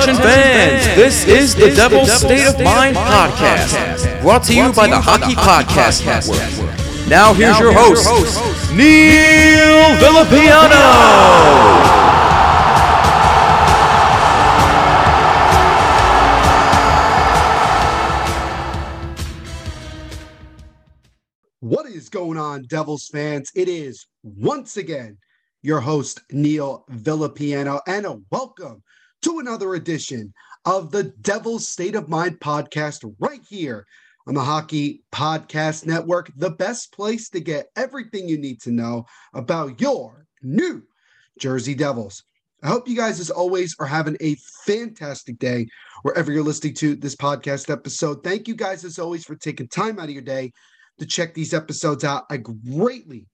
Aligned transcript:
Attention 0.00 0.22
fans, 0.22 0.86
this 0.96 1.26
is 1.26 1.54
the 1.54 1.74
Devil's 1.74 2.10
State 2.10 2.46
of 2.46 2.58
Mind 2.60 2.96
podcast, 2.96 4.22
brought 4.22 4.42
to 4.44 4.54
you 4.54 4.72
by 4.72 4.86
the 4.86 4.98
Hockey 4.98 5.34
Podcast 5.34 6.06
Network. 6.06 7.06
Now 7.06 7.34
here's 7.34 7.58
your 7.58 7.74
host, 7.74 8.08
Neil 8.72 9.96
Villapiano. 9.98 10.80
What 21.60 21.84
is 21.90 22.08
going 22.08 22.38
on, 22.38 22.62
Devils 22.62 23.08
fans? 23.08 23.50
It 23.54 23.68
is 23.68 24.06
once 24.22 24.78
again 24.78 25.18
your 25.60 25.80
host, 25.80 26.22
Neil 26.30 26.86
Villapiano, 26.90 27.82
and 27.86 28.06
a 28.06 28.18
welcome 28.30 28.82
to 29.22 29.38
another 29.38 29.74
edition 29.74 30.32
of 30.64 30.90
the 30.90 31.04
Devil's 31.20 31.66
State 31.66 31.94
of 31.94 32.08
Mind 32.08 32.40
podcast 32.40 33.10
right 33.18 33.40
here 33.48 33.86
on 34.26 34.34
the 34.34 34.42
Hockey 34.42 35.02
Podcast 35.12 35.86
Network, 35.86 36.30
the 36.36 36.50
best 36.50 36.92
place 36.92 37.28
to 37.30 37.40
get 37.40 37.70
everything 37.76 38.28
you 38.28 38.38
need 38.38 38.60
to 38.62 38.70
know 38.70 39.06
about 39.34 39.80
your 39.80 40.26
New 40.42 40.82
Jersey 41.38 41.74
Devils. 41.74 42.22
I 42.62 42.68
hope 42.68 42.88
you 42.88 42.96
guys, 42.96 43.20
as 43.20 43.30
always, 43.30 43.74
are 43.78 43.86
having 43.86 44.16
a 44.20 44.36
fantastic 44.66 45.38
day 45.38 45.66
wherever 46.02 46.30
you're 46.30 46.44
listening 46.44 46.74
to 46.74 46.94
this 46.94 47.16
podcast 47.16 47.70
episode. 47.70 48.22
Thank 48.22 48.48
you 48.48 48.54
guys, 48.54 48.84
as 48.84 48.98
always, 48.98 49.24
for 49.24 49.34
taking 49.34 49.68
time 49.68 49.98
out 49.98 50.04
of 50.04 50.10
your 50.10 50.22
day 50.22 50.52
to 50.98 51.06
check 51.06 51.32
these 51.32 51.54
episodes 51.54 52.04
out. 52.04 52.24
I 52.28 52.36
greatly, 52.36 53.26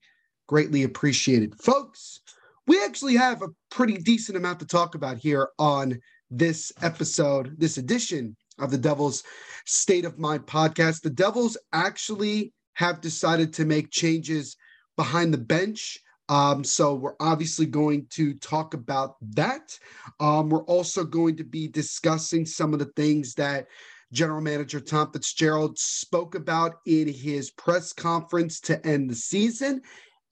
greatly 0.47 0.83
appreciate 0.83 1.43
it. 1.43 1.53
Folks, 1.55 2.21
we 2.67 2.83
actually 2.83 3.15
have 3.15 3.41
a 3.41 3.47
pretty 3.71 3.97
decent 3.97 4.37
amount 4.37 4.59
to 4.59 4.67
talk 4.67 4.93
about 4.93 5.17
here 5.17 5.49
on 5.57 5.99
this 6.29 6.71
episode, 6.81 7.55
this 7.57 7.77
edition 7.77 8.35
of 8.59 8.71
the 8.71 8.77
Devils 8.77 9.23
State 9.65 10.03
of 10.03 10.19
Mind 10.19 10.45
podcast. 10.45 11.01
The 11.01 11.09
Devils 11.09 11.57
actually 11.71 12.53
have 12.73 12.99
decided 13.01 13.53
to 13.53 13.65
make 13.65 13.89
changes 13.89 14.57
behind 14.97 15.33
the 15.33 15.37
bench. 15.37 15.97
Um, 16.29 16.63
so 16.65 16.93
we're 16.93 17.15
obviously 17.21 17.65
going 17.65 18.05
to 18.11 18.33
talk 18.35 18.73
about 18.73 19.15
that. 19.35 19.77
Um, 20.19 20.49
we're 20.49 20.63
also 20.63 21.05
going 21.05 21.37
to 21.37 21.45
be 21.45 21.69
discussing 21.69 22.45
some 22.45 22.73
of 22.73 22.79
the 22.79 22.91
things 22.97 23.33
that 23.35 23.67
General 24.11 24.41
Manager 24.41 24.81
Tom 24.81 25.11
Fitzgerald 25.11 25.77
spoke 25.79 26.35
about 26.35 26.75
in 26.85 27.07
his 27.07 27.51
press 27.51 27.93
conference 27.93 28.59
to 28.61 28.85
end 28.85 29.09
the 29.09 29.15
season. 29.15 29.81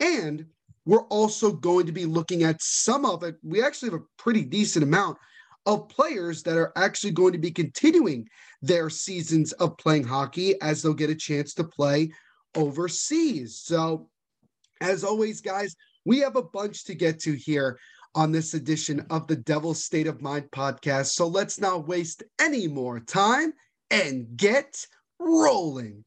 And 0.02 0.46
we're 0.86 1.08
also 1.08 1.52
going 1.52 1.86
to 1.88 1.92
be 1.92 2.06
looking 2.06 2.44
at 2.44 2.62
some 2.62 3.06
of 3.06 3.24
it. 3.24 3.38
We 3.44 3.64
actually 3.64 3.92
have 3.92 4.02
a 4.02 4.22
pretty 4.22 4.46
decent 4.46 4.84
amount 4.84 5.18
of 5.66 5.90
players 5.90 6.44
that 6.44 6.58
are 6.58 6.72
actually 6.76 7.12
going 7.12 7.34
to 7.34 7.40
be 7.40 7.52
continuing 7.52 8.28
their 8.62 8.90
seasons 8.90 9.52
of 9.54 9.78
playing 9.78 10.04
hockey 10.04 10.60
as 10.62 10.82
they'll 10.82 10.94
get 10.94 11.10
a 11.10 11.16
chance 11.16 11.54
to 11.56 11.64
play 11.64 12.12
overseas. 12.56 13.58
So, 13.58 14.10
as 14.82 15.04
always, 15.04 15.42
guys, 15.42 15.76
we 16.06 16.20
have 16.20 16.36
a 16.36 16.44
bunch 16.44 16.84
to 16.86 16.96
get 16.96 17.20
to 17.22 17.34
here 17.34 17.80
on 18.14 18.32
this 18.32 18.54
edition 18.54 19.06
of 19.10 19.28
the 19.28 19.36
Devil's 19.36 19.84
State 19.84 20.08
of 20.08 20.22
Mind 20.22 20.50
podcast. 20.52 21.08
So, 21.08 21.28
let's 21.28 21.60
not 21.60 21.88
waste 21.88 22.24
any 22.40 22.68
more 22.68 23.00
time 23.00 23.54
and 23.90 24.28
get 24.38 24.86
rolling. 25.20 26.04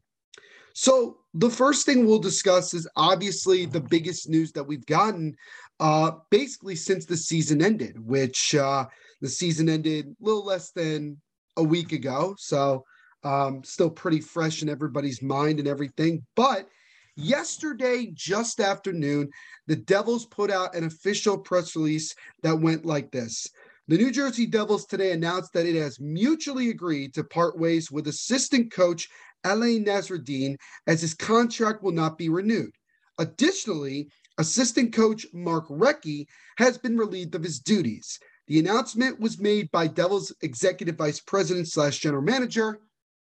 So, 0.75 1.19
the 1.39 1.51
first 1.51 1.87
thing 1.87 2.05
we'll 2.05 2.19
discuss 2.19 2.75
is 2.75 2.89
obviously 2.97 3.65
the 3.65 3.81
biggest 3.81 4.29
news 4.29 4.51
that 4.53 4.65
we've 4.65 4.87
gotten 4.87 5.37
uh, 5.79 6.11
basically 6.31 6.75
since 6.75 7.07
the 7.07 7.17
season 7.17 7.63
ended, 7.63 7.97
which 8.05 8.57
uh, 8.57 8.85
the 9.21 9.29
season 9.29 9.69
ended 9.69 10.07
a 10.07 10.25
little 10.25 10.45
less 10.45 10.73
than 10.73 11.17
a 11.57 11.63
week 11.63 11.93
ago. 11.93 12.35
So, 12.39 12.85
um, 13.23 13.63
still 13.63 13.91
pretty 13.91 14.21
fresh 14.21 14.63
in 14.63 14.69
everybody's 14.69 15.23
mind 15.23 15.61
and 15.61 15.69
everything. 15.69 16.27
But 16.35 16.69
yesterday, 17.15 18.11
just 18.15 18.59
afternoon, 18.59 19.31
the 19.69 19.77
Devils 19.77 20.27
put 20.27 20.51
out 20.51 20.75
an 20.75 20.85
official 20.85 21.39
press 21.39 21.77
release 21.77 22.17
that 22.43 22.61
went 22.61 22.85
like 22.85 23.13
this. 23.13 23.47
The 23.89 23.97
New 23.97 24.11
Jersey 24.11 24.45
Devils 24.45 24.87
today 24.87 25.13
announced 25.13 25.53
that 25.55 25.67
it 25.67 25.75
has 25.81 25.99
mutually 25.99 26.69
agreed 26.69 27.15
to 27.15 27.25
part 27.25 27.59
ways 27.59 27.91
with 27.91 28.07
assistant 28.07 28.71
coach 28.71 29.09
Alain 29.49 29.85
Nasreddine 29.85 30.57
as 30.87 31.01
his 31.01 31.15
contract 31.15 31.83
will 31.83 31.93
not 31.93 32.19
be 32.19 32.29
renewed. 32.29 32.75
Additionally, 33.19 34.11
assistant 34.39 34.93
coach 34.93 35.27
Mark 35.33 35.69
Recchi 35.69 36.27
has 36.59 36.79
been 36.79 36.97
relieved 36.97 37.35
of 37.35 37.43
his 37.43 37.59
duties. 37.59 38.19
The 38.47 38.59
announcement 38.61 39.21
was 39.21 39.41
made 39.41 39.71
by 39.71 39.89
Devils 39.89 40.33
executive 40.43 40.97
vice 40.97 41.21
president 41.21 41.69
slash 41.69 41.99
general 41.99 42.23
manager, 42.23 42.81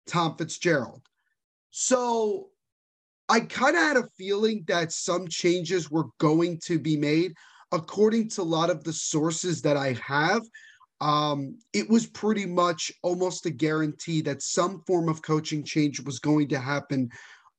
Tom 0.07 0.37
Fitzgerald. 0.37 1.03
So 1.71 2.49
I 3.29 3.41
kind 3.41 3.77
of 3.77 3.83
had 3.83 3.97
a 3.97 4.09
feeling 4.19 4.65
that 4.69 4.93
some 4.93 5.27
changes 5.29 5.91
were 5.91 6.07
going 6.19 6.61
to 6.65 6.79
be 6.79 6.97
made. 6.97 7.35
According 7.73 8.29
to 8.31 8.43
a 8.43 8.45
lot 8.45 8.69
of 8.69 8.85
the 8.85 8.93
sources 8.93 9.63
that 9.63 9.77
I 9.77 9.95
have, 9.95 10.43
um, 11.03 11.59
it 11.73 11.91
was 11.91 12.07
pretty 12.07 12.47
much 12.47 12.93
almost 13.03 13.45
a 13.45 13.51
guarantee 13.51 14.21
that 14.23 14.41
some 14.41 14.85
form 14.87 15.09
of 15.09 15.21
coaching 15.21 15.65
change 15.65 16.01
was 16.01 16.21
going 16.21 16.49
to 16.51 16.61
happen 16.61 17.11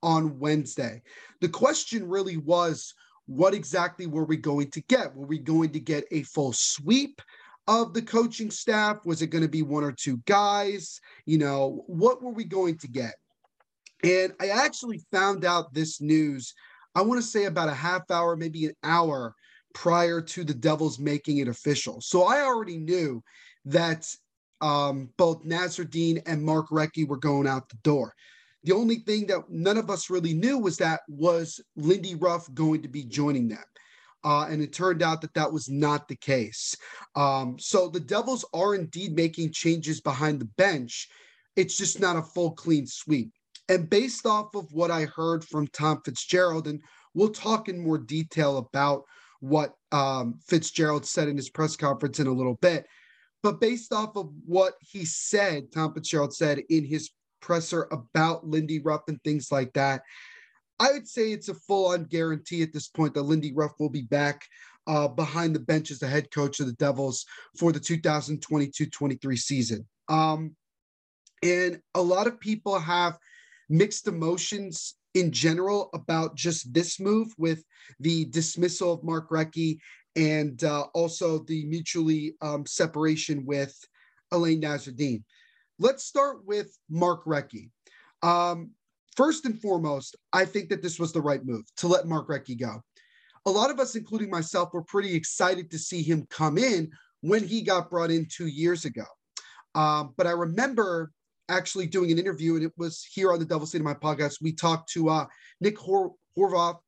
on 0.02 0.40
Wednesday. 0.40 1.02
The 1.42 1.50
question 1.50 2.08
really 2.08 2.38
was 2.38 2.94
what 3.26 3.54
exactly 3.54 4.08
were 4.08 4.24
we 4.24 4.38
going 4.38 4.72
to 4.72 4.82
get? 4.84 5.14
Were 5.14 5.28
we 5.28 5.40
going 5.40 5.72
to 5.72 5.82
get 5.82 6.06
a 6.12 6.24
full 6.24 6.54
sweep 6.54 7.22
of 7.68 7.94
the 7.94 8.02
coaching 8.02 8.50
staff? 8.50 9.06
Was 9.06 9.22
it 9.22 9.28
going 9.28 9.44
to 9.44 9.50
be 9.50 9.62
one 9.62 9.84
or 9.84 9.92
two 9.92 10.22
guys? 10.26 11.02
You 11.26 11.38
know, 11.38 11.84
what 11.88 12.24
were 12.24 12.32
we 12.32 12.46
going 12.46 12.78
to 12.78 12.88
get? 12.88 13.16
And 14.06 14.32
I 14.40 14.50
actually 14.50 15.02
found 15.12 15.44
out 15.44 15.74
this 15.74 16.00
news, 16.00 16.54
I 16.96 17.02
want 17.02 17.22
to 17.22 17.28
say 17.28 17.44
about 17.44 17.68
a 17.68 17.74
half 17.74 18.10
hour, 18.10 18.38
maybe 18.38 18.68
an 18.68 18.76
hour 18.84 19.36
prior 19.74 20.22
to 20.22 20.44
the 20.44 20.54
Devils 20.54 21.00
making 21.00 21.38
it 21.38 21.48
official. 21.48 22.02
So 22.02 22.24
I 22.24 22.42
already 22.42 22.78
knew 22.78 23.24
that 23.66 24.08
um, 24.62 25.10
both 25.18 25.44
Nasreddine 25.44 26.22
and 26.26 26.44
Mark 26.44 26.70
Recchi 26.70 27.08
were 27.08 27.18
going 27.18 27.48
out 27.48 27.70
the 27.70 27.78
door. 27.84 28.14
The 28.64 28.72
only 28.74 28.98
thing 28.98 29.28
that 29.28 29.50
none 29.50 29.78
of 29.78 29.90
us 29.90 30.10
really 30.10 30.34
knew 30.34 30.58
was 30.58 30.78
that 30.78 31.02
was 31.10 31.60
Lindy 31.76 32.16
Ruff 32.16 32.52
going 32.54 32.82
to 32.84 32.88
be 32.88 33.04
joining 33.04 33.50
them. 33.50 33.64
Uh, 34.24 34.48
and 34.50 34.62
it 34.62 34.72
turned 34.72 35.02
out 35.02 35.20
that 35.20 35.34
that 35.34 35.52
was 35.52 35.68
not 35.70 36.08
the 36.08 36.16
case. 36.16 36.78
Um, 37.16 37.58
so 37.60 37.90
the 37.90 38.00
Devils 38.00 38.46
are 38.54 38.74
indeed 38.74 39.14
making 39.14 39.52
changes 39.52 40.00
behind 40.00 40.40
the 40.40 40.50
bench. 40.58 41.10
It's 41.58 41.76
just 41.76 42.00
not 42.00 42.16
a 42.16 42.22
full 42.22 42.52
clean 42.52 42.88
sweep. 42.88 43.34
And 43.68 43.90
based 43.90 44.26
off 44.26 44.56
of 44.56 44.72
what 44.72 44.92
I 44.92 45.06
heard 45.06 45.44
from 45.44 45.68
Tom 45.68 46.02
Fitzgerald, 46.06 46.68
and 46.68 46.82
we'll 47.14 47.30
talk 47.30 47.68
in 47.68 47.84
more 47.84 47.98
detail 47.98 48.58
about 48.58 49.04
what 49.44 49.74
um, 49.92 50.40
Fitzgerald 50.48 51.06
said 51.06 51.28
in 51.28 51.36
his 51.36 51.50
press 51.50 51.76
conference 51.76 52.18
in 52.18 52.28
a 52.28 52.32
little 52.32 52.58
bit. 52.62 52.88
But 53.42 53.60
based 53.60 53.92
off 53.92 54.16
of 54.16 54.32
what 54.46 54.76
he 54.80 55.04
said, 55.04 55.70
Tom 55.74 55.94
Fitzgerald 55.94 56.34
said 56.34 56.64
in 56.70 56.86
his 56.86 57.10
presser 57.42 57.90
about 57.92 58.48
Lindy 58.48 58.80
Ruff 58.80 59.02
and 59.10 59.22
things 59.22 59.52
like 59.52 59.74
that, 59.74 60.04
I 60.80 60.94
would 60.94 61.10
say 61.10 61.34
it's 61.34 61.50
a 61.50 61.56
full 61.56 61.88
on 61.88 62.06
guarantee 62.06 62.64
at 62.64 62.72
this 62.72 62.88
point 62.88 63.16
that 63.16 63.24
Lindy 63.24 63.52
Ruff 63.54 63.74
will 63.80 63.90
be 63.90 64.04
back 64.04 64.46
uh, 64.88 65.10
behind 65.10 65.54
the 65.54 65.60
bench 65.60 65.92
as 65.92 66.00
the 66.00 66.08
head 66.08 66.32
coach 66.32 66.62
of 66.62 66.68
the 66.68 66.74
Devils 66.74 67.26
for 67.60 67.74
the 67.74 67.82
2022 67.82 68.86
23 68.86 69.36
season. 69.36 69.86
Um, 70.08 70.56
and 71.44 71.82
a 71.96 72.02
lot 72.02 72.28
of 72.28 72.40
people 72.40 72.80
have 72.80 73.18
mixed 73.70 74.08
emotions 74.08 74.96
in 75.14 75.32
general 75.32 75.90
about 75.94 76.36
just 76.36 76.74
this 76.74 77.00
move 77.00 77.34
with 77.38 77.64
the 78.00 78.26
dismissal 78.26 78.94
of 78.94 79.04
Mark 79.04 79.30
Recchi 79.30 79.78
and 80.16 80.64
uh, 80.64 80.86
also 80.94 81.40
the 81.40 81.66
mutually 81.66 82.36
um, 82.42 82.66
separation 82.66 83.46
with 83.46 83.76
Alain 84.32 84.62
Nasreddine. 84.62 85.24
Let's 85.80 86.04
start 86.04 86.46
with 86.46 86.78
Mark 86.90 87.26
Recchi. 87.26 87.70
Um, 88.22 88.72
first 89.16 89.46
and 89.46 89.60
foremost, 89.60 90.16
I 90.32 90.46
think 90.46 90.70
that 90.70 90.82
this 90.82 91.00
was 91.00 91.12
the 91.12 91.22
right 91.22 91.44
move 91.44 91.66
to 91.78 91.88
let 91.88 92.08
Mark 92.08 92.30
Recchi 92.30 92.60
go. 92.60 92.82
A 93.46 93.52
lot 93.52 93.70
of 93.70 93.80
us, 93.80 93.96
including 93.96 94.30
myself, 94.30 94.74
were 94.74 94.84
pretty 94.84 95.14
excited 95.14 95.70
to 95.72 95.78
see 95.78 96.02
him 96.02 96.26
come 96.30 96.58
in 96.58 96.92
when 97.22 97.46
he 97.46 97.62
got 97.62 97.90
brought 97.90 98.12
in 98.12 98.28
two 98.30 98.48
years 98.48 98.86
ago. 98.86 99.04
Um, 99.76 100.14
but 100.18 100.28
I 100.28 100.32
remember 100.32 101.12
actually 101.50 101.88
doing 101.88 102.12
an 102.12 102.20
interview, 102.20 102.56
and 102.56 102.64
it 102.64 102.72
was 102.78 103.04
here 103.04 103.32
on 103.32 103.40
the 103.40 103.46
Devil 103.46 103.68
State 103.68 103.80
of 103.80 103.86
Mind 103.86 104.00
podcast. 104.00 104.42
We 104.42 104.54
talked 104.54 104.92
to 104.94 105.10
uh, 105.10 105.26
Nick 105.62 105.78
Hor- 105.78 106.16
Horvath, 106.38 106.80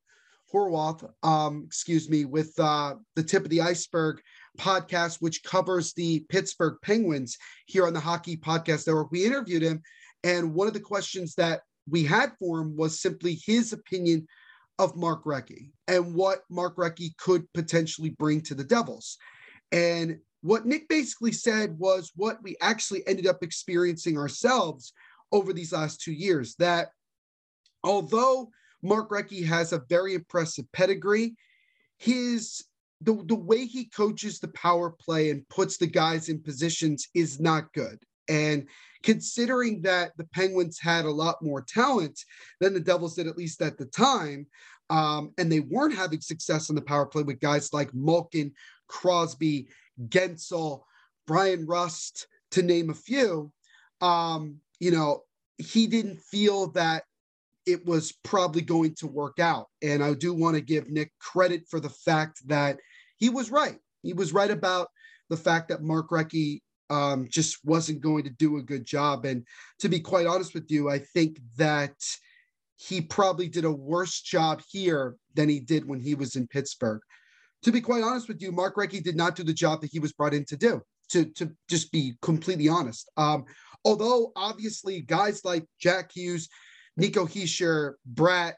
um, 1.22 1.64
excuse 1.66 2.08
me, 2.08 2.24
with 2.24 2.52
uh, 2.58 2.94
the 3.14 3.22
Tip 3.22 3.44
of 3.44 3.50
the 3.50 3.60
Iceberg 3.60 4.20
podcast, 4.58 5.20
which 5.20 5.42
covers 5.42 5.92
the 5.92 6.20
Pittsburgh 6.28 6.76
Penguins 6.82 7.36
here 7.66 7.86
on 7.86 7.92
the 7.92 8.00
Hockey 8.00 8.36
Podcast 8.36 8.86
Network. 8.86 9.10
We 9.10 9.26
interviewed 9.26 9.62
him, 9.62 9.82
and 10.24 10.54
one 10.54 10.68
of 10.68 10.74
the 10.74 10.80
questions 10.80 11.34
that 11.34 11.60
we 11.88 12.04
had 12.04 12.32
for 12.38 12.60
him 12.60 12.76
was 12.76 13.00
simply 13.00 13.38
his 13.44 13.72
opinion 13.72 14.26
of 14.78 14.96
Mark 14.96 15.24
Recchi 15.24 15.70
and 15.88 16.14
what 16.14 16.40
Mark 16.50 16.76
Recchi 16.76 17.16
could 17.16 17.50
potentially 17.54 18.10
bring 18.10 18.40
to 18.42 18.54
the 18.54 18.64
Devils. 18.64 19.16
And 19.72 20.18
what 20.46 20.64
Nick 20.64 20.88
basically 20.88 21.32
said 21.32 21.76
was 21.78 22.12
what 22.14 22.40
we 22.42 22.56
actually 22.60 23.06
ended 23.08 23.26
up 23.26 23.42
experiencing 23.42 24.16
ourselves 24.16 24.92
over 25.32 25.52
these 25.52 25.72
last 25.72 26.00
two 26.00 26.12
years 26.12 26.54
that 26.56 26.90
although 27.82 28.48
Mark 28.80 29.10
Recchi 29.10 29.44
has 29.44 29.72
a 29.72 29.82
very 29.88 30.14
impressive 30.14 30.70
pedigree, 30.72 31.34
his 31.98 32.64
the, 33.00 33.22
the 33.26 33.34
way 33.34 33.66
he 33.66 33.86
coaches 33.86 34.38
the 34.38 34.48
power 34.48 34.90
play 34.90 35.30
and 35.30 35.46
puts 35.48 35.76
the 35.76 35.86
guys 35.86 36.28
in 36.28 36.40
positions 36.40 37.08
is 37.12 37.40
not 37.40 37.72
good. 37.74 37.98
And 38.28 38.68
considering 39.02 39.82
that 39.82 40.12
the 40.16 40.24
Penguins 40.32 40.78
had 40.80 41.04
a 41.04 41.10
lot 41.10 41.42
more 41.42 41.60
talent 41.60 42.18
than 42.60 42.72
the 42.72 42.80
Devils 42.80 43.16
did, 43.16 43.26
at 43.26 43.36
least 43.36 43.60
at 43.60 43.76
the 43.76 43.84
time, 43.84 44.46
um, 44.88 45.32
and 45.36 45.50
they 45.50 45.60
weren't 45.60 45.94
having 45.94 46.20
success 46.20 46.70
on 46.70 46.76
the 46.76 46.82
power 46.82 47.04
play 47.04 47.22
with 47.22 47.40
guys 47.40 47.72
like 47.72 47.92
Malkin, 47.92 48.52
Crosby, 48.88 49.68
Guentzel, 50.08 50.82
Bryan 51.26 51.66
Rust, 51.66 52.26
to 52.52 52.62
name 52.62 52.90
a 52.90 52.94
few, 52.94 53.52
um, 54.00 54.56
you 54.78 54.90
know, 54.90 55.22
he 55.58 55.86
didn't 55.86 56.20
feel 56.20 56.70
that 56.72 57.04
it 57.66 57.84
was 57.84 58.12
probably 58.22 58.62
going 58.62 58.94
to 58.94 59.06
work 59.06 59.38
out. 59.40 59.66
And 59.82 60.02
I 60.02 60.14
do 60.14 60.32
want 60.32 60.54
to 60.54 60.60
give 60.60 60.88
Nick 60.88 61.12
credit 61.18 61.64
for 61.68 61.80
the 61.80 61.90
fact 61.90 62.46
that 62.46 62.78
he 63.16 63.28
was 63.28 63.50
right. 63.50 63.78
He 64.02 64.12
was 64.12 64.32
right 64.32 64.50
about 64.50 64.88
the 65.28 65.36
fact 65.36 65.68
that 65.68 65.82
Mark 65.82 66.10
Recchi 66.10 66.60
um, 66.90 67.26
just 67.28 67.58
wasn't 67.64 68.00
going 68.00 68.22
to 68.24 68.30
do 68.30 68.58
a 68.58 68.62
good 68.62 68.84
job. 68.84 69.24
And 69.24 69.44
to 69.80 69.88
be 69.88 69.98
quite 69.98 70.26
honest 70.26 70.54
with 70.54 70.70
you, 70.70 70.88
I 70.88 71.00
think 71.00 71.40
that 71.56 71.96
he 72.76 73.00
probably 73.00 73.48
did 73.48 73.64
a 73.64 73.72
worse 73.72 74.20
job 74.20 74.62
here 74.70 75.16
than 75.34 75.48
he 75.48 75.58
did 75.58 75.88
when 75.88 75.98
he 75.98 76.14
was 76.14 76.36
in 76.36 76.46
Pittsburgh. 76.46 77.00
To 77.66 77.72
be 77.72 77.80
quite 77.80 78.04
honest 78.04 78.28
with 78.28 78.40
you, 78.40 78.52
Mark 78.52 78.76
Recchi 78.76 79.02
did 79.02 79.16
not 79.16 79.34
do 79.34 79.42
the 79.42 79.52
job 79.52 79.80
that 79.80 79.90
he 79.90 79.98
was 79.98 80.12
brought 80.12 80.32
in 80.32 80.44
to 80.44 80.56
do. 80.56 80.80
To, 81.10 81.24
to 81.24 81.50
just 81.68 81.90
be 81.90 82.14
completely 82.22 82.68
honest. 82.68 83.10
Um, 83.16 83.44
although 83.84 84.30
obviously 84.36 85.00
guys 85.00 85.44
like 85.44 85.64
Jack 85.80 86.12
Hughes, 86.14 86.48
Nico 86.96 87.26
Hischier, 87.26 87.94
Sharon 88.16 88.54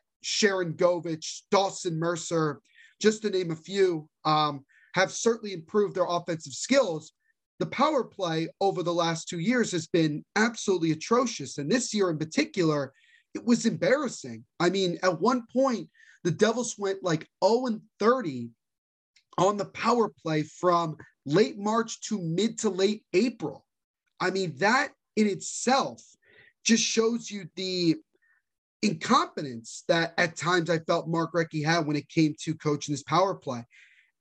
Sharangovich, 0.77 1.41
Dawson 1.51 1.99
Mercer, 1.99 2.61
just 3.01 3.23
to 3.23 3.31
name 3.31 3.51
a 3.51 3.57
few, 3.57 4.11
um, 4.27 4.67
have 4.95 5.11
certainly 5.11 5.55
improved 5.55 5.95
their 5.95 6.07
offensive 6.07 6.53
skills. 6.53 7.13
The 7.61 7.67
power 7.67 8.05
play 8.05 8.49
over 8.61 8.83
the 8.83 8.93
last 8.93 9.27
two 9.27 9.39
years 9.39 9.73
has 9.73 9.87
been 9.87 10.23
absolutely 10.37 10.93
atrocious. 10.93 11.57
And 11.57 11.71
this 11.71 11.95
year 11.95 12.11
in 12.11 12.19
particular, 12.19 12.93
it 13.35 13.43
was 13.43 13.65
embarrassing. 13.65 14.45
I 14.61 14.69
mean, 14.69 14.99
at 15.03 15.19
one 15.19 15.45
point, 15.51 15.89
the 16.25 16.31
Devils 16.31 16.75
went 16.77 17.03
like 17.03 17.27
0 17.43 17.69
and 17.69 17.81
30 18.01 18.51
on 19.38 19.56
the 19.56 19.64
power 19.67 20.11
play 20.23 20.43
from 20.43 20.96
late 21.25 21.58
March 21.58 22.00
to 22.02 22.20
mid 22.20 22.58
to 22.58 22.69
late 22.69 23.05
April. 23.12 23.64
I 24.20 24.31
mean, 24.31 24.55
that 24.58 24.90
in 25.17 25.26
itself 25.26 26.02
just 26.64 26.82
shows 26.82 27.31
you 27.31 27.49
the 27.55 27.96
incompetence 28.82 29.85
that 29.88 30.14
at 30.19 30.37
times 30.37 30.70
I 30.70 30.79
felt 30.81 31.08
Mark 31.08 31.32
Recchi 31.32 31.64
had 31.64 31.87
when 31.87 31.96
it 31.96 32.08
came 32.08 32.35
to 32.43 32.55
coaching 32.55 32.93
his 32.93 33.02
power 33.05 33.35
play. 33.35 33.64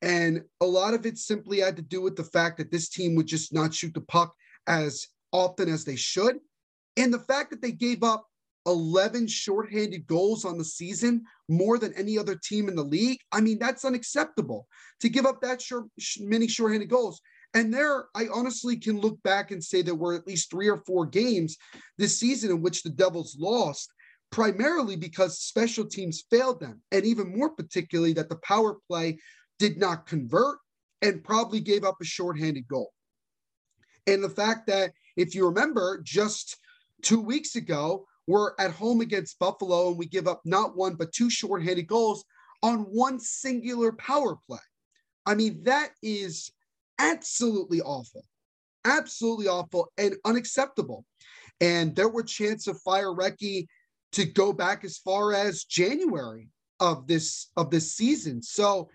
And 0.01 0.43
a 0.61 0.65
lot 0.65 0.93
of 0.93 1.05
it 1.05 1.17
simply 1.17 1.59
had 1.59 1.75
to 1.77 1.81
do 1.81 2.01
with 2.01 2.15
the 2.15 2.23
fact 2.23 2.57
that 2.57 2.71
this 2.71 2.89
team 2.89 3.15
would 3.15 3.27
just 3.27 3.53
not 3.53 3.73
shoot 3.73 3.93
the 3.93 4.01
puck 4.01 4.33
as 4.67 5.07
often 5.31 5.69
as 5.69 5.83
they 5.83 5.95
should. 5.95 6.37
And 6.95 7.13
the 7.13 7.19
fact 7.19 7.49
that 7.49 7.61
they 7.61 7.71
gave 7.71 8.03
up 8.03 8.27
11 8.67 9.27
shorthanded 9.27 10.05
goals 10.05 10.45
on 10.45 10.57
the 10.57 10.65
season, 10.65 11.23
more 11.47 11.79
than 11.79 11.93
any 11.93 12.17
other 12.17 12.35
team 12.35 12.67
in 12.67 12.75
the 12.75 12.83
league. 12.83 13.19
I 13.31 13.41
mean, 13.41 13.57
that's 13.57 13.85
unacceptable 13.85 14.67
to 14.99 15.09
give 15.09 15.25
up 15.25 15.41
that 15.41 15.61
short, 15.61 15.85
many 16.19 16.47
shorthanded 16.47 16.89
goals. 16.89 17.21
And 17.53 17.73
there, 17.73 18.05
I 18.13 18.27
honestly 18.31 18.75
can 18.75 18.99
look 18.99 19.21
back 19.23 19.51
and 19.51 19.63
say 19.63 19.81
there 19.81 19.95
were 19.95 20.13
at 20.13 20.27
least 20.27 20.51
three 20.51 20.67
or 20.67 20.83
four 20.85 21.05
games 21.05 21.57
this 21.97 22.19
season 22.19 22.51
in 22.51 22.61
which 22.61 22.83
the 22.83 22.89
Devils 22.89 23.37
lost 23.39 23.91
primarily 24.31 24.97
because 24.97 25.39
special 25.39 25.85
teams 25.85 26.25
failed 26.29 26.59
them, 26.59 26.81
and 26.91 27.05
even 27.05 27.35
more 27.35 27.49
particularly 27.49 28.13
that 28.13 28.29
the 28.29 28.39
power 28.43 28.75
play 28.87 29.17
did 29.57 29.77
not 29.77 30.05
convert 30.05 30.57
and 31.01 31.23
probably 31.23 31.59
gave 31.59 31.83
up 31.83 31.95
a 32.01 32.05
shorthanded 32.05 32.67
goal. 32.67 32.91
And 34.05 34.23
the 34.23 34.29
fact 34.29 34.67
that, 34.67 34.91
if 35.15 35.33
you 35.33 35.45
remember, 35.45 36.01
just 36.03 36.57
two 37.01 37.21
weeks 37.21 37.55
ago, 37.55 38.05
we're 38.27 38.51
at 38.59 38.71
home 38.71 39.01
against 39.01 39.39
Buffalo 39.39 39.87
and 39.87 39.97
we 39.97 40.05
give 40.05 40.27
up 40.27 40.41
not 40.45 40.75
one, 40.75 40.95
but 40.95 41.13
two 41.13 41.29
shorthanded 41.29 41.87
goals 41.87 42.25
on 42.61 42.79
one 42.81 43.19
singular 43.19 43.93
power 43.93 44.35
play. 44.47 44.59
I 45.25 45.35
mean, 45.35 45.63
that 45.63 45.91
is 46.03 46.51
absolutely 46.99 47.81
awful, 47.81 48.23
absolutely 48.85 49.47
awful 49.47 49.91
and 49.97 50.15
unacceptable. 50.25 51.05
And 51.61 51.95
there 51.95 52.09
were 52.09 52.23
chances 52.23 52.67
of 52.67 52.81
fire 52.81 53.13
Recchi 53.13 53.67
to 54.13 54.25
go 54.25 54.53
back 54.53 54.83
as 54.83 54.97
far 54.97 55.33
as 55.33 55.63
January 55.63 56.49
of 56.79 57.07
this 57.07 57.49
of 57.57 57.71
this 57.71 57.95
season. 57.95 58.41
So 58.41 58.89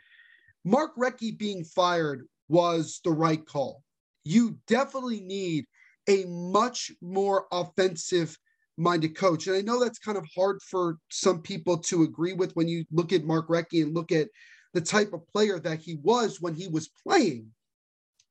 Mark 0.65 0.97
Recchi 0.97 1.37
being 1.37 1.65
fired 1.65 2.27
was 2.49 3.01
the 3.03 3.11
right 3.11 3.45
call. 3.45 3.83
You 4.25 4.59
definitely 4.69 5.21
need 5.21 5.67
a 6.09 6.25
much 6.27 6.93
more 7.01 7.47
offensive 7.51 8.37
minded 8.77 9.17
coach. 9.17 9.47
And 9.47 9.57
I 9.57 9.61
know 9.61 9.81
that's 9.81 9.99
kind 9.99 10.19
of 10.19 10.27
hard 10.35 10.61
for 10.63 10.99
some 11.11 11.43
people 11.43 11.79
to 11.79 12.03
agree 12.03 12.33
with 12.33 12.53
when 12.55 12.69
you 12.69 12.85
look 12.91 13.13
at 13.13 13.25
Mark 13.25 13.49
Recchi 13.49 13.83
and 13.83 13.95
look 13.95 14.13
at 14.13 14.29
the 14.75 14.81
type 14.81 15.13
of 15.13 15.27
player 15.29 15.59
that 15.61 15.81
he 15.81 15.97
was 16.03 16.41
when 16.41 16.55
he 16.55 16.69
was 16.69 16.91
playing. 17.07 17.49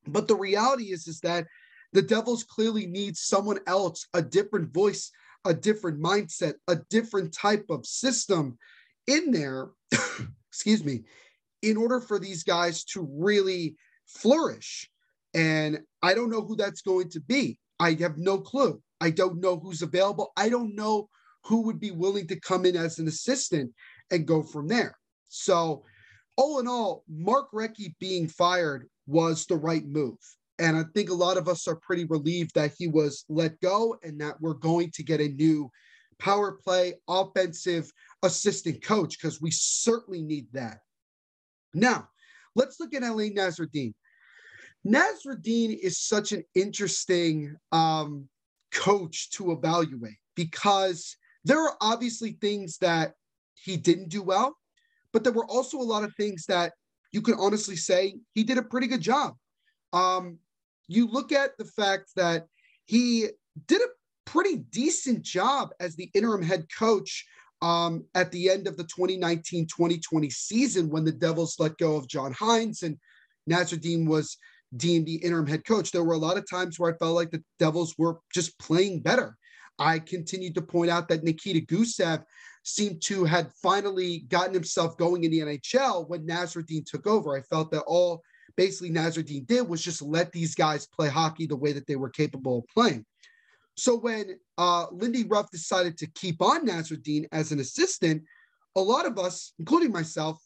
But 0.06 0.26
the 0.26 0.34
reality 0.34 0.92
is, 0.92 1.06
is 1.06 1.20
that 1.20 1.46
the 1.92 2.02
Devils 2.02 2.42
clearly 2.42 2.86
need 2.86 3.16
someone 3.16 3.60
else, 3.66 4.06
a 4.14 4.22
different 4.22 4.72
voice 4.72 5.12
a 5.44 5.54
different 5.54 6.00
mindset, 6.00 6.54
a 6.68 6.76
different 6.90 7.34
type 7.34 7.66
of 7.70 7.86
system 7.86 8.58
in 9.06 9.32
there, 9.32 9.68
excuse 10.48 10.84
me, 10.84 11.04
in 11.62 11.76
order 11.76 12.00
for 12.00 12.18
these 12.18 12.44
guys 12.44 12.84
to 12.84 13.08
really 13.18 13.76
flourish. 14.06 14.88
And 15.34 15.80
I 16.02 16.14
don't 16.14 16.30
know 16.30 16.42
who 16.42 16.56
that's 16.56 16.82
going 16.82 17.10
to 17.10 17.20
be. 17.20 17.58
I 17.82 17.94
have 17.94 18.16
no 18.16 18.38
clue. 18.38 18.80
I 19.00 19.10
don't 19.10 19.40
know 19.40 19.58
who's 19.58 19.82
available. 19.82 20.32
I 20.36 20.48
don't 20.48 20.76
know 20.76 21.08
who 21.44 21.62
would 21.62 21.80
be 21.80 21.90
willing 21.90 22.28
to 22.28 22.38
come 22.38 22.64
in 22.64 22.76
as 22.76 23.00
an 23.00 23.08
assistant 23.08 23.72
and 24.12 24.24
go 24.24 24.44
from 24.44 24.68
there. 24.68 24.96
So, 25.28 25.84
all 26.36 26.60
in 26.60 26.68
all, 26.68 27.02
Mark 27.08 27.50
Recchi 27.52 27.92
being 27.98 28.28
fired 28.28 28.88
was 29.08 29.46
the 29.46 29.56
right 29.56 29.84
move. 29.84 30.16
And 30.60 30.76
I 30.76 30.84
think 30.94 31.10
a 31.10 31.14
lot 31.14 31.36
of 31.36 31.48
us 31.48 31.66
are 31.66 31.74
pretty 31.74 32.04
relieved 32.04 32.54
that 32.54 32.72
he 32.78 32.86
was 32.86 33.24
let 33.28 33.58
go 33.60 33.96
and 34.04 34.20
that 34.20 34.40
we're 34.40 34.54
going 34.54 34.92
to 34.94 35.02
get 35.02 35.20
a 35.20 35.28
new 35.28 35.68
power 36.20 36.52
play 36.52 36.94
offensive 37.08 37.90
assistant 38.22 38.84
coach 38.84 39.18
because 39.20 39.40
we 39.40 39.50
certainly 39.50 40.22
need 40.22 40.46
that. 40.52 40.78
Now, 41.74 42.08
let's 42.54 42.78
look 42.78 42.94
at 42.94 43.02
Alain 43.02 43.34
Nasreddine. 43.34 43.94
Nasreddine 44.86 45.78
is 45.78 45.98
such 45.98 46.32
an 46.32 46.44
interesting 46.54 47.56
um, 47.70 48.28
coach 48.72 49.30
to 49.30 49.52
evaluate 49.52 50.16
because 50.34 51.16
there 51.44 51.60
are 51.60 51.76
obviously 51.80 52.32
things 52.32 52.78
that 52.78 53.14
he 53.54 53.76
didn't 53.76 54.08
do 54.08 54.22
well, 54.22 54.56
but 55.12 55.22
there 55.22 55.32
were 55.32 55.46
also 55.46 55.78
a 55.78 55.82
lot 55.82 56.04
of 56.04 56.14
things 56.16 56.46
that 56.46 56.72
you 57.12 57.22
can 57.22 57.34
honestly 57.38 57.76
say 57.76 58.16
he 58.34 58.42
did 58.42 58.58
a 58.58 58.62
pretty 58.62 58.86
good 58.86 59.00
job. 59.00 59.34
Um, 59.92 60.38
you 60.88 61.06
look 61.06 61.30
at 61.30 61.56
the 61.58 61.64
fact 61.64 62.10
that 62.16 62.46
he 62.86 63.28
did 63.66 63.80
a 63.80 63.92
pretty 64.24 64.56
decent 64.56 65.22
job 65.22 65.70
as 65.78 65.94
the 65.94 66.10
interim 66.14 66.42
head 66.42 66.66
coach 66.76 67.26
um, 67.60 68.04
at 68.14 68.32
the 68.32 68.50
end 68.50 68.66
of 68.66 68.76
the 68.76 68.84
2019 68.84 69.66
2020 69.66 70.30
season 70.30 70.88
when 70.88 71.04
the 71.04 71.12
Devils 71.12 71.56
let 71.58 71.78
go 71.78 71.96
of 71.96 72.08
John 72.08 72.32
Hynes 72.32 72.82
and 72.82 72.96
Nasreddine 73.48 74.06
was 74.06 74.36
deemed 74.76 75.06
the 75.06 75.16
interim 75.16 75.46
head 75.46 75.64
coach. 75.64 75.90
There 75.90 76.04
were 76.04 76.14
a 76.14 76.18
lot 76.18 76.38
of 76.38 76.48
times 76.48 76.78
where 76.78 76.92
I 76.92 76.96
felt 76.96 77.14
like 77.14 77.30
the 77.30 77.42
Devils 77.58 77.94
were 77.98 78.18
just 78.32 78.58
playing 78.58 79.00
better. 79.00 79.36
I 79.78 79.98
continued 79.98 80.54
to 80.54 80.62
point 80.62 80.90
out 80.90 81.08
that 81.08 81.24
Nikita 81.24 81.60
Gusev 81.66 82.22
seemed 82.64 83.02
to 83.02 83.24
had 83.24 83.52
finally 83.62 84.20
gotten 84.28 84.54
himself 84.54 84.96
going 84.96 85.24
in 85.24 85.30
the 85.30 85.40
NHL 85.40 86.08
when 86.08 86.26
Nasreddine 86.26 86.86
took 86.86 87.06
over. 87.06 87.36
I 87.36 87.42
felt 87.42 87.70
that 87.72 87.82
all 87.82 88.22
basically 88.56 88.90
Nasreddine 88.90 89.46
did 89.46 89.68
was 89.68 89.82
just 89.82 90.02
let 90.02 90.30
these 90.32 90.54
guys 90.54 90.86
play 90.86 91.08
hockey 91.08 91.46
the 91.46 91.56
way 91.56 91.72
that 91.72 91.86
they 91.86 91.96
were 91.96 92.10
capable 92.10 92.58
of 92.58 92.64
playing. 92.72 93.04
So 93.76 93.96
when 93.96 94.38
uh, 94.58 94.86
Lindy 94.92 95.24
Ruff 95.24 95.50
decided 95.50 95.96
to 95.98 96.06
keep 96.06 96.42
on 96.42 96.66
Nasreddine 96.66 97.26
as 97.32 97.52
an 97.52 97.60
assistant, 97.60 98.22
a 98.76 98.80
lot 98.80 99.06
of 99.06 99.18
us, 99.18 99.54
including 99.58 99.92
myself, 99.92 100.38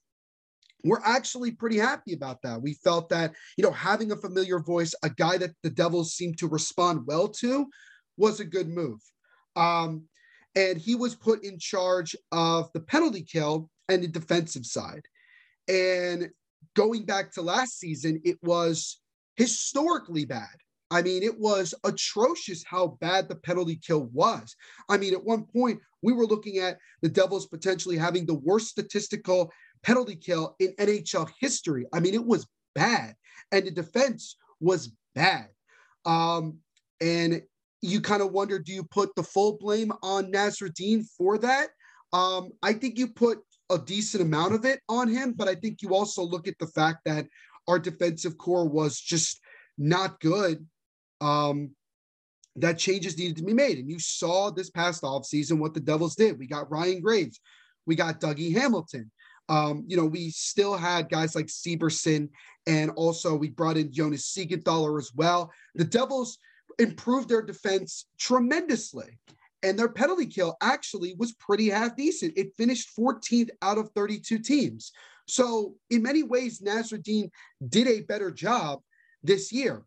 we're 0.87 1.03
actually 1.05 1.53
pretty 1.53 1.79
happy 1.79 2.13
about 2.15 2.43
that. 2.43 2.61
We 2.61 2.75
felt 2.85 3.09
that, 3.11 3.35
you 3.57 3.65
know, 3.65 3.73
having 3.73 4.13
a 4.13 4.17
familiar 4.17 4.59
voice, 4.59 4.95
a 5.03 5.11
guy 5.11 5.39
that 5.39 5.53
the 5.63 5.71
Devils 5.71 6.15
seemed 6.15 6.39
to 6.39 6.49
respond 6.49 7.07
well 7.07 7.29
to, 7.29 7.67
was 8.17 8.41
a 8.41 8.45
good 8.45 8.69
move. 8.69 9.01
Um, 9.57 10.05
and 10.55 10.79
he 10.79 10.95
was 10.95 11.15
put 11.15 11.45
in 11.45 11.59
charge 11.59 12.17
of 12.33 12.71
the 12.73 12.81
penalty 12.81 13.23
kill 13.23 13.71
and 13.89 14.03
the 14.03 14.09
defensive 14.09 14.65
side. 14.65 15.03
And 15.69 16.31
going 16.75 17.05
back 17.05 17.33
to 17.33 17.43
last 17.43 17.79
season, 17.79 18.21
it 18.25 18.39
was 18.43 19.01
historically 19.37 20.25
bad. 20.25 20.57
I 20.91 21.03
mean, 21.03 21.23
it 21.23 21.39
was 21.39 21.75
atrocious 21.85 22.63
how 22.65 22.97
bad 23.01 23.29
the 23.29 23.35
penalty 23.35 23.77
kill 23.77 24.05
was. 24.13 24.55
I 24.89 24.99
mean, 24.99 25.15
at 25.15 25.25
one 25.25 25.45
point, 25.45 25.81
we 26.03 26.13
were 26.13 26.27
looking 26.27 26.59
at 26.59 26.79
the 27.03 27.09
Devils 27.09 27.47
potentially 27.47 27.97
having 27.97 28.25
the 28.25 28.35
worst 28.35 28.69
statistical 28.69 29.51
penalty 29.87 30.17
kill 30.17 30.57
in 30.59 30.75
NHL 30.79 31.31
history. 31.41 31.87
I 31.93 32.01
mean, 32.01 32.15
it 32.15 32.27
was 32.27 32.47
bad, 32.75 33.15
and 33.53 33.65
the 33.65 33.71
defense 33.71 34.37
was 34.61 34.93
bad. 35.15 35.49
Um, 36.05 36.59
and 37.01 37.43
you 37.83 38.01
kind 38.01 38.23
of 38.23 38.33
wonder 38.33 38.59
do 38.59 38.73
you 38.73 38.83
put 38.83 39.15
the 39.15 39.23
full 39.23 39.59
blame 39.59 39.93
on 40.03 40.33
Nasreddine 40.33 41.05
for 41.17 41.39
that? 41.39 41.69
Um, 42.13 42.51
I 42.63 42.73
think 42.73 42.99
you 42.99 43.09
put 43.09 43.39
a 43.71 43.79
decent 43.79 44.23
amount 44.23 44.55
of 44.55 44.65
it 44.65 44.81
on 44.89 45.09
him, 45.09 45.33
but 45.33 45.49
I 45.49 45.55
think 45.55 45.83
you 45.83 45.95
also 45.95 46.23
look 46.23 46.49
at 46.49 46.59
the 46.59 46.67
fact 46.69 47.01
that 47.05 47.27
our 47.69 47.79
defensive 47.79 48.39
core 48.39 48.69
was 48.69 49.01
just 49.01 49.41
not 49.79 50.21
good. 50.21 50.67
Um, 51.21 51.71
that 52.57 52.79
changes 52.79 53.19
needed 53.19 53.37
to 53.37 53.45
be 53.45 53.53
made. 53.53 53.79
And 53.79 53.91
you 53.91 53.99
saw 53.99 54.51
this 54.51 54.71
past 54.71 55.03
offseason 55.03 55.59
what 55.59 55.75
the 55.75 55.81
Devils 55.81 56.17
did. 56.17 56.39
We 56.39 56.47
got 56.47 56.71
Ryan 56.71 57.01
Graves, 57.01 57.41
we 57.87 57.95
got 57.95 58.21
Dougie 58.21 58.53
Hamilton. 58.53 59.11
Um, 59.49 59.85
you 59.87 59.97
know, 59.97 60.07
we 60.07 60.31
still 60.31 60.77
had 60.77 61.09
guys 61.09 61.35
like 61.35 61.47
Severson, 61.47 62.29
and 62.67 62.91
also 62.97 63.35
we 63.35 63.51
brought 63.51 63.77
in 63.77 63.93
Jonas 63.93 64.33
Siegenthaler 64.33 64.99
as 64.99 65.13
well. 65.15 65.53
The 65.75 65.85
Devils 65.85 66.39
improved 66.79 67.29
their 67.29 67.43
defense 67.43 68.07
tremendously 68.19 69.19
and 69.67 69.79
their 69.79 69.89
penalty 69.89 70.27
kill 70.27 70.57
actually 70.63 71.15
was 71.19 71.33
pretty 71.33 71.69
half 71.69 71.97
decent. 71.97 72.35
It 72.37 72.55
finished 72.57 72.97
14th 72.97 73.51
out 73.63 73.79
of 73.79 73.91
32 73.97 74.39
teams. 74.39 74.93
So, 75.27 75.75
in 75.91 76.03
many 76.03 76.23
ways, 76.23 76.61
Nasreddine 76.61 77.31
did 77.69 77.89
a 77.89 78.03
better 78.03 78.31
job 78.31 78.81
this 79.25 79.51
year. 79.51 79.83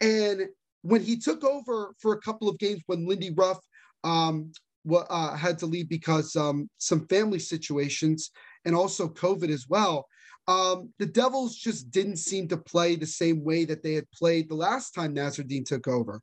And 0.00 0.42
when 0.82 1.02
he 1.02 1.16
took 1.16 1.42
over 1.42 1.94
for 1.98 2.12
a 2.12 2.20
couple 2.20 2.48
of 2.48 2.58
games, 2.58 2.82
when 2.86 3.08
Lindy 3.08 3.32
Ruff 3.34 3.58
um, 4.04 4.52
uh, 4.88 5.36
had 5.36 5.58
to 5.58 5.66
leave 5.66 5.88
because 5.88 6.36
um, 6.36 6.68
some 6.78 7.08
family 7.08 7.40
situations 7.40 8.30
and 8.64 8.74
also 8.74 9.08
COVID 9.08 9.50
as 9.50 9.66
well, 9.68 10.06
um, 10.46 10.92
the 10.98 11.06
Devils 11.06 11.56
just 11.56 11.90
didn't 11.90 12.16
seem 12.16 12.48
to 12.48 12.56
play 12.56 12.96
the 12.96 13.06
same 13.06 13.44
way 13.44 13.64
that 13.64 13.82
they 13.82 13.94
had 13.94 14.10
played 14.10 14.48
the 14.48 14.54
last 14.54 14.92
time 14.92 15.14
Nasreddine 15.14 15.64
took 15.64 15.88
over. 15.88 16.20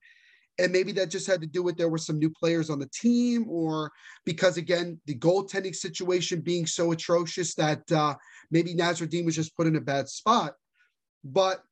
And 0.59 0.71
maybe 0.71 0.91
that 0.93 1.09
just 1.09 1.25
had 1.25 1.41
to 1.41 1.47
do 1.47 1.63
with 1.63 1.77
there 1.77 1.89
were 1.89 1.97
some 1.97 2.19
new 2.19 2.29
players 2.29 2.69
on 2.69 2.77
the 2.77 2.89
team, 2.93 3.45
or 3.49 3.91
because 4.25 4.57
again, 4.57 4.99
the 5.07 5.17
goaltending 5.17 5.75
situation 5.75 6.41
being 6.41 6.67
so 6.67 6.91
atrocious 6.91 7.55
that 7.55 7.89
uh, 7.91 8.13
maybe 8.51 8.75
Nasreddine 8.75 9.25
was 9.25 9.35
just 9.35 9.55
put 9.55 9.65
in 9.65 9.75
a 9.75 9.81
bad 9.81 10.07
spot. 10.07 10.53
But 11.23 11.63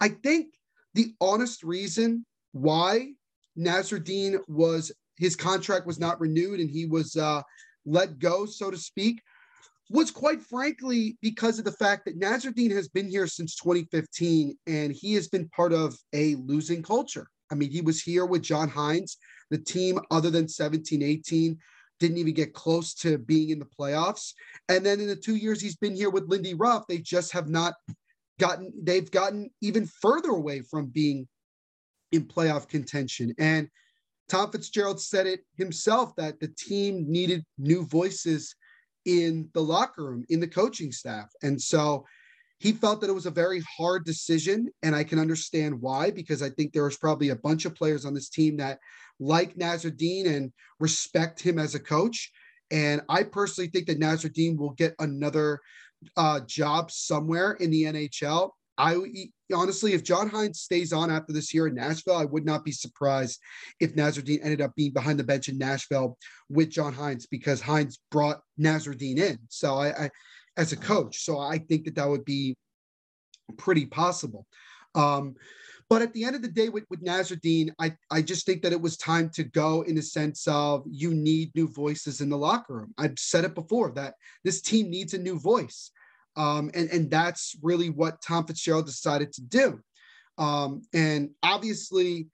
I 0.00 0.08
think 0.08 0.54
the 0.94 1.14
honest 1.20 1.62
reason 1.62 2.24
why 2.52 3.12
Nasreddine 3.58 4.38
was 4.46 4.92
his 5.18 5.36
contract 5.36 5.86
was 5.86 5.98
not 5.98 6.20
renewed 6.20 6.60
and 6.60 6.70
he 6.70 6.86
was 6.86 7.16
uh, 7.16 7.42
let 7.84 8.18
go, 8.18 8.46
so 8.46 8.70
to 8.70 8.78
speak, 8.78 9.20
was 9.90 10.10
quite 10.10 10.42
frankly 10.42 11.16
because 11.22 11.58
of 11.58 11.64
the 11.64 11.72
fact 11.72 12.04
that 12.04 12.20
Nasreddine 12.20 12.72
has 12.72 12.88
been 12.88 13.08
here 13.08 13.26
since 13.26 13.56
2015 13.56 14.56
and 14.66 14.92
he 14.92 15.14
has 15.14 15.28
been 15.28 15.48
part 15.48 15.72
of 15.72 15.96
a 16.12 16.34
losing 16.36 16.82
culture. 16.82 17.26
I 17.50 17.54
mean, 17.54 17.70
he 17.70 17.80
was 17.80 18.02
here 18.02 18.26
with 18.26 18.42
John 18.42 18.68
Hynes. 18.68 19.16
The 19.50 19.58
team, 19.58 19.98
other 20.10 20.30
than 20.30 20.46
17 20.46 21.02
18, 21.02 21.58
didn't 21.98 22.18
even 22.18 22.34
get 22.34 22.52
close 22.52 22.94
to 22.94 23.18
being 23.18 23.50
in 23.50 23.58
the 23.58 23.64
playoffs. 23.64 24.34
And 24.68 24.84
then 24.84 25.00
in 25.00 25.08
the 25.08 25.16
two 25.16 25.36
years 25.36 25.60
he's 25.60 25.76
been 25.76 25.94
here 25.94 26.10
with 26.10 26.28
Lindy 26.28 26.54
Ruff, 26.54 26.84
they 26.86 26.98
just 26.98 27.32
have 27.32 27.48
not 27.48 27.74
gotten, 28.38 28.72
they've 28.82 29.10
gotten 29.10 29.50
even 29.62 29.86
further 29.86 30.30
away 30.30 30.60
from 30.60 30.86
being 30.86 31.26
in 32.12 32.24
playoff 32.24 32.68
contention. 32.68 33.34
And 33.38 33.68
Tom 34.28 34.52
Fitzgerald 34.52 35.00
said 35.00 35.26
it 35.26 35.40
himself 35.56 36.14
that 36.16 36.38
the 36.38 36.48
team 36.48 37.06
needed 37.08 37.44
new 37.56 37.86
voices 37.86 38.54
in 39.08 39.48
the 39.54 39.62
locker 39.62 40.04
room, 40.04 40.24
in 40.28 40.38
the 40.38 40.46
coaching 40.46 40.92
staff. 40.92 41.30
And 41.42 41.60
so 41.60 42.04
he 42.58 42.72
felt 42.72 43.00
that 43.00 43.08
it 43.08 43.14
was 43.14 43.24
a 43.24 43.30
very 43.30 43.62
hard 43.78 44.04
decision. 44.04 44.68
And 44.82 44.94
I 44.94 45.02
can 45.02 45.18
understand 45.18 45.80
why, 45.80 46.10
because 46.10 46.42
I 46.42 46.50
think 46.50 46.72
there 46.72 46.84
was 46.84 46.98
probably 46.98 47.30
a 47.30 47.36
bunch 47.36 47.64
of 47.64 47.74
players 47.74 48.04
on 48.04 48.12
this 48.12 48.28
team 48.28 48.58
that 48.58 48.80
like 49.18 49.56
Nasreddine 49.56 50.28
and 50.36 50.52
respect 50.78 51.40
him 51.40 51.58
as 51.58 51.74
a 51.74 51.80
coach. 51.80 52.30
And 52.70 53.00
I 53.08 53.22
personally 53.22 53.70
think 53.70 53.86
that 53.86 53.98
Nasreddine 53.98 54.58
will 54.58 54.72
get 54.72 54.94
another 54.98 55.60
uh, 56.16 56.40
job 56.40 56.90
somewhere 56.90 57.52
in 57.52 57.70
the 57.70 57.84
NHL. 57.84 58.50
I 58.78 58.96
honestly, 59.52 59.92
if 59.92 60.04
John 60.04 60.30
Hynes 60.30 60.56
stays 60.56 60.92
on 60.92 61.10
after 61.10 61.32
this 61.32 61.52
year 61.52 61.66
in 61.66 61.74
Nashville, 61.74 62.16
I 62.16 62.24
would 62.24 62.46
not 62.46 62.64
be 62.64 62.70
surprised 62.72 63.40
if 63.80 63.96
Nasreddine 63.96 64.40
ended 64.42 64.60
up 64.60 64.74
being 64.76 64.92
behind 64.92 65.18
the 65.18 65.24
bench 65.24 65.48
in 65.48 65.58
Nashville 65.58 66.16
with 66.48 66.70
John 66.70 66.94
Hynes 66.94 67.26
because 67.28 67.60
Hynes 67.60 67.98
brought 68.10 68.40
Nasreddine 68.58 69.18
in. 69.18 69.38
So 69.48 69.74
I, 69.74 70.04
I 70.04 70.10
as 70.56 70.72
a 70.72 70.76
coach. 70.76 71.24
So 71.24 71.38
I 71.38 71.58
think 71.58 71.84
that 71.84 71.96
that 71.96 72.08
would 72.08 72.24
be 72.24 72.56
pretty 73.56 73.86
possible. 73.86 74.46
Um, 74.94 75.34
but 75.88 76.02
at 76.02 76.12
the 76.12 76.24
end 76.24 76.36
of 76.36 76.42
the 76.42 76.48
day, 76.48 76.68
with, 76.68 76.84
with 76.90 77.02
Nasreddine, 77.02 77.70
I, 77.80 77.96
I 78.10 78.20
just 78.20 78.44
think 78.44 78.62
that 78.62 78.72
it 78.72 78.80
was 78.80 78.96
time 78.98 79.30
to 79.30 79.44
go 79.44 79.82
in 79.82 79.94
the 79.94 80.02
sense 80.02 80.46
of 80.46 80.84
you 80.86 81.14
need 81.14 81.50
new 81.54 81.66
voices 81.66 82.20
in 82.20 82.28
the 82.28 82.36
locker 82.36 82.74
room. 82.74 82.94
I've 82.98 83.18
said 83.18 83.44
it 83.44 83.54
before 83.54 83.92
that 83.92 84.14
this 84.44 84.60
team 84.60 84.90
needs 84.90 85.14
a 85.14 85.18
new 85.18 85.38
voice. 85.40 85.90
Um, 86.38 86.70
and, 86.72 86.88
and 86.90 87.10
that's 87.10 87.56
really 87.62 87.90
what 87.90 88.22
Tom 88.22 88.46
Fitzgerald 88.46 88.86
decided 88.86 89.32
to 89.34 89.42
do. 89.42 89.80
Um, 90.38 90.82
and 90.94 91.30
obviously, 91.42 92.28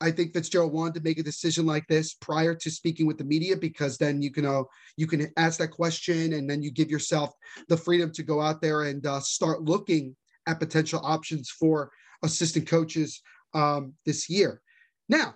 I 0.00 0.10
think 0.10 0.32
Fitzgerald 0.32 0.72
wanted 0.72 0.94
to 0.94 1.02
make 1.02 1.18
a 1.18 1.22
decision 1.22 1.66
like 1.66 1.86
this 1.86 2.14
prior 2.14 2.54
to 2.54 2.70
speaking 2.70 3.06
with 3.06 3.18
the 3.18 3.24
media 3.24 3.56
because 3.56 3.98
then 3.98 4.22
you 4.22 4.32
can 4.32 4.46
uh, 4.46 4.62
you 4.96 5.06
can 5.06 5.30
ask 5.36 5.58
that 5.58 5.70
question 5.70 6.32
and 6.32 6.48
then 6.48 6.62
you 6.62 6.70
give 6.70 6.90
yourself 6.90 7.32
the 7.68 7.76
freedom 7.76 8.10
to 8.12 8.22
go 8.22 8.40
out 8.40 8.60
there 8.60 8.84
and 8.84 9.06
uh, 9.06 9.20
start 9.20 9.62
looking 9.62 10.16
at 10.46 10.58
potential 10.58 11.00
options 11.04 11.50
for 11.50 11.90
assistant 12.22 12.66
coaches 12.66 13.20
um, 13.52 13.92
this 14.04 14.28
year. 14.28 14.60
Now, 15.08 15.34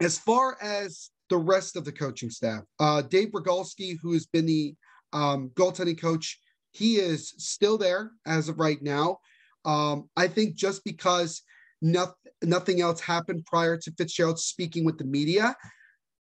as 0.00 0.18
far 0.18 0.56
as 0.60 1.10
the 1.28 1.38
rest 1.38 1.76
of 1.76 1.84
the 1.84 1.92
coaching 1.92 2.30
staff, 2.30 2.62
uh, 2.78 3.02
Dave 3.02 3.30
Rogalski, 3.30 3.96
who 4.02 4.12
has 4.12 4.26
been 4.26 4.46
the 4.46 4.74
um, 5.12 5.50
goaltending 5.54 6.00
coach 6.00 6.38
he 6.72 6.96
is 6.96 7.34
still 7.38 7.78
there 7.78 8.12
as 8.26 8.48
of 8.48 8.58
right 8.58 8.80
now. 8.82 9.18
Um, 9.64 10.08
I 10.16 10.28
think 10.28 10.54
just 10.54 10.84
because 10.84 11.42
nothing, 11.82 12.80
else 12.80 13.00
happened 13.00 13.44
prior 13.46 13.76
to 13.76 13.92
Fitzgerald 13.92 14.38
speaking 14.38 14.84
with 14.84 14.98
the 14.98 15.04
media, 15.04 15.56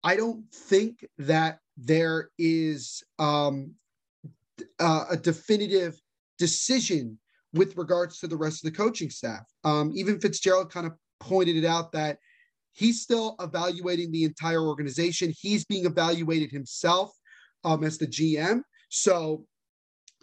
I 0.04 0.16
don't 0.16 0.44
think 0.54 1.06
that 1.18 1.60
there 1.78 2.30
is 2.38 3.04
um, 3.18 3.74
uh, 4.80 5.06
a 5.10 5.18
definitive 5.18 6.00
decision 6.38 7.20
with 7.54 7.78
regards 7.78 8.20
to 8.20 8.28
the 8.28 8.38
rest 8.38 8.64
of 8.64 8.72
the 8.72 8.78
coaching 8.78 9.10
staff. 9.10 9.44
Um, 9.64 9.92
even 9.96 10.20
Fitzgerald 10.20 10.72
kind 10.72 10.86
of 10.86 10.94
pointed 11.20 11.56
it 11.56 11.66
out 11.66 11.92
that 11.94 12.18
he's 12.74 13.02
still 13.02 13.36
evaluating 13.40 14.12
the 14.12 14.24
entire 14.24 14.62
organization. 14.62 15.34
He's 15.38 15.66
being 15.66 15.86
evaluated 15.86 16.52
himself 16.52 17.12
um, 17.64 17.84
as 17.84 17.98
the 17.98 18.08
GM. 18.08 18.62
So 18.90 19.46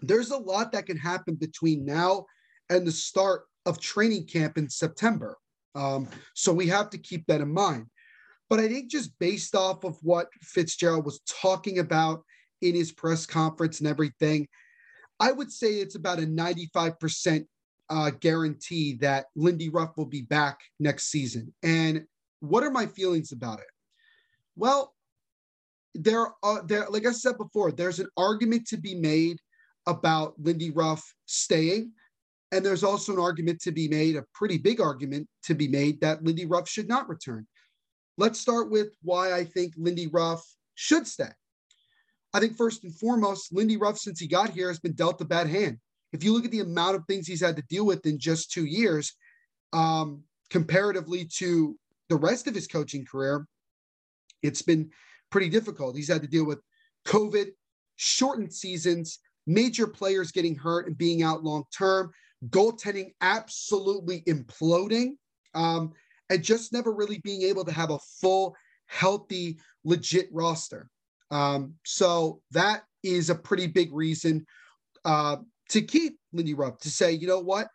there's 0.00 0.30
a 0.30 0.36
lot 0.36 0.72
that 0.72 0.86
can 0.86 0.96
happen 0.96 1.34
between 1.34 1.84
now 1.84 2.26
and 2.70 2.86
the 2.86 2.92
start 2.92 3.42
of 3.64 3.80
training 3.80 4.26
camp 4.26 4.58
in 4.58 4.68
September. 4.68 5.36
Um, 5.74 6.08
so 6.34 6.52
we 6.52 6.66
have 6.68 6.90
to 6.90 6.98
keep 6.98 7.26
that 7.26 7.40
in 7.40 7.52
mind. 7.52 7.86
But 8.48 8.60
I 8.60 8.68
think 8.68 8.90
just 8.90 9.18
based 9.18 9.54
off 9.54 9.84
of 9.84 9.98
what 10.02 10.28
Fitzgerald 10.40 11.04
was 11.04 11.20
talking 11.26 11.78
about 11.80 12.22
in 12.62 12.74
his 12.74 12.92
press 12.92 13.26
conference 13.26 13.80
and 13.80 13.88
everything, 13.88 14.46
I 15.18 15.32
would 15.32 15.50
say 15.50 15.74
it's 15.74 15.96
about 15.96 16.18
a 16.18 16.22
95% 16.22 17.46
uh, 17.88 18.10
guarantee 18.20 18.94
that 18.94 19.26
Lindy 19.34 19.68
Ruff 19.68 19.96
will 19.96 20.06
be 20.06 20.22
back 20.22 20.58
next 20.78 21.10
season. 21.10 21.52
And 21.62 22.04
what 22.40 22.62
are 22.62 22.70
my 22.70 22.86
feelings 22.86 23.32
about 23.32 23.58
it? 23.60 23.66
Well, 24.56 24.94
there 25.94 26.28
are 26.42 26.62
there, 26.62 26.86
like 26.90 27.06
I 27.06 27.12
said 27.12 27.38
before, 27.38 27.72
there's 27.72 28.00
an 28.00 28.08
argument 28.16 28.66
to 28.68 28.76
be 28.76 28.94
made 28.94 29.38
about 29.86 30.34
Lindy 30.38 30.70
Ruff 30.70 31.14
staying. 31.26 31.92
And 32.52 32.64
there's 32.64 32.84
also 32.84 33.12
an 33.12 33.18
argument 33.18 33.60
to 33.62 33.72
be 33.72 33.88
made, 33.88 34.16
a 34.16 34.24
pretty 34.34 34.58
big 34.58 34.80
argument 34.80 35.28
to 35.44 35.54
be 35.54 35.68
made, 35.68 36.00
that 36.00 36.22
Lindy 36.22 36.46
Ruff 36.46 36.68
should 36.68 36.88
not 36.88 37.08
return. 37.08 37.46
Let's 38.18 38.40
start 38.40 38.70
with 38.70 38.88
why 39.02 39.32
I 39.32 39.44
think 39.44 39.74
Lindy 39.76 40.06
Ruff 40.06 40.44
should 40.74 41.06
stay. 41.06 41.30
I 42.32 42.40
think 42.40 42.56
first 42.56 42.84
and 42.84 42.94
foremost, 42.94 43.52
Lindy 43.52 43.76
Ruff, 43.76 43.98
since 43.98 44.20
he 44.20 44.26
got 44.26 44.50
here, 44.50 44.68
has 44.68 44.78
been 44.78 44.92
dealt 44.92 45.20
a 45.20 45.24
bad 45.24 45.48
hand. 45.48 45.78
If 46.12 46.22
you 46.22 46.32
look 46.32 46.44
at 46.44 46.50
the 46.50 46.60
amount 46.60 46.96
of 46.96 47.04
things 47.06 47.26
he's 47.26 47.40
had 47.40 47.56
to 47.56 47.62
deal 47.62 47.84
with 47.84 48.06
in 48.06 48.18
just 48.18 48.52
two 48.52 48.64
years, 48.64 49.12
um, 49.72 50.22
comparatively 50.50 51.26
to 51.38 51.76
the 52.08 52.16
rest 52.16 52.46
of 52.46 52.54
his 52.54 52.66
coaching 52.66 53.04
career, 53.04 53.46
it's 54.42 54.62
been 54.62 54.90
pretty 55.30 55.48
difficult. 55.48 55.96
He's 55.96 56.08
had 56.08 56.22
to 56.22 56.28
deal 56.28 56.46
with 56.46 56.60
COVID, 57.06 57.48
shortened 57.96 58.52
seasons, 58.52 59.18
major 59.46 59.86
players 59.86 60.32
getting 60.32 60.54
hurt 60.54 60.86
and 60.86 60.98
being 60.98 61.22
out 61.22 61.44
long 61.44 61.64
term, 61.76 62.10
goaltending 62.48 63.12
absolutely 63.20 64.22
imploding, 64.22 65.12
um, 65.54 65.92
and 66.30 66.42
just 66.42 66.72
never 66.72 66.92
really 66.92 67.18
being 67.18 67.42
able 67.42 67.64
to 67.64 67.72
have 67.72 67.90
a 67.90 67.98
full, 68.20 68.54
healthy, 68.86 69.58
legit 69.84 70.28
roster. 70.32 70.88
Um, 71.30 71.74
so 71.84 72.40
that 72.52 72.82
is 73.02 73.30
a 73.30 73.34
pretty 73.34 73.66
big 73.66 73.92
reason 73.92 74.46
uh, 75.04 75.36
to 75.70 75.82
keep 75.82 76.18
Lindy 76.32 76.54
Ruff 76.54 76.78
to 76.78 76.90
say, 76.90 77.12
you 77.12 77.26
know 77.26 77.40
what? 77.40 77.68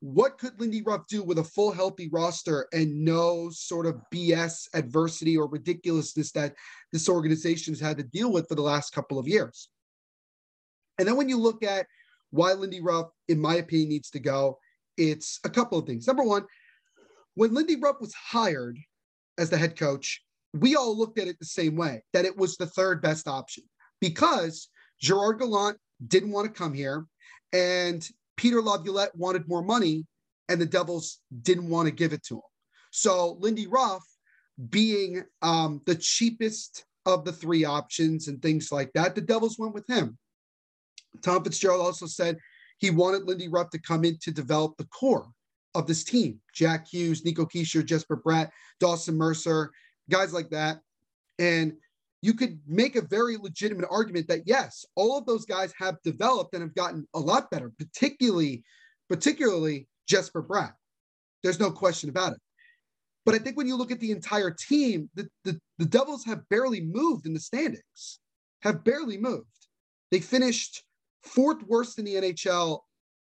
What 0.00 0.38
could 0.38 0.60
Lindy 0.60 0.82
Ruff 0.82 1.06
do 1.08 1.22
with 1.22 1.38
a 1.38 1.44
full 1.44 1.72
healthy 1.72 2.08
roster 2.12 2.68
and 2.72 3.04
no 3.04 3.50
sort 3.50 3.86
of 3.86 4.00
BS 4.12 4.68
adversity 4.74 5.36
or 5.36 5.48
ridiculousness 5.48 6.32
that 6.32 6.54
this 6.92 7.08
organization 7.08 7.72
has 7.72 7.80
had 7.80 7.96
to 7.96 8.04
deal 8.04 8.30
with 8.30 8.46
for 8.48 8.54
the 8.54 8.62
last 8.62 8.92
couple 8.92 9.18
of 9.18 9.26
years? 9.26 9.68
And 10.98 11.06
then 11.06 11.16
when 11.16 11.28
you 11.28 11.38
look 11.38 11.62
at 11.62 11.86
why 12.30 12.52
Lindy 12.52 12.80
Ruff, 12.80 13.08
in 13.28 13.40
my 13.40 13.56
opinion, 13.56 13.90
needs 13.90 14.10
to 14.10 14.20
go, 14.20 14.58
it's 14.96 15.40
a 15.44 15.50
couple 15.50 15.78
of 15.78 15.86
things. 15.86 16.06
Number 16.06 16.22
one, 16.22 16.44
when 17.34 17.54
Lindy 17.54 17.76
Ruff 17.76 17.96
was 18.00 18.14
hired 18.14 18.78
as 19.38 19.50
the 19.50 19.58
head 19.58 19.78
coach, 19.78 20.22
we 20.54 20.74
all 20.74 20.96
looked 20.96 21.18
at 21.18 21.28
it 21.28 21.38
the 21.38 21.46
same 21.46 21.76
way 21.76 22.02
that 22.12 22.24
it 22.24 22.36
was 22.36 22.56
the 22.56 22.66
third 22.66 23.02
best 23.02 23.28
option 23.28 23.64
because 24.00 24.68
Gerard 25.00 25.38
Gallant 25.38 25.78
didn't 26.06 26.32
want 26.32 26.46
to 26.46 26.58
come 26.58 26.72
here 26.72 27.06
and 27.52 28.08
Peter 28.36 28.62
Laviolette 28.62 29.14
wanted 29.14 29.48
more 29.48 29.62
money 29.62 30.06
and 30.48 30.60
the 30.60 30.66
Devils 30.66 31.20
didn't 31.42 31.68
want 31.68 31.86
to 31.86 31.92
give 31.92 32.12
it 32.12 32.22
to 32.24 32.36
him. 32.36 32.42
So 32.90 33.36
Lindy 33.40 33.66
Ruff, 33.66 34.02
being 34.70 35.22
um, 35.42 35.82
the 35.84 35.94
cheapest 35.94 36.84
of 37.04 37.24
the 37.24 37.32
three 37.32 37.64
options 37.64 38.28
and 38.28 38.40
things 38.40 38.72
like 38.72 38.92
that, 38.94 39.14
the 39.14 39.20
Devils 39.20 39.58
went 39.58 39.74
with 39.74 39.86
him. 39.86 40.16
Tom 41.22 41.44
Fitzgerald 41.44 41.80
also 41.80 42.06
said 42.06 42.38
he 42.78 42.90
wanted 42.90 43.24
Lindy 43.24 43.48
Ruff 43.48 43.70
to 43.70 43.78
come 43.78 44.04
in 44.04 44.18
to 44.18 44.30
develop 44.30 44.76
the 44.76 44.86
core 44.86 45.28
of 45.74 45.86
this 45.86 46.04
team. 46.04 46.40
Jack 46.54 46.88
Hughes, 46.88 47.24
Nico 47.24 47.44
Hischier, 47.46 47.84
Jesper 47.84 48.16
Bratt, 48.16 48.50
Dawson 48.80 49.16
Mercer, 49.16 49.70
guys 50.10 50.32
like 50.32 50.50
that. 50.50 50.80
And 51.38 51.74
you 52.22 52.34
could 52.34 52.58
make 52.66 52.96
a 52.96 53.02
very 53.02 53.36
legitimate 53.36 53.86
argument 53.90 54.28
that 54.28 54.42
yes, 54.46 54.84
all 54.94 55.18
of 55.18 55.26
those 55.26 55.44
guys 55.44 55.72
have 55.78 55.96
developed 56.02 56.54
and 56.54 56.62
have 56.62 56.74
gotten 56.74 57.06
a 57.14 57.20
lot 57.20 57.50
better, 57.50 57.70
particularly, 57.78 58.64
particularly 59.08 59.86
Jesper 60.08 60.42
Bratt. 60.42 60.72
There's 61.42 61.60
no 61.60 61.70
question 61.70 62.08
about 62.08 62.32
it. 62.32 62.38
But 63.24 63.34
I 63.34 63.38
think 63.38 63.56
when 63.56 63.66
you 63.66 63.76
look 63.76 63.90
at 63.90 64.00
the 64.00 64.12
entire 64.12 64.50
team, 64.50 65.10
the, 65.14 65.28
the, 65.44 65.60
the 65.78 65.84
Devils 65.84 66.24
have 66.24 66.48
barely 66.48 66.80
moved 66.80 67.26
in 67.26 67.34
the 67.34 67.40
standings, 67.40 68.20
have 68.62 68.84
barely 68.84 69.18
moved. 69.18 69.46
They 70.10 70.20
finished 70.20 70.84
fourth 71.26 71.62
worst 71.66 71.98
in 71.98 72.04
the 72.04 72.14
NHL 72.14 72.80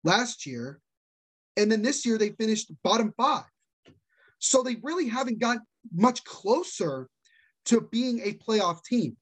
last 0.03 0.45
year. 0.45 0.79
And 1.57 1.71
then 1.71 1.81
this 1.81 2.05
year 2.05 2.17
they 2.17 2.29
finished 2.29 2.71
bottom 2.83 3.13
five. 3.17 3.45
So 4.39 4.63
they 4.63 4.77
really 4.81 5.07
haven't 5.07 5.39
got 5.39 5.59
much 5.93 6.23
closer 6.23 7.07
to 7.65 7.81
being 7.81 8.19
a 8.21 8.33
playoff 8.33 8.83
team. 8.83 9.17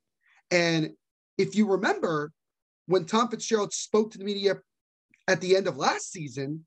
And 0.52 0.92
if 1.38 1.56
you 1.56 1.68
remember, 1.68 2.32
when 2.86 3.06
Tom 3.06 3.30
Fitzgerald 3.30 3.74
spoke 3.74 4.12
to 4.12 4.18
the 4.18 4.24
media 4.24 4.56
at 5.28 5.42
the 5.42 5.56
end 5.56 5.68
of 5.68 5.78
last 5.78 6.12
season, 6.12 6.66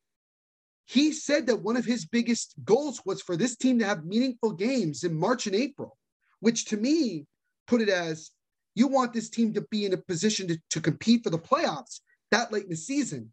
he 0.86 1.12
said 1.12 1.46
that 1.46 1.62
one 1.62 1.76
of 1.76 1.84
his 1.84 2.06
biggest 2.06 2.54
goals 2.64 3.00
was 3.04 3.22
for 3.22 3.36
this 3.36 3.56
team 3.56 3.78
to 3.78 3.84
have 3.84 4.04
meaningful 4.04 4.52
games 4.52 5.04
in 5.04 5.18
March 5.18 5.46
and 5.46 5.56
April, 5.56 5.96
which 6.40 6.66
to 6.66 6.76
me 6.76 7.26
put 7.66 7.80
it 7.80 7.88
as 7.88 8.30
you 8.74 8.86
want 8.86 9.12
this 9.12 9.28
team 9.28 9.52
to 9.54 9.62
be 9.70 9.84
in 9.84 9.92
a 9.92 9.96
position 9.98 10.48
to, 10.48 10.58
to 10.70 10.80
compete 10.80 11.24
for 11.24 11.30
the 11.30 11.38
playoffs 11.38 12.00
that 12.30 12.52
late 12.52 12.64
in 12.64 12.70
the 12.70 12.76
season. 12.76 13.32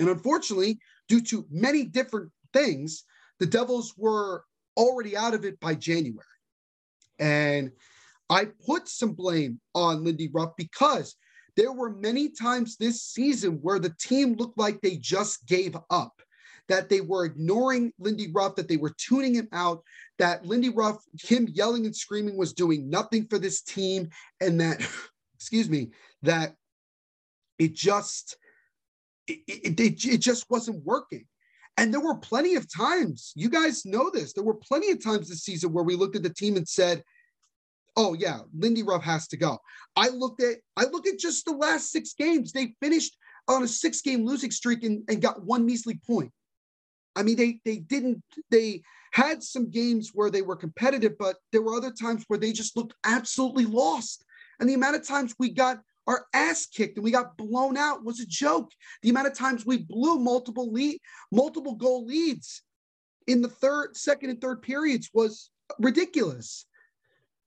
And 0.00 0.08
unfortunately, 0.08 0.80
due 1.08 1.20
to 1.22 1.46
many 1.50 1.84
different 1.84 2.30
things, 2.52 3.04
the 3.38 3.46
Devils 3.46 3.94
were 3.96 4.44
already 4.76 5.16
out 5.16 5.34
of 5.34 5.44
it 5.44 5.60
by 5.60 5.74
January. 5.74 6.26
And 7.18 7.70
I 8.28 8.46
put 8.66 8.88
some 8.88 9.12
blame 9.12 9.60
on 9.74 10.04
Lindy 10.04 10.28
Ruff 10.32 10.52
because 10.56 11.14
there 11.56 11.72
were 11.72 11.90
many 11.90 12.30
times 12.30 12.76
this 12.76 13.02
season 13.02 13.58
where 13.62 13.78
the 13.78 13.94
team 14.00 14.34
looked 14.34 14.58
like 14.58 14.80
they 14.80 14.96
just 14.96 15.46
gave 15.46 15.76
up, 15.90 16.20
that 16.68 16.88
they 16.88 17.00
were 17.00 17.24
ignoring 17.24 17.92
Lindy 17.98 18.32
Ruff, 18.32 18.56
that 18.56 18.66
they 18.66 18.76
were 18.76 18.94
tuning 18.96 19.34
him 19.34 19.48
out, 19.52 19.84
that 20.18 20.46
Lindy 20.46 20.68
Ruff, 20.68 20.96
him 21.20 21.48
yelling 21.52 21.86
and 21.86 21.94
screaming 21.94 22.36
was 22.36 22.52
doing 22.52 22.88
nothing 22.88 23.26
for 23.26 23.38
this 23.38 23.62
team, 23.62 24.08
and 24.40 24.60
that, 24.60 24.86
excuse 25.34 25.68
me, 25.68 25.90
that 26.22 26.54
it 27.58 27.74
just 27.74 28.36
it, 29.26 29.40
it, 29.46 29.80
it, 29.80 30.04
it 30.04 30.20
just 30.20 30.48
wasn't 30.50 30.84
working. 30.84 31.26
And 31.76 31.92
there 31.92 32.00
were 32.00 32.16
plenty 32.16 32.54
of 32.54 32.72
times, 32.72 33.32
you 33.34 33.48
guys 33.48 33.84
know 33.84 34.10
this, 34.10 34.32
there 34.32 34.44
were 34.44 34.54
plenty 34.54 34.90
of 34.90 35.02
times 35.02 35.28
this 35.28 35.42
season 35.42 35.72
where 35.72 35.82
we 35.82 35.96
looked 35.96 36.14
at 36.14 36.22
the 36.22 36.32
team 36.32 36.56
and 36.56 36.68
said, 36.68 37.02
oh 37.96 38.14
yeah, 38.14 38.40
Lindy 38.56 38.82
Ruff 38.82 39.02
has 39.02 39.26
to 39.28 39.36
go. 39.36 39.58
I 39.96 40.08
looked 40.08 40.42
at 40.42 40.56
I 40.76 40.84
look 40.84 41.06
at 41.06 41.18
just 41.18 41.44
the 41.44 41.52
last 41.52 41.90
six 41.90 42.14
games. 42.14 42.52
They 42.52 42.74
finished 42.80 43.16
on 43.48 43.62
a 43.62 43.68
six-game 43.68 44.24
losing 44.24 44.50
streak 44.50 44.84
and, 44.84 45.02
and 45.08 45.20
got 45.20 45.44
one 45.44 45.66
measly 45.66 46.00
point. 46.06 46.32
I 47.16 47.22
mean, 47.22 47.36
they 47.36 47.60
they 47.64 47.76
didn't 47.76 48.22
they 48.50 48.82
had 49.12 49.42
some 49.42 49.70
games 49.70 50.10
where 50.12 50.30
they 50.30 50.42
were 50.42 50.56
competitive, 50.56 51.16
but 51.18 51.36
there 51.52 51.62
were 51.62 51.74
other 51.74 51.92
times 51.92 52.24
where 52.26 52.38
they 52.38 52.52
just 52.52 52.76
looked 52.76 52.94
absolutely 53.04 53.64
lost. 53.64 54.24
And 54.58 54.68
the 54.68 54.74
amount 54.74 54.96
of 54.96 55.06
times 55.06 55.34
we 55.38 55.50
got 55.50 55.80
our 56.06 56.26
ass 56.34 56.66
kicked 56.66 56.96
and 56.96 57.04
we 57.04 57.10
got 57.10 57.36
blown 57.36 57.76
out 57.76 58.04
was 58.04 58.20
a 58.20 58.26
joke. 58.26 58.70
The 59.02 59.10
amount 59.10 59.28
of 59.28 59.34
times 59.34 59.64
we 59.64 59.78
blew 59.78 60.18
multiple 60.18 60.72
lead, 60.72 60.98
multiple 61.32 61.74
goal 61.74 62.04
leads 62.04 62.62
in 63.26 63.40
the 63.40 63.48
third, 63.48 63.96
second, 63.96 64.30
and 64.30 64.40
third 64.40 64.62
periods 64.62 65.10
was 65.14 65.50
ridiculous. 65.78 66.66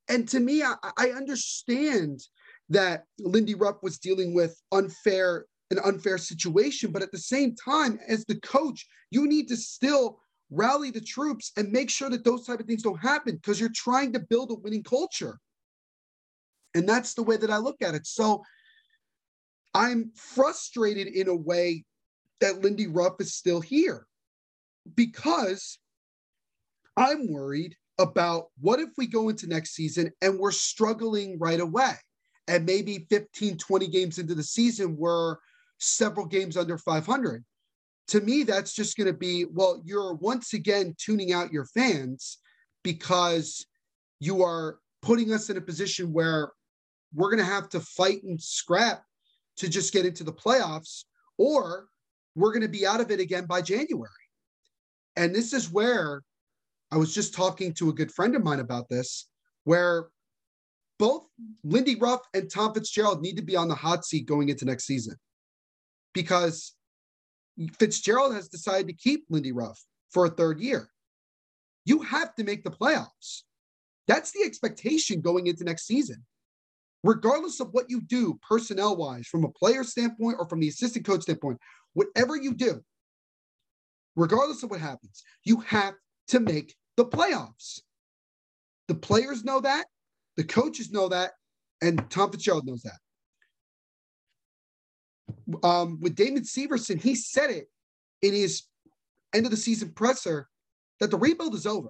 And 0.09 0.27
to 0.29 0.39
me, 0.39 0.63
I, 0.63 0.75
I 0.97 1.09
understand 1.09 2.21
that 2.69 3.03
Lindy 3.19 3.55
Ruff 3.55 3.77
was 3.83 3.99
dealing 3.99 4.33
with 4.33 4.59
unfair 4.71 5.45
an 5.71 5.79
unfair 5.83 6.17
situation, 6.17 6.91
but 6.91 7.01
at 7.01 7.11
the 7.11 7.17
same 7.17 7.55
time, 7.55 7.99
as 8.07 8.25
the 8.25 8.39
coach, 8.39 8.87
you 9.11 9.27
need 9.27 9.47
to 9.49 9.57
still 9.57 10.19
rally 10.49 10.91
the 10.91 11.01
troops 11.01 11.51
and 11.57 11.71
make 11.71 11.89
sure 11.89 12.09
that 12.09 12.23
those 12.23 12.45
type 12.45 12.59
of 12.59 12.65
things 12.65 12.83
don't 12.83 12.99
happen 12.99 13.35
because 13.35 13.59
you're 13.59 13.69
trying 13.75 14.13
to 14.13 14.19
build 14.19 14.51
a 14.51 14.55
winning 14.55 14.83
culture. 14.83 15.39
And 16.73 16.87
that's 16.87 17.13
the 17.13 17.23
way 17.23 17.37
that 17.37 17.51
I 17.51 17.57
look 17.57 17.81
at 17.81 17.95
it. 17.95 18.05
So 18.05 18.43
I'm 19.73 20.11
frustrated 20.15 21.07
in 21.07 21.27
a 21.27 21.35
way 21.35 21.85
that 22.39 22.61
Lindy 22.61 22.87
Ruff 22.87 23.15
is 23.19 23.33
still 23.33 23.61
here 23.61 24.05
because 24.95 25.79
I'm 26.95 27.31
worried 27.31 27.75
about 27.99 28.47
what 28.59 28.79
if 28.79 28.89
we 28.97 29.07
go 29.07 29.29
into 29.29 29.47
next 29.47 29.73
season 29.73 30.11
and 30.21 30.39
we're 30.39 30.51
struggling 30.51 31.37
right 31.39 31.59
away 31.59 31.93
and 32.47 32.65
maybe 32.65 33.07
15 33.09 33.57
20 33.57 33.87
games 33.87 34.19
into 34.19 34.35
the 34.35 34.43
season 34.43 34.95
we're 34.97 35.37
several 35.79 36.25
games 36.25 36.57
under 36.57 36.77
500 36.77 37.43
to 38.07 38.21
me 38.21 38.43
that's 38.43 38.73
just 38.73 38.97
going 38.97 39.07
to 39.07 39.13
be 39.13 39.45
well 39.45 39.81
you're 39.85 40.15
once 40.15 40.53
again 40.53 40.95
tuning 40.97 41.33
out 41.33 41.51
your 41.51 41.65
fans 41.65 42.39
because 42.83 43.65
you 44.19 44.43
are 44.43 44.79
putting 45.01 45.33
us 45.33 45.49
in 45.49 45.57
a 45.57 45.61
position 45.61 46.11
where 46.11 46.51
we're 47.13 47.29
going 47.29 47.43
to 47.43 47.51
have 47.51 47.69
to 47.69 47.79
fight 47.79 48.23
and 48.23 48.41
scrap 48.41 49.03
to 49.57 49.69
just 49.69 49.93
get 49.93 50.05
into 50.05 50.23
the 50.23 50.33
playoffs, 50.33 51.05
or 51.37 51.87
we're 52.35 52.51
going 52.51 52.61
to 52.61 52.67
be 52.67 52.85
out 52.85 53.01
of 53.01 53.11
it 53.11 53.19
again 53.19 53.45
by 53.45 53.61
January. 53.61 54.09
And 55.15 55.33
this 55.33 55.53
is 55.53 55.71
where 55.71 56.21
I 56.91 56.97
was 56.97 57.13
just 57.13 57.33
talking 57.33 57.73
to 57.75 57.89
a 57.89 57.93
good 57.93 58.11
friend 58.11 58.35
of 58.35 58.43
mine 58.43 58.59
about 58.59 58.87
this, 58.89 59.27
where 59.63 60.07
both 60.99 61.25
Lindy 61.63 61.95
Ruff 61.95 62.21
and 62.33 62.49
Tom 62.49 62.73
Fitzgerald 62.73 63.21
need 63.21 63.35
to 63.37 63.43
be 63.43 63.55
on 63.55 63.67
the 63.67 63.75
hot 63.75 64.05
seat 64.05 64.25
going 64.25 64.49
into 64.49 64.65
next 64.65 64.85
season 64.85 65.15
because 66.13 66.73
Fitzgerald 67.79 68.33
has 68.33 68.47
decided 68.47 68.87
to 68.87 68.93
keep 68.93 69.25
Lindy 69.29 69.51
Ruff 69.51 69.81
for 70.11 70.25
a 70.25 70.29
third 70.29 70.59
year. 70.59 70.89
You 71.85 72.01
have 72.01 72.35
to 72.35 72.43
make 72.43 72.63
the 72.63 72.71
playoffs. 72.71 73.43
That's 74.07 74.31
the 74.31 74.43
expectation 74.43 75.21
going 75.21 75.47
into 75.47 75.63
next 75.63 75.85
season 75.85 76.23
regardless 77.03 77.59
of 77.59 77.69
what 77.71 77.89
you 77.89 78.01
do 78.01 78.39
personnel 78.47 78.95
wise, 78.95 79.27
from 79.27 79.43
a 79.43 79.49
player 79.49 79.83
standpoint 79.83 80.37
or 80.39 80.47
from 80.47 80.59
the 80.59 80.67
assistant 80.67 81.05
coach 81.05 81.21
standpoint, 81.21 81.57
whatever 81.93 82.35
you 82.35 82.53
do, 82.53 82.81
regardless 84.15 84.63
of 84.63 84.69
what 84.69 84.81
happens, 84.81 85.23
you 85.43 85.57
have 85.61 85.93
to 86.27 86.39
make 86.39 86.75
the 86.97 87.05
playoffs. 87.05 87.79
The 88.87 88.95
players 88.95 89.43
know 89.43 89.61
that, 89.61 89.85
the 90.35 90.43
coaches 90.43 90.91
know 90.91 91.07
that, 91.09 91.31
and 91.81 92.09
Tom 92.09 92.31
Fitzgerald 92.31 92.65
knows 92.65 92.81
that. 92.83 92.99
Um, 95.63 95.99
with 96.01 96.15
Damon 96.15 96.43
Severson, 96.43 97.01
he 97.01 97.15
said 97.15 97.49
it 97.49 97.67
in 98.21 98.33
his 98.33 98.63
end 99.33 99.45
of 99.45 99.51
the 99.51 99.57
season 99.57 99.91
presser 99.91 100.47
that 100.99 101.11
the 101.11 101.17
rebuild 101.17 101.55
is 101.55 101.65
over. 101.65 101.89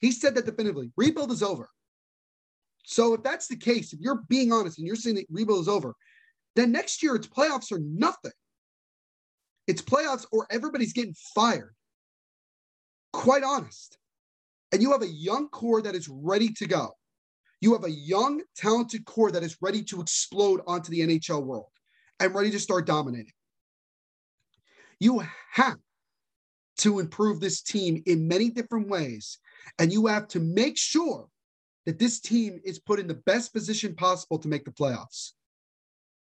He 0.00 0.12
said 0.12 0.34
that 0.34 0.46
definitively. 0.46 0.90
Rebuild 0.96 1.32
is 1.32 1.42
over. 1.42 1.68
So 2.84 3.14
if 3.14 3.22
that's 3.22 3.48
the 3.48 3.56
case, 3.56 3.92
if 3.92 4.00
you're 4.00 4.22
being 4.28 4.52
honest 4.52 4.78
and 4.78 4.86
you're 4.86 4.96
saying 4.96 5.16
that 5.16 5.26
rebuild 5.28 5.60
is 5.60 5.68
over, 5.68 5.94
then 6.56 6.72
next 6.72 7.02
year 7.02 7.14
it's 7.14 7.26
playoffs 7.26 7.70
or 7.70 7.78
nothing. 7.80 8.32
It's 9.66 9.82
playoffs 9.82 10.24
or 10.32 10.46
everybody's 10.50 10.94
getting 10.94 11.14
fired. 11.34 11.74
Quite 13.12 13.42
honest. 13.42 13.98
And 14.72 14.82
you 14.82 14.92
have 14.92 15.02
a 15.02 15.08
young 15.08 15.48
core 15.48 15.82
that 15.82 15.94
is 15.94 16.08
ready 16.08 16.50
to 16.54 16.66
go. 16.66 16.92
You 17.60 17.72
have 17.72 17.84
a 17.84 17.90
young, 17.90 18.42
talented 18.56 19.04
core 19.04 19.32
that 19.32 19.42
is 19.42 19.56
ready 19.60 19.82
to 19.84 20.00
explode 20.00 20.60
onto 20.66 20.90
the 20.90 21.00
NHL 21.00 21.44
world 21.44 21.66
and 22.20 22.34
ready 22.34 22.50
to 22.50 22.58
start 22.58 22.86
dominating. 22.86 23.32
You 25.00 25.22
have 25.52 25.78
to 26.78 26.98
improve 26.98 27.40
this 27.40 27.62
team 27.62 28.02
in 28.06 28.28
many 28.28 28.50
different 28.50 28.88
ways. 28.88 29.38
And 29.78 29.92
you 29.92 30.06
have 30.06 30.28
to 30.28 30.40
make 30.40 30.78
sure 30.78 31.26
that 31.86 31.98
this 31.98 32.20
team 32.20 32.60
is 32.64 32.78
put 32.78 32.98
in 32.98 33.06
the 33.06 33.14
best 33.26 33.52
position 33.52 33.94
possible 33.94 34.38
to 34.38 34.48
make 34.48 34.64
the 34.64 34.70
playoffs. 34.70 35.32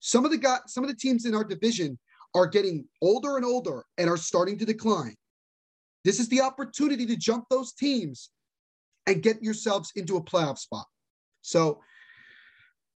Some 0.01 0.25
of 0.25 0.31
the 0.31 0.39
guys, 0.39 0.61
some 0.67 0.85
of 0.85 0.91
the 0.91 0.97
teams 0.97 1.27
in 1.27 1.35
our 1.35 1.45
division 1.45 1.99
are 2.35 2.47
getting 2.47 2.87
older 3.01 3.37
and 3.37 3.45
older 3.45 3.85
and 3.99 4.09
are 4.09 4.17
starting 4.17 4.59
to 4.59 4.65
decline. 4.65 5.15
This 6.05 6.19
is 6.19 6.29
the 6.29 6.41
opportunity 6.41 7.07
to 7.07 7.17
jump 7.17 7.45
those 7.49 7.73
teams 7.73 8.31
and 9.07 9.23
get 9.23 9.43
yourselves 9.43 9.93
into 9.95 10.17
a 10.17 10.23
playoff 10.23 10.59
spot. 10.59 10.87
So 11.43 11.81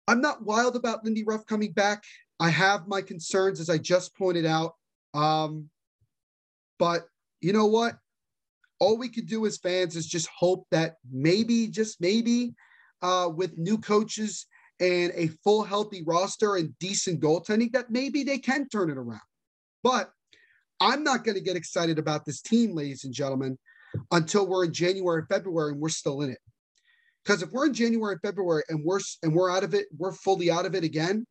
I'm 0.07 0.21
not 0.21 0.43
wild 0.43 0.75
about 0.75 1.05
Lindy 1.05 1.23
Ruff 1.23 1.45
coming 1.45 1.71
back. 1.71 2.03
I 2.39 2.49
have 2.49 2.87
my 2.87 3.01
concerns, 3.01 3.59
as 3.59 3.69
I 3.69 3.77
just 3.77 4.15
pointed 4.15 4.45
out. 4.45 4.73
Um, 5.13 5.69
but 6.79 7.07
you 7.41 7.53
know 7.53 7.65
what? 7.65 7.97
All 8.79 8.97
we 8.97 9.09
could 9.09 9.27
do 9.27 9.45
as 9.45 9.57
fans 9.57 9.95
is 9.95 10.05
just 10.05 10.29
hope 10.37 10.67
that 10.69 10.95
maybe, 11.11 11.67
just 11.67 11.99
maybe, 11.99 12.53
uh, 13.01 13.29
with 13.35 13.57
new 13.57 13.77
coaches 13.77 14.45
and 14.79 15.11
a 15.15 15.29
full 15.43 15.63
healthy 15.63 16.03
roster 16.05 16.55
and 16.55 16.77
decent 16.79 17.19
goaltending, 17.19 17.71
that 17.71 17.89
maybe 17.89 18.23
they 18.23 18.37
can 18.37 18.69
turn 18.69 18.91
it 18.91 18.97
around. 18.97 19.19
But 19.83 20.11
I'm 20.79 21.03
not 21.03 21.23
going 21.23 21.35
to 21.35 21.43
get 21.43 21.55
excited 21.55 21.97
about 21.97 22.25
this 22.25 22.41
team, 22.41 22.75
ladies 22.75 23.03
and 23.03 23.13
gentlemen, 23.13 23.57
until 24.11 24.45
we're 24.45 24.65
in 24.65 24.73
January, 24.73 25.23
February, 25.27 25.71
and 25.71 25.81
we're 25.81 25.89
still 25.89 26.21
in 26.21 26.29
it. 26.29 26.39
Because 27.23 27.41
if 27.41 27.51
we're 27.51 27.65
in 27.65 27.73
January, 27.73 28.17
February, 28.23 28.63
and 28.69 28.83
we're 28.85 28.99
and 29.23 29.33
we're 29.33 29.49
out 29.49 29.63
of 29.63 29.73
it, 29.73 29.87
we're 29.97 30.13
fully 30.13 30.51
out 30.51 30.67
of 30.67 30.75
it 30.75 30.83
again. 30.83 31.25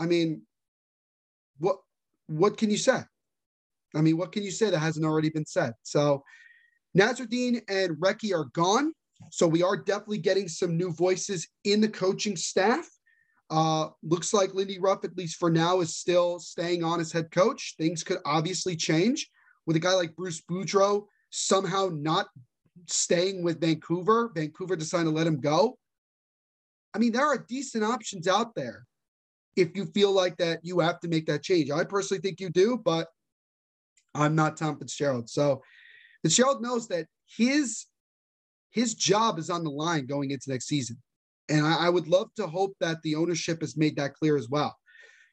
I 0.00 0.06
mean, 0.06 0.42
what 1.58 1.76
what 2.26 2.56
can 2.56 2.70
you 2.70 2.76
say? 2.76 3.00
I 3.94 4.00
mean, 4.00 4.18
what 4.18 4.32
can 4.32 4.42
you 4.42 4.50
say 4.50 4.70
that 4.70 4.78
hasn't 4.78 5.06
already 5.06 5.30
been 5.30 5.46
said? 5.46 5.72
So 5.82 6.22
Nasreddine 6.96 7.62
and 7.68 7.96
Recchi 7.96 8.34
are 8.34 8.46
gone. 8.52 8.92
So 9.30 9.46
we 9.46 9.62
are 9.62 9.76
definitely 9.76 10.18
getting 10.18 10.46
some 10.46 10.76
new 10.76 10.92
voices 10.92 11.48
in 11.64 11.80
the 11.80 11.88
coaching 11.88 12.36
staff. 12.36 12.88
Uh, 13.50 13.88
looks 14.02 14.34
like 14.34 14.54
Lindy 14.54 14.78
Ruff, 14.78 15.04
at 15.04 15.16
least 15.16 15.38
for 15.38 15.50
now, 15.50 15.80
is 15.80 15.96
still 15.96 16.38
staying 16.38 16.84
on 16.84 17.00
as 17.00 17.10
head 17.10 17.30
coach. 17.30 17.74
Things 17.78 18.04
could 18.04 18.18
obviously 18.26 18.76
change 18.76 19.28
with 19.66 19.76
a 19.76 19.80
guy 19.80 19.94
like 19.94 20.14
Bruce 20.14 20.42
Boudreau 20.42 21.06
somehow 21.30 21.90
not 21.92 22.28
staying 22.86 23.42
with 23.42 23.60
Vancouver. 23.60 24.30
Vancouver 24.34 24.76
decided 24.76 25.04
to 25.04 25.10
let 25.10 25.26
him 25.26 25.40
go. 25.40 25.78
I 26.94 26.98
mean, 26.98 27.12
there 27.12 27.26
are 27.26 27.44
decent 27.48 27.84
options 27.84 28.28
out 28.28 28.54
there 28.54 28.86
if 29.58 29.76
you 29.76 29.86
feel 29.86 30.12
like 30.12 30.36
that 30.38 30.60
you 30.62 30.80
have 30.80 31.00
to 31.00 31.08
make 31.08 31.26
that 31.26 31.42
change. 31.42 31.70
I 31.70 31.84
personally 31.84 32.20
think 32.20 32.40
you 32.40 32.50
do, 32.50 32.80
but 32.82 33.08
I'm 34.14 34.34
not 34.34 34.56
Tom 34.56 34.78
Fitzgerald. 34.78 35.28
So 35.28 35.62
Fitzgerald 36.22 36.62
knows 36.62 36.88
that 36.88 37.06
his 37.26 37.86
his 38.70 38.94
job 38.94 39.38
is 39.38 39.50
on 39.50 39.64
the 39.64 39.70
line 39.70 40.06
going 40.06 40.30
into 40.30 40.50
next 40.50 40.66
season. 40.66 40.98
And 41.48 41.66
I, 41.66 41.86
I 41.86 41.88
would 41.88 42.06
love 42.06 42.28
to 42.36 42.46
hope 42.46 42.76
that 42.80 43.00
the 43.02 43.14
ownership 43.14 43.60
has 43.62 43.76
made 43.76 43.96
that 43.96 44.14
clear 44.14 44.36
as 44.36 44.48
well. 44.48 44.76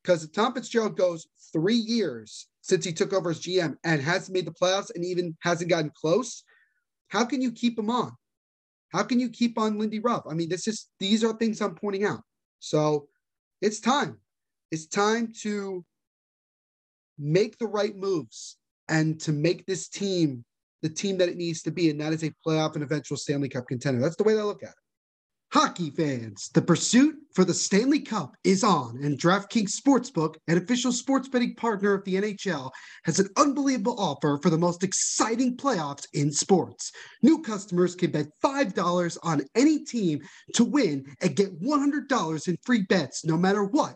Because 0.01 0.29
Tom 0.29 0.53
Fitzgerald 0.53 0.97
goes 0.97 1.27
three 1.51 1.75
years 1.75 2.47
since 2.61 2.85
he 2.85 2.93
took 2.93 3.13
over 3.13 3.31
as 3.31 3.41
GM 3.41 3.75
and 3.83 4.01
hasn't 4.01 4.33
made 4.33 4.45
the 4.45 4.51
playoffs 4.51 4.91
and 4.95 5.03
even 5.03 5.35
hasn't 5.41 5.69
gotten 5.69 5.91
close, 5.95 6.43
how 7.09 7.25
can 7.25 7.41
you 7.41 7.51
keep 7.51 7.77
him 7.77 7.89
on? 7.89 8.11
How 8.89 9.03
can 9.03 9.19
you 9.19 9.29
keep 9.29 9.59
on 9.59 9.77
Lindy 9.77 9.99
Ruff? 9.99 10.23
I 10.29 10.33
mean, 10.33 10.49
this 10.49 10.67
is 10.67 10.87
these 10.99 11.23
are 11.23 11.33
things 11.33 11.59
I'm 11.59 11.75
pointing 11.75 12.05
out. 12.05 12.21
So 12.59 13.07
it's 13.65 13.79
time. 13.79 14.19
It's 14.71 14.85
time 14.85 15.33
to 15.41 15.83
make 17.17 17.57
the 17.57 17.65
right 17.65 17.95
moves 17.95 18.57
and 18.87 19.19
to 19.21 19.31
make 19.31 19.65
this 19.65 19.87
team 19.87 20.45
the 20.83 20.89
team 20.89 21.17
that 21.17 21.29
it 21.29 21.37
needs 21.37 21.63
to 21.63 21.71
be, 21.71 21.89
and 21.89 21.99
that 21.99 22.13
is 22.13 22.23
a 22.23 22.31
playoff 22.45 22.75
and 22.75 22.83
eventual 22.83 23.17
Stanley 23.17 23.49
Cup 23.49 23.67
contender. 23.67 23.99
That's 23.99 24.17
the 24.17 24.23
way 24.23 24.37
I 24.37 24.43
look 24.43 24.61
at 24.61 24.69
it. 24.69 24.75
Hockey 25.55 25.89
fans, 25.89 26.49
the 26.53 26.61
pursuit 26.61 27.15
for 27.33 27.45
the 27.45 27.53
Stanley 27.53 28.01
Cup 28.01 28.35
is 28.43 28.61
on, 28.61 28.99
and 29.01 29.17
DraftKings 29.17 29.71
Sportsbook, 29.71 30.35
an 30.49 30.57
official 30.57 30.91
sports 30.91 31.29
betting 31.29 31.55
partner 31.55 31.93
of 31.93 32.03
the 32.03 32.15
NHL, 32.15 32.71
has 33.05 33.19
an 33.19 33.29
unbelievable 33.37 33.95
offer 33.97 34.37
for 34.43 34.49
the 34.49 34.57
most 34.57 34.83
exciting 34.83 35.55
playoffs 35.55 36.07
in 36.11 36.29
sports. 36.29 36.91
New 37.23 37.41
customers 37.41 37.95
can 37.95 38.11
bet 38.11 38.27
$5 38.43 39.17
on 39.23 39.43
any 39.55 39.85
team 39.85 40.19
to 40.55 40.65
win 40.65 41.05
and 41.21 41.37
get 41.37 41.57
$100 41.61 42.47
in 42.49 42.57
free 42.65 42.83
bets 42.89 43.23
no 43.23 43.37
matter 43.37 43.63
what, 43.63 43.95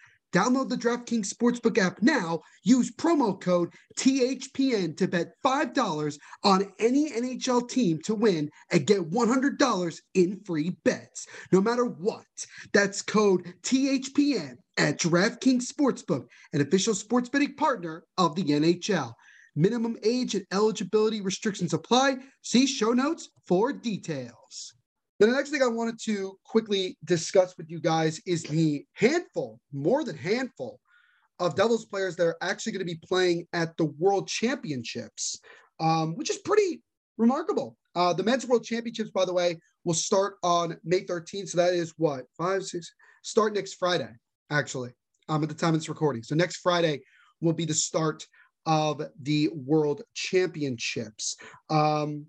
Download 0.33 0.69
the 0.69 0.77
DraftKings 0.77 1.33
Sportsbook 1.33 1.77
app 1.77 2.01
now. 2.01 2.41
Use 2.63 2.91
promo 2.91 3.39
code 3.39 3.73
THPN 3.97 4.95
to 4.97 5.07
bet 5.07 5.33
$5 5.43 6.17
on 6.43 6.71
any 6.79 7.11
NHL 7.11 7.69
team 7.69 7.99
to 8.05 8.15
win 8.15 8.49
and 8.71 8.87
get 8.87 9.09
$100 9.11 9.99
in 10.13 10.39
free 10.45 10.69
bets, 10.85 11.27
no 11.51 11.59
matter 11.59 11.85
what. 11.85 12.25
That's 12.73 13.01
code 13.01 13.53
THPN 13.63 14.57
at 14.77 14.99
DraftKings 14.99 15.67
Sportsbook, 15.67 16.27
an 16.53 16.61
official 16.61 16.95
sports 16.95 17.29
betting 17.29 17.55
partner 17.55 18.05
of 18.17 18.35
the 18.35 18.43
NHL. 18.43 19.13
Minimum 19.55 19.97
age 20.03 20.33
and 20.35 20.45
eligibility 20.53 21.19
restrictions 21.19 21.73
apply. 21.73 22.17
See 22.41 22.65
show 22.65 22.93
notes 22.93 23.29
for 23.45 23.73
details. 23.73 24.73
Then 25.21 25.29
the 25.29 25.35
next 25.35 25.51
thing 25.51 25.61
I 25.61 25.67
wanted 25.67 25.99
to 26.05 26.35
quickly 26.43 26.97
discuss 27.05 27.55
with 27.55 27.69
you 27.69 27.79
guys 27.79 28.19
is 28.25 28.41
the 28.41 28.83
handful, 28.93 29.59
more 29.71 30.03
than 30.03 30.17
handful, 30.17 30.79
of 31.37 31.55
Devils 31.55 31.85
players 31.85 32.15
that 32.15 32.25
are 32.25 32.37
actually 32.41 32.71
going 32.71 32.87
to 32.87 32.91
be 32.91 32.99
playing 33.07 33.47
at 33.53 33.77
the 33.77 33.85
World 33.99 34.27
Championships, 34.27 35.39
um, 35.79 36.15
which 36.15 36.31
is 36.31 36.39
pretty 36.39 36.81
remarkable. 37.19 37.77
Uh, 37.93 38.13
the 38.13 38.23
Men's 38.23 38.47
World 38.47 38.63
Championships, 38.63 39.11
by 39.11 39.23
the 39.23 39.33
way, 39.33 39.59
will 39.83 39.93
start 39.93 40.37
on 40.41 40.75
May 40.83 41.01
13th. 41.01 41.49
So 41.49 41.57
that 41.57 41.75
is 41.75 41.93
what 41.97 42.25
five, 42.35 42.63
six, 42.63 42.91
start 43.21 43.53
next 43.53 43.75
Friday, 43.75 44.09
actually, 44.49 44.89
um, 45.29 45.43
at 45.43 45.49
the 45.49 45.55
time 45.55 45.75
it's 45.75 45.87
recording. 45.87 46.23
So 46.23 46.33
next 46.33 46.61
Friday 46.61 46.99
will 47.41 47.53
be 47.53 47.65
the 47.65 47.75
start 47.75 48.25
of 48.65 49.03
the 49.21 49.51
World 49.53 50.01
Championships. 50.15 51.37
Um, 51.69 52.25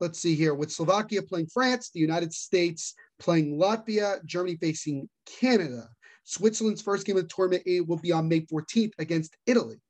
let's 0.00 0.20
see 0.20 0.34
here, 0.34 0.54
with 0.54 0.72
Slovakia 0.72 1.22
playing 1.22 1.48
France, 1.48 1.90
the 1.90 2.00
United 2.00 2.32
States 2.32 2.94
playing 3.18 3.58
Latvia, 3.58 4.24
Germany 4.24 4.56
facing 4.56 5.08
Canada. 5.40 5.88
Switzerland's 6.24 6.82
first 6.82 7.06
game 7.06 7.16
of 7.16 7.22
the 7.22 7.34
tournament 7.34 7.64
will 7.88 7.98
be 7.98 8.12
on 8.12 8.28
May 8.28 8.42
14th 8.42 8.92
against 8.98 9.36
Italy. 9.46 9.80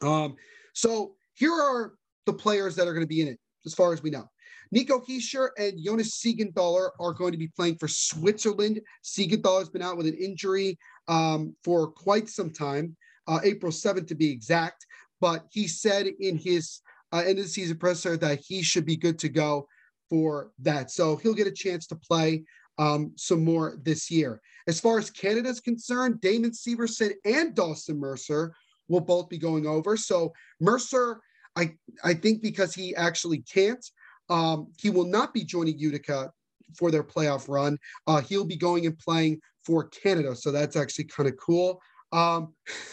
Um, 0.00 0.36
so 0.74 1.14
here 1.34 1.52
are 1.52 1.94
the 2.26 2.32
players 2.32 2.76
that 2.76 2.86
are 2.86 2.92
going 2.92 3.04
to 3.04 3.08
be 3.08 3.20
in 3.20 3.28
it, 3.28 3.38
as 3.66 3.74
far 3.74 3.92
as 3.92 4.02
we 4.02 4.10
know. 4.10 4.28
Nico 4.72 5.00
Hischier 5.00 5.48
and 5.58 5.82
Jonas 5.82 6.20
Siegenthaler 6.20 6.90
are 7.00 7.12
going 7.12 7.32
to 7.32 7.38
be 7.38 7.48
playing 7.48 7.76
for 7.76 7.88
Switzerland. 7.88 8.80
Siegenthaler 9.04 9.58
has 9.58 9.68
been 9.68 9.82
out 9.82 9.96
with 9.96 10.06
an 10.06 10.14
injury 10.14 10.78
um, 11.08 11.56
for 11.64 11.88
quite 11.88 12.28
some 12.28 12.50
time, 12.50 12.96
uh, 13.26 13.40
April 13.42 13.72
7th 13.72 14.06
to 14.06 14.14
be 14.14 14.30
exact. 14.30 14.86
But 15.20 15.46
he 15.50 15.66
said 15.66 16.06
in 16.06 16.38
his 16.38 16.80
uh, 17.12 17.18
end 17.18 17.38
of 17.38 17.44
the 17.44 17.50
season 17.50 17.76
presser 17.76 18.16
that 18.16 18.40
he 18.46 18.62
should 18.62 18.86
be 18.86 18.96
good 18.96 19.18
to 19.20 19.28
go 19.28 19.66
for 20.08 20.50
that. 20.58 20.90
So 20.90 21.16
he'll 21.16 21.34
get 21.34 21.46
a 21.46 21.52
chance 21.52 21.86
to 21.88 21.96
play 21.96 22.44
um, 22.78 23.12
some 23.16 23.44
more 23.44 23.78
this 23.82 24.10
year. 24.10 24.40
As 24.66 24.80
far 24.80 24.98
as 24.98 25.10
Canada 25.10 25.48
is 25.48 25.60
concerned, 25.60 26.20
Damon 26.20 26.50
Severson 26.50 27.12
and 27.24 27.54
Dawson 27.54 27.98
Mercer 27.98 28.54
will 28.88 29.00
both 29.00 29.28
be 29.28 29.38
going 29.38 29.66
over. 29.66 29.96
So 29.96 30.32
Mercer, 30.60 31.20
I 31.56 31.74
I 32.04 32.14
think 32.14 32.42
because 32.42 32.74
he 32.74 32.94
actually 32.96 33.38
can't, 33.38 33.84
um, 34.28 34.68
he 34.78 34.90
will 34.90 35.06
not 35.06 35.34
be 35.34 35.44
joining 35.44 35.78
Utica 35.78 36.30
for 36.76 36.90
their 36.90 37.04
playoff 37.04 37.48
run. 37.48 37.78
Uh, 38.06 38.20
he'll 38.20 38.44
be 38.44 38.56
going 38.56 38.86
and 38.86 38.98
playing 38.98 39.40
for 39.64 39.84
Canada, 39.88 40.34
so 40.34 40.50
that's 40.50 40.76
actually 40.76 41.04
kind 41.04 41.28
of 41.28 41.36
cool. 41.36 41.80
Um, 42.12 42.54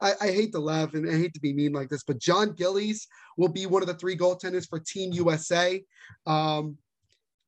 I, 0.00 0.12
I, 0.20 0.26
hate 0.30 0.52
to 0.52 0.58
laugh 0.58 0.92
and 0.92 1.08
I 1.08 1.16
hate 1.16 1.32
to 1.34 1.40
be 1.40 1.54
mean 1.54 1.72
like 1.72 1.88
this, 1.88 2.04
but 2.04 2.18
Jon 2.18 2.52
Gillies 2.52 3.06
will 3.38 3.48
be 3.48 3.64
one 3.64 3.82
of 3.82 3.88
the 3.88 3.94
three 3.94 4.14
goaltenders 4.14 4.68
for 4.68 4.78
Team 4.78 5.10
USA. 5.12 5.82
Um, 6.26 6.76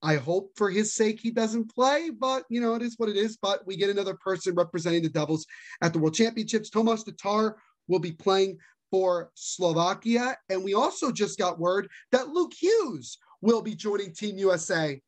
I 0.02 0.16
hope 0.16 0.52
for 0.56 0.70
his 0.70 0.94
sake 0.94 1.20
he 1.20 1.30
doesn't 1.30 1.74
play, 1.74 2.10
but 2.10 2.44
you 2.48 2.60
know, 2.60 2.74
it 2.74 2.82
is 2.82 2.94
what 2.98 3.08
it 3.08 3.16
is. 3.16 3.36
But 3.36 3.66
we 3.66 3.76
get 3.76 3.90
another 3.90 4.14
person 4.14 4.54
representing 4.54 5.02
the 5.02 5.08
Devils 5.08 5.44
at 5.82 5.92
the 5.92 5.98
World 5.98 6.14
Championships. 6.14 6.70
Tomas 6.70 7.04
Tatar 7.04 7.56
will 7.88 7.98
be 7.98 8.12
playing 8.12 8.58
for 8.90 9.30
Slovakia. 9.34 10.36
And 10.48 10.64
we 10.64 10.74
also 10.74 11.12
just 11.12 11.38
got 11.38 11.58
word 11.58 11.88
that 12.12 12.28
Luke 12.28 12.52
Hughes 12.58 13.18
will 13.40 13.62
be 13.62 13.74
joining 13.74 14.14
Team 14.14 14.38
USA 14.38 15.00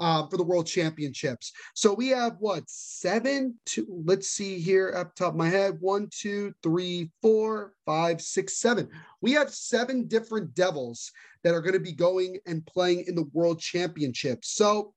uh, 0.00 0.26
for 0.26 0.36
the 0.36 0.44
World 0.44 0.66
Championships. 0.66 1.52
So 1.74 1.94
we 1.94 2.08
have 2.08 2.36
what 2.38 2.64
seven? 2.66 3.54
Two, 3.64 3.86
let's 4.04 4.28
see 4.28 4.58
here 4.58 4.92
up 4.96 5.14
top 5.14 5.32
of 5.32 5.36
my 5.36 5.48
head. 5.48 5.78
One, 5.80 6.08
two, 6.10 6.54
three, 6.62 7.10
four, 7.22 7.72
five, 7.84 8.20
six, 8.20 8.58
seven. 8.58 8.88
We 9.20 9.32
have 9.32 9.50
seven 9.50 10.06
different 10.06 10.54
Devils 10.54 11.10
that 11.42 11.54
are 11.54 11.60
going 11.60 11.74
to 11.74 11.80
be 11.80 11.92
going 11.92 12.38
and 12.46 12.66
playing 12.66 13.04
in 13.06 13.14
the 13.14 13.28
World 13.32 13.60
Championships. 13.60 14.50
So 14.50 14.92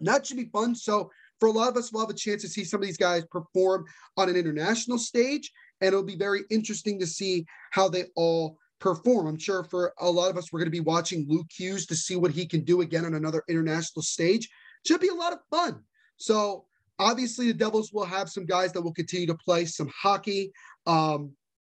that 0.00 0.26
should 0.26 0.36
be 0.36 0.50
fun. 0.52 0.74
So 0.74 1.10
for 1.40 1.48
a 1.48 1.52
lot 1.52 1.68
of 1.68 1.76
us, 1.76 1.92
we'll 1.92 2.02
have 2.02 2.10
a 2.10 2.18
chance 2.18 2.42
to 2.42 2.48
see 2.48 2.64
some 2.64 2.80
of 2.80 2.86
these 2.86 2.96
guys 2.96 3.24
perform 3.30 3.84
on 4.16 4.28
an 4.28 4.36
international 4.36 4.98
stage, 4.98 5.50
and 5.80 5.88
it'll 5.88 6.02
be 6.02 6.16
very 6.16 6.42
interesting 6.50 6.98
to 6.98 7.06
see 7.06 7.46
how 7.70 7.88
they 7.88 8.06
all 8.16 8.58
perform. 8.80 9.26
I'm 9.26 9.38
sure 9.38 9.64
for 9.64 9.92
a 9.98 10.10
lot 10.10 10.30
of 10.30 10.36
us, 10.36 10.52
we're 10.52 10.60
going 10.60 10.66
to 10.66 10.70
be 10.70 10.80
watching 10.80 11.26
Luke 11.28 11.48
Hughes 11.54 11.86
to 11.86 11.96
see 11.96 12.16
what 12.16 12.30
he 12.30 12.46
can 12.46 12.64
do 12.64 12.80
again 12.80 13.04
on 13.04 13.14
another 13.14 13.42
international 13.48 14.02
stage. 14.02 14.48
Should 14.86 15.00
be 15.00 15.08
a 15.08 15.14
lot 15.14 15.32
of 15.32 15.40
fun. 15.50 15.82
So 16.16 16.64
obviously, 16.98 17.48
the 17.48 17.54
Devils 17.54 17.92
will 17.92 18.04
have 18.04 18.28
some 18.28 18.46
guys 18.46 18.72
that 18.72 18.82
will 18.82 18.94
continue 18.94 19.26
to 19.26 19.34
play 19.34 19.64
some 19.64 19.90
hockey 19.94 20.52
um, 20.86 21.32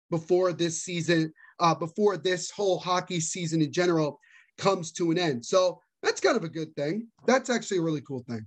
before 0.09 0.53
this 0.53 0.83
season, 0.83 1.33
uh, 1.59 1.75
before 1.75 2.17
this 2.17 2.51
whole 2.51 2.79
hockey 2.79 3.19
season 3.19 3.61
in 3.61 3.71
general 3.71 4.19
comes 4.57 4.91
to 4.93 5.11
an 5.11 5.17
end. 5.17 5.45
So 5.45 5.81
that's 6.01 6.21
kind 6.21 6.37
of 6.37 6.43
a 6.43 6.49
good 6.49 6.75
thing. 6.75 7.07
That's 7.25 7.49
actually 7.49 7.77
a 7.77 7.83
really 7.83 8.01
cool 8.01 8.23
thing. 8.29 8.45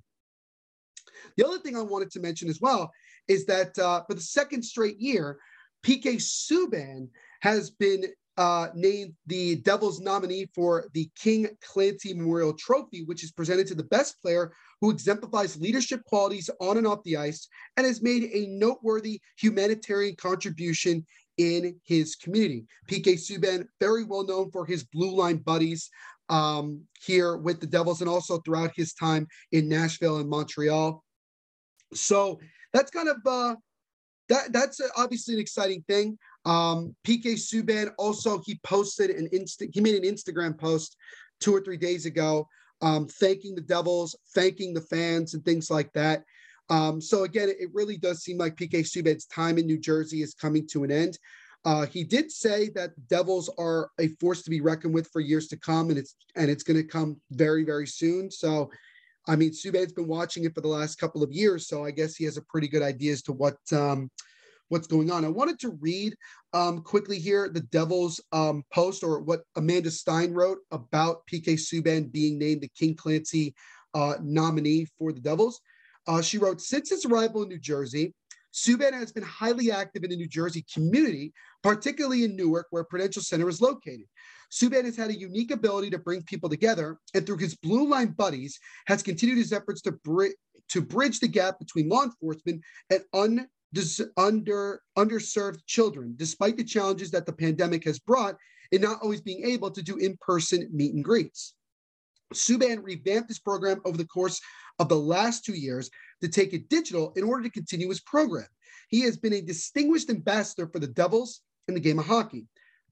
The 1.37 1.47
other 1.47 1.59
thing 1.59 1.77
I 1.77 1.83
wanted 1.83 2.11
to 2.13 2.21
mention 2.21 2.49
as 2.49 2.61
well 2.61 2.91
is 3.29 3.47
that 3.47 3.79
uh, 3.79 4.03
for 4.07 4.15
the 4.15 4.21
second 4.21 4.63
straight 4.63 4.99
year, 4.99 5.39
PK 5.83 6.17
Subban 6.17 7.09
has 7.41 7.71
been 7.71 8.05
uh, 8.37 8.69
named 8.75 9.15
the 9.27 9.57
Devils 9.57 10.01
nominee 10.01 10.49
for 10.55 10.87
the 10.93 11.09
King 11.17 11.49
Clancy 11.63 12.13
Memorial 12.13 12.53
Trophy, 12.53 13.05
which 13.05 13.25
is 13.25 13.33
presented 13.33 13.67
to 13.69 13.75
the 13.75 13.85
best 13.85 14.21
player 14.21 14.53
who 14.81 14.91
exemplifies 14.91 15.61
leadership 15.61 16.05
qualities 16.05 16.51
on 16.61 16.77
and 16.77 16.87
off 16.87 17.03
the 17.05 17.17
ice 17.17 17.49
and 17.77 17.87
has 17.87 18.03
made 18.03 18.25
a 18.25 18.47
noteworthy 18.49 19.21
humanitarian 19.39 20.15
contribution 20.17 21.05
in 21.39 21.79
his 21.85 22.17
community. 22.17 22.65
PK 22.89 23.15
Subban, 23.15 23.67
very 23.81 24.05
well 24.05 24.25
known 24.25 24.51
for 24.51 24.67
his 24.67 24.85
blue 24.85 25.15
line 25.15 25.39
buddies 25.39 25.91
um, 26.29 26.83
here 27.05 27.37
with 27.37 27.61
the 27.61 27.67
Devils 27.67 28.01
and 28.01 28.11
also 28.11 28.39
throughout 28.39 28.73
his 28.75 28.95
time 28.95 29.27
in 29.53 29.69
Nashville 29.69 30.19
and 30.19 30.29
Montreal. 30.29 31.03
So 31.95 32.41
that's 32.73 32.91
kind 32.91 33.09
of 33.09 33.17
uh, 33.25 33.57
that. 34.29 34.53
That's 34.53 34.81
obviously 34.97 35.35
an 35.35 35.41
exciting 35.41 35.85
thing. 35.89 36.19
Um, 36.47 36.95
PK 37.05 37.35
Subban 37.35 37.91
also 37.99 38.41
he 38.47 38.61
posted 38.63 39.11
an 39.11 39.29
insta 39.35 39.69
he 39.73 39.81
made 39.81 39.97
an 39.97 40.11
Instagram 40.11 40.57
post 40.57 40.97
two 41.41 41.55
or 41.55 41.61
three 41.61 41.77
days 41.77 42.07
ago, 42.07 42.49
um, 42.81 43.07
thanking 43.07 43.55
the 43.55 43.61
Devils, 43.61 44.17
thanking 44.35 44.73
the 44.73 44.81
fans, 44.81 45.35
and 45.35 45.45
things 45.45 45.71
like 45.71 45.93
that. 45.93 46.23
Um, 46.71 47.01
so 47.01 47.25
again, 47.25 47.49
it 47.49 47.69
really 47.75 47.97
does 47.97 48.23
seem 48.23 48.39
like 48.39 48.57
PK 48.57 48.81
Subban's 48.81 49.27
time 49.27 49.59
in 49.59 49.67
New 49.67 49.79
Jersey 49.79 50.23
is 50.23 50.35
coming 50.35 50.67
to 50.69 50.85
an 50.85 50.91
end. 50.91 51.19
Uh, 51.65 51.85
he 51.85 52.05
did 52.05 52.31
say 52.31 52.69
that 52.71 52.95
the 52.95 53.03
Devils 53.03 53.51
are 53.59 53.91
a 53.99 54.09
force 54.21 54.43
to 54.43 54.51
be 54.51 54.61
reckoned 54.61 54.95
with 54.95 55.09
for 55.09 55.21
years 55.21 55.49
to 55.49 55.57
come, 55.57 55.91
and 55.91 55.99
it's 55.99 56.15
and 56.37 56.49
it's 56.49 56.63
going 56.63 56.77
to 56.77 56.85
come 56.87 57.21
very 57.33 57.65
very 57.65 57.89
soon. 57.89 58.31
So, 58.31 58.71
I 59.27 59.35
mean, 59.35 59.51
Subban's 59.51 59.93
been 59.93 60.07
watching 60.07 60.45
it 60.45 60.55
for 60.55 60.61
the 60.61 60.69
last 60.69 60.95
couple 60.97 61.25
of 61.25 61.33
years, 61.33 61.67
so 61.67 61.85
I 61.85 61.91
guess 61.91 62.15
he 62.15 62.25
has 62.25 62.37
a 62.37 62.43
pretty 62.43 62.69
good 62.69 62.83
idea 62.83 63.15
as 63.15 63.23
to 63.23 63.33
what 63.33 63.57
um, 63.73 64.13
what's 64.69 64.87
going 64.87 65.11
on. 65.11 65.25
I 65.25 65.29
wanted 65.29 65.59
to 65.61 65.79
read 65.81 66.15
um, 66.53 66.83
quickly 66.83 67.19
here 67.19 67.49
the 67.49 67.61
Devils 67.61 68.21
um, 68.33 68.63
post 68.73 69.05
or 69.05 69.21
what 69.21 69.43
Amanda 69.57 69.91
Stein 69.91 70.33
wrote 70.33 70.59
about 70.71 71.27
PK 71.31 71.55
Subban 71.55 72.11
being 72.11 72.39
named 72.39 72.63
the 72.63 72.71
King 72.77 72.95
Clancy 72.95 73.55
uh, 73.95 74.15
nominee 74.23 74.87
for 74.99 75.13
the 75.13 75.21
Devils. 75.21 75.61
Uh, 76.07 76.23
she 76.23 76.39
wrote, 76.39 76.61
since 76.61 76.91
his 76.91 77.05
arrival 77.05 77.43
in 77.43 77.49
New 77.49 77.59
Jersey, 77.59 78.15
Subban 78.53 78.93
has 78.93 79.13
been 79.13 79.23
highly 79.23 79.71
active 79.71 80.03
in 80.03 80.11
the 80.11 80.17
New 80.17 80.29
Jersey 80.29 80.65
community, 80.73 81.33
particularly 81.63 82.25
in 82.25 82.37
Newark, 82.37 82.67
where 82.71 82.85
Prudential 82.85 83.23
Center 83.23 83.49
is 83.49 83.61
located. 83.61 84.07
Subban 84.51 84.85
has 84.85 84.97
had 84.97 85.11
a 85.11 85.19
unique 85.19 85.51
ability 85.51 85.91
to 85.91 85.99
bring 85.99 86.23
people 86.23 86.49
together, 86.49 86.99
and 87.15 87.27
through 87.27 87.39
his 87.39 87.57
Blue 87.57 87.87
Line 87.89 88.15
buddies, 88.17 88.59
has 88.87 89.03
continued 89.03 89.37
his 89.37 89.53
efforts 89.53 89.83
to, 89.83 89.93
bri- 89.93 90.37
to 90.71 90.81
bridge 90.81 91.21
the 91.21 91.29
gap 91.29 91.59
between 91.59 91.89
law 91.89 92.05
enforcement 92.05 92.63
and 92.91 93.03
un- 93.13 93.47
under 94.17 94.83
underserved 94.97 95.61
children, 95.67 96.15
despite 96.17 96.57
the 96.57 96.65
challenges 96.65 97.11
that 97.11 97.27
the 97.27 97.33
pandemic 97.33 97.85
has 97.85 97.99
brought 97.99 98.37
in 98.73 98.81
not 98.81 99.01
always 99.03 99.21
being 99.21 99.45
able 99.45 99.71
to 99.71 99.83
do 99.83 99.97
in-person 99.97 100.69
meet 100.73 100.95
and 100.95 101.05
greets. 101.05 101.55
Subban 102.35 102.83
revamped 102.83 103.29
this 103.29 103.39
program 103.39 103.81
over 103.85 103.97
the 103.97 104.07
course 104.07 104.41
of 104.79 104.89
the 104.89 104.97
last 104.97 105.45
two 105.45 105.55
years 105.55 105.91
to 106.21 106.29
take 106.29 106.53
it 106.53 106.69
digital 106.69 107.13
in 107.17 107.25
order 107.25 107.43
to 107.45 107.51
continue 107.51 107.89
his 107.89 108.01
program. 108.01 108.47
He 108.89 109.01
has 109.03 109.17
been 109.17 109.35
a 109.35 109.41
distinguished 109.41 110.11
ambassador 110.11 110.69
for 110.73 110.79
the 110.79 110.87
Devils 110.89 111.43
in 111.69 111.75
the 111.75 111.81
game 111.81 111.99
of 111.99 112.07
hockey. 112.07 112.47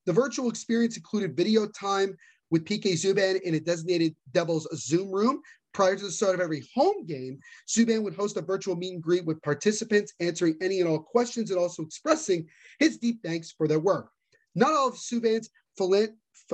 The 0.06 0.12
virtual 0.12 0.48
experience 0.48 0.96
included 0.96 1.36
video 1.36 1.66
time 1.66 2.16
with 2.50 2.64
PK 2.64 2.92
Subban 2.92 3.40
in 3.40 3.54
a 3.54 3.60
designated 3.60 4.14
Devils 4.32 4.68
Zoom 4.74 5.10
room 5.10 5.40
Prior 5.74 5.96
to 5.96 6.04
the 6.04 6.10
start 6.10 6.36
of 6.36 6.40
every 6.40 6.62
home 6.72 7.04
game, 7.04 7.40
Subban 7.68 8.04
would 8.04 8.14
host 8.14 8.36
a 8.36 8.40
virtual 8.40 8.76
meet 8.76 8.94
and 8.94 9.02
greet 9.02 9.24
with 9.24 9.42
participants, 9.42 10.14
answering 10.20 10.56
any 10.62 10.80
and 10.80 10.88
all 10.88 11.00
questions 11.00 11.50
and 11.50 11.58
also 11.58 11.82
expressing 11.82 12.46
his 12.78 12.96
deep 12.96 13.20
thanks 13.24 13.50
for 13.50 13.66
their 13.66 13.80
work. 13.80 14.08
Not 14.54 14.72
all 14.72 14.88
of 14.88 14.94
Subban's 14.94 15.50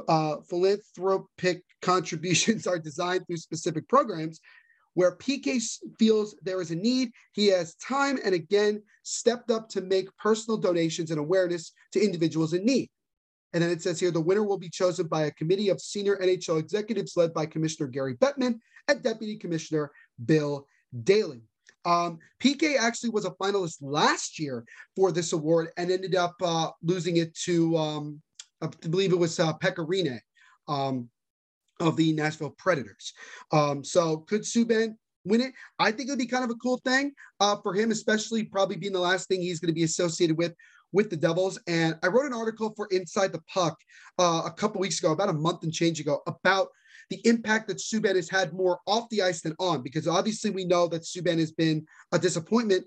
uh, 0.08 0.36
philanthropic 0.48 1.62
contributions 1.82 2.66
are 2.66 2.78
designed 2.78 3.26
through 3.26 3.36
specific 3.36 3.86
programs. 3.88 4.40
Where 4.94 5.16
PK 5.16 5.62
feels 5.98 6.34
there 6.42 6.60
is 6.60 6.72
a 6.72 6.76
need, 6.76 7.12
he 7.32 7.46
has 7.48 7.76
time 7.76 8.18
and 8.24 8.34
again 8.34 8.82
stepped 9.04 9.50
up 9.50 9.68
to 9.70 9.80
make 9.80 10.14
personal 10.16 10.58
donations 10.58 11.10
and 11.10 11.20
awareness 11.20 11.72
to 11.92 12.04
individuals 12.04 12.54
in 12.54 12.64
need. 12.64 12.90
And 13.52 13.62
then 13.62 13.70
it 13.70 13.82
says 13.82 13.98
here 13.98 14.10
the 14.10 14.20
winner 14.20 14.44
will 14.44 14.58
be 14.58 14.68
chosen 14.68 15.06
by 15.06 15.24
a 15.24 15.30
committee 15.32 15.68
of 15.68 15.80
senior 15.80 16.16
NHL 16.18 16.58
executives 16.58 17.16
led 17.16 17.34
by 17.34 17.46
Commissioner 17.46 17.88
Gary 17.88 18.16
Bettman 18.16 18.58
and 18.88 19.02
Deputy 19.02 19.36
Commissioner 19.36 19.90
Bill 20.24 20.66
Daly. 21.02 21.42
Um, 21.84 22.18
PK 22.42 22.76
actually 22.78 23.10
was 23.10 23.24
a 23.24 23.30
finalist 23.32 23.78
last 23.80 24.38
year 24.38 24.64
for 24.94 25.12
this 25.12 25.32
award 25.32 25.70
and 25.76 25.90
ended 25.90 26.14
up 26.14 26.34
uh, 26.42 26.70
losing 26.82 27.16
it 27.16 27.34
to, 27.44 27.76
um, 27.76 28.20
I 28.60 28.68
believe 28.88 29.12
it 29.12 29.18
was 29.18 29.40
uh, 29.40 29.54
Pekka 29.54 29.86
Rinne 29.86 30.20
um, 30.68 31.08
of 31.80 31.96
the 31.96 32.12
Nashville 32.12 32.54
Predators. 32.58 33.14
Um, 33.50 33.82
so 33.82 34.18
could 34.18 34.42
Subban 34.42 34.96
win 35.24 35.40
it? 35.40 35.54
I 35.78 35.90
think 35.90 36.08
it 36.08 36.12
would 36.12 36.18
be 36.18 36.26
kind 36.26 36.44
of 36.44 36.50
a 36.50 36.54
cool 36.54 36.78
thing 36.84 37.12
uh, 37.40 37.56
for 37.62 37.74
him, 37.74 37.90
especially 37.90 38.44
probably 38.44 38.76
being 38.76 38.92
the 38.92 39.00
last 39.00 39.28
thing 39.28 39.40
he's 39.40 39.60
going 39.60 39.68
to 39.68 39.74
be 39.74 39.84
associated 39.84 40.36
with 40.36 40.54
with 40.92 41.10
the 41.10 41.16
Devils. 41.16 41.58
And 41.66 41.96
I 42.02 42.08
wrote 42.08 42.26
an 42.26 42.32
article 42.32 42.72
for 42.76 42.86
Inside 42.90 43.32
the 43.32 43.42
Puck 43.52 43.76
uh, 44.18 44.42
a 44.46 44.50
couple 44.50 44.80
weeks 44.80 44.98
ago, 44.98 45.12
about 45.12 45.28
a 45.28 45.34
month 45.34 45.62
and 45.62 45.72
change 45.72 46.00
ago, 46.00 46.22
about 46.26 46.68
the 47.10 47.20
impact 47.24 47.66
that 47.68 47.78
Subban 47.78 48.16
has 48.16 48.30
had 48.30 48.52
more 48.52 48.78
off 48.86 49.08
the 49.10 49.22
ice 49.22 49.42
than 49.42 49.56
on, 49.58 49.82
because 49.82 50.06
obviously 50.06 50.50
we 50.50 50.64
know 50.64 50.86
that 50.88 51.02
Subban 51.02 51.38
has 51.38 51.52
been 51.52 51.84
a 52.12 52.18
disappointment 52.18 52.84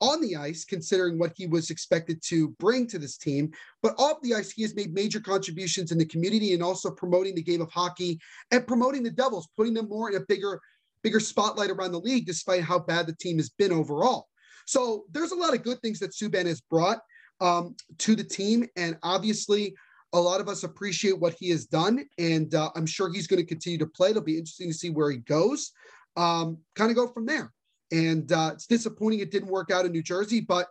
on 0.00 0.20
the 0.20 0.36
ice, 0.36 0.64
considering 0.64 1.18
what 1.18 1.32
he 1.36 1.46
was 1.46 1.70
expected 1.70 2.20
to 2.22 2.50
bring 2.60 2.86
to 2.86 2.98
this 2.98 3.16
team. 3.16 3.50
But 3.82 3.94
off 3.98 4.20
the 4.22 4.34
ice, 4.34 4.50
he 4.50 4.62
has 4.62 4.74
made 4.74 4.92
major 4.92 5.20
contributions 5.20 5.90
in 5.90 5.98
the 5.98 6.04
community 6.04 6.52
and 6.52 6.62
also 6.62 6.90
promoting 6.90 7.34
the 7.34 7.42
game 7.42 7.62
of 7.62 7.70
hockey 7.70 8.20
and 8.50 8.66
promoting 8.66 9.02
the 9.02 9.10
Devils, 9.10 9.48
putting 9.56 9.74
them 9.74 9.88
more 9.88 10.10
in 10.10 10.16
a 10.16 10.24
bigger, 10.28 10.60
bigger 11.02 11.18
spotlight 11.18 11.70
around 11.70 11.92
the 11.92 12.00
league, 12.00 12.26
despite 12.26 12.62
how 12.62 12.78
bad 12.78 13.06
the 13.06 13.16
team 13.16 13.38
has 13.38 13.48
been 13.48 13.72
overall. 13.72 14.28
So 14.66 15.04
there's 15.12 15.32
a 15.32 15.36
lot 15.36 15.54
of 15.54 15.62
good 15.62 15.80
things 15.80 15.98
that 16.00 16.12
Subban 16.12 16.46
has 16.46 16.60
brought 16.60 16.98
um, 17.40 17.76
to 17.98 18.14
the 18.16 18.24
team. 18.24 18.66
And 18.76 18.98
obviously, 19.02 19.74
a 20.12 20.20
lot 20.20 20.40
of 20.40 20.48
us 20.48 20.62
appreciate 20.62 21.18
what 21.18 21.34
he 21.38 21.50
has 21.50 21.66
done, 21.66 22.04
and 22.18 22.54
uh, 22.54 22.70
I'm 22.74 22.86
sure 22.86 23.12
he's 23.12 23.26
going 23.26 23.40
to 23.40 23.46
continue 23.46 23.78
to 23.78 23.86
play. 23.86 24.10
It'll 24.10 24.22
be 24.22 24.38
interesting 24.38 24.70
to 24.70 24.76
see 24.76 24.90
where 24.90 25.10
he 25.10 25.18
goes. 25.18 25.72
Um, 26.16 26.58
kind 26.74 26.90
of 26.90 26.96
go 26.96 27.08
from 27.08 27.26
there. 27.26 27.52
And 27.92 28.30
uh, 28.32 28.52
it's 28.54 28.66
disappointing 28.66 29.20
it 29.20 29.30
didn't 29.30 29.50
work 29.50 29.70
out 29.70 29.84
in 29.84 29.92
New 29.92 30.02
Jersey, 30.02 30.40
but 30.40 30.68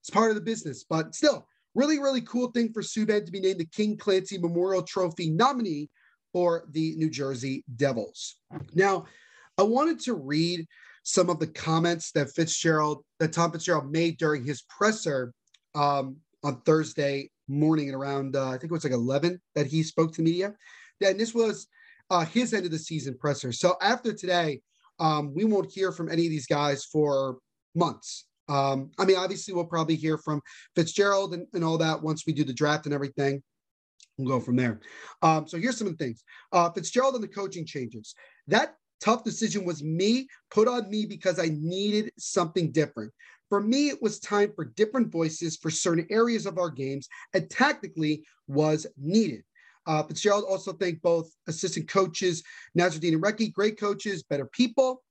it's 0.00 0.10
part 0.10 0.30
of 0.30 0.34
the 0.34 0.40
business. 0.40 0.84
But 0.88 1.14
still, 1.14 1.46
really, 1.74 1.98
really 1.98 2.22
cool 2.22 2.50
thing 2.50 2.72
for 2.72 2.82
Subban 2.82 3.24
to 3.26 3.32
be 3.32 3.40
named 3.40 3.60
the 3.60 3.66
King 3.66 3.96
Clancy 3.96 4.38
Memorial 4.38 4.82
Trophy 4.82 5.30
nominee 5.30 5.90
for 6.32 6.64
the 6.70 6.94
New 6.96 7.10
Jersey 7.10 7.64
Devils. 7.76 8.36
Now, 8.74 9.04
I 9.58 9.62
wanted 9.62 10.00
to 10.00 10.14
read 10.14 10.66
some 11.02 11.28
of 11.28 11.38
the 11.38 11.46
comments 11.46 12.12
that 12.12 12.30
Fitzgerald, 12.30 13.04
that 13.18 13.32
Tom 13.32 13.52
Fitzgerald 13.52 13.90
made 13.90 14.16
during 14.18 14.44
his 14.44 14.62
presser 14.62 15.32
um, 15.74 16.16
on 16.42 16.60
Thursday 16.62 17.30
morning 17.48 17.88
at 17.88 17.94
around 17.94 18.36
uh, 18.36 18.48
I 18.48 18.52
think 18.52 18.64
it 18.64 18.72
was 18.72 18.84
like 18.84 18.92
11 18.92 19.40
that 19.54 19.66
he 19.66 19.82
spoke 19.82 20.12
to 20.14 20.22
media. 20.22 20.54
And 21.04 21.18
this 21.18 21.34
was 21.34 21.66
uh, 22.10 22.24
his 22.24 22.54
end 22.54 22.66
of 22.66 22.72
the 22.72 22.78
season 22.78 23.16
presser. 23.18 23.52
So 23.52 23.76
after 23.80 24.12
today, 24.12 24.60
um, 24.98 25.34
we 25.34 25.44
won't 25.44 25.72
hear 25.72 25.92
from 25.92 26.10
any 26.10 26.26
of 26.26 26.30
these 26.30 26.46
guys 26.46 26.84
for 26.84 27.38
months. 27.74 28.26
Um, 28.48 28.90
I 28.98 29.04
mean, 29.04 29.16
obviously, 29.16 29.54
we'll 29.54 29.64
probably 29.64 29.94
hear 29.94 30.18
from 30.18 30.42
Fitzgerald 30.74 31.34
and, 31.34 31.46
and 31.54 31.64
all 31.64 31.78
that 31.78 32.02
once 32.02 32.26
we 32.26 32.32
do 32.32 32.44
the 32.44 32.52
draft 32.52 32.84
and 32.84 32.94
everything. 32.94 33.42
We'll 34.18 34.38
go 34.38 34.44
from 34.44 34.56
there. 34.56 34.80
Um, 35.22 35.46
so 35.46 35.56
here's 35.56 35.78
some 35.78 35.86
of 35.86 35.96
the 35.96 36.04
things. 36.04 36.24
Uh, 36.52 36.68
Fitzgerald 36.70 37.14
and 37.14 37.22
the 37.22 37.28
coaching 37.28 37.64
changes. 37.64 38.14
That 38.48 38.74
tough 39.00 39.24
decision 39.24 39.64
was 39.64 39.82
me, 39.82 40.28
put 40.50 40.68
on 40.68 40.90
me 40.90 41.06
because 41.06 41.38
I 41.38 41.50
needed 41.52 42.12
something 42.18 42.70
different. 42.72 43.12
For 43.50 43.60
me, 43.60 43.88
it 43.88 44.00
was 44.00 44.20
time 44.20 44.52
for 44.54 44.64
different 44.64 45.12
voices 45.12 45.56
for 45.56 45.70
certain 45.70 46.06
areas 46.08 46.46
of 46.46 46.56
our 46.56 46.70
games, 46.70 47.08
and 47.34 47.50
tactically 47.50 48.24
was 48.46 48.86
needed. 48.96 49.42
Uh, 49.86 50.04
Fitzgerald 50.04 50.44
also 50.48 50.72
thanked 50.72 51.02
both 51.02 51.30
assistant 51.48 51.88
coaches, 51.88 52.42
Nasreddine 52.78 53.14
and 53.14 53.22
Recchi, 53.22 53.52
great 53.52 53.78
coaches, 53.78 54.22
better 54.22 54.46
people. 54.46 55.02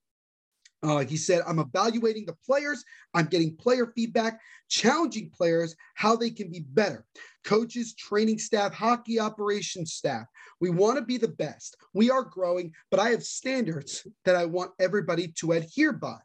Uh, 0.81 0.99
he 0.99 1.17
said, 1.17 1.41
I'm 1.45 1.59
evaluating 1.59 2.25
the 2.25 2.37
players. 2.45 2.85
I'm 3.13 3.25
getting 3.25 3.57
player 3.57 3.91
feedback, 3.93 4.39
challenging 4.69 5.29
players 5.31 5.75
how 5.95 6.15
they 6.15 6.29
can 6.29 6.49
be 6.49 6.61
better. 6.61 7.05
Coaches, 7.43 7.93
training 7.95 8.39
staff, 8.39 8.73
hockey 8.73 9.19
operations 9.19 9.93
staff. 9.93 10.25
We 10.61 10.69
want 10.69 10.97
to 10.97 11.03
be 11.03 11.17
the 11.17 11.27
best. 11.27 11.75
We 11.93 12.09
are 12.09 12.23
growing, 12.23 12.73
but 12.91 13.01
I 13.01 13.09
have 13.09 13.23
standards 13.23 14.07
that 14.23 14.37
I 14.37 14.45
want 14.45 14.71
everybody 14.79 15.33
to 15.39 15.51
adhere 15.51 15.91
by. 15.91 16.19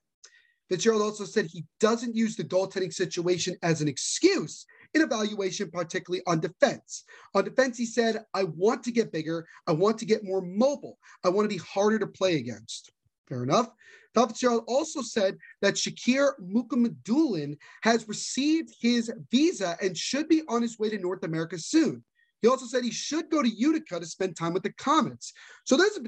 Fitzgerald 0.69 1.03
also 1.03 1.25
said 1.25 1.47
he 1.47 1.65
doesn't 1.79 2.17
use 2.17 2.37
the 2.37 2.45
goaltending 2.45 2.93
situation 2.93 3.57
as 3.63 3.81
an 3.81 3.89
excuse 3.89 4.65
in 4.95 5.03
evaluation, 5.03 5.71
particularly 5.71 6.23
on 6.27 6.41
defense. 6.41 7.05
On 7.35 7.45
defense, 7.45 7.77
he 7.77 7.87
said, 7.87 8.25
I 8.33 8.45
want 8.45 8.83
to 8.85 8.93
get 8.93 9.13
bigger. 9.13 9.47
I 9.67 9.73
want 9.73 9.99
to 9.99 10.07
get 10.07 10.25
more 10.25 10.41
mobile. 10.41 10.99
I 11.25 11.29
want 11.29 11.49
to 11.49 11.55
be 11.55 11.63
harder 11.63 11.99
to 11.99 12.07
play 12.07 12.37
against. 12.37 12.93
Fair 13.29 13.43
enough. 13.43 13.69
Tom 14.15 14.29
Fitzgerald 14.29 14.65
also 14.69 15.03
said 15.03 15.37
that 15.61 15.75
Shakir 15.75 16.33
Mukhamadullin 16.41 17.57
has 17.83 18.09
received 18.09 18.73
his 18.81 19.13
visa 19.31 19.77
and 19.83 19.97
should 19.97 20.29
be 20.29 20.43
on 20.49 20.63
his 20.63 20.79
way 20.79 20.89
to 20.89 20.99
North 20.99 21.25
America 21.25 21.59
soon. 21.59 22.05
He 22.41 22.49
also 22.49 22.67
said 22.67 22.85
he 22.85 22.91
should 22.91 23.31
go 23.31 23.43
to 23.43 23.49
Utica 23.49 23.99
to 23.99 24.07
spend 24.07 24.37
time 24.37 24.53
with 24.53 24.63
the 24.63 24.73
Comets. 24.73 25.33
So 25.65 25.77
there's 25.77 25.97
a, 25.97 26.03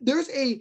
there's 0.00 0.28
a 0.30 0.60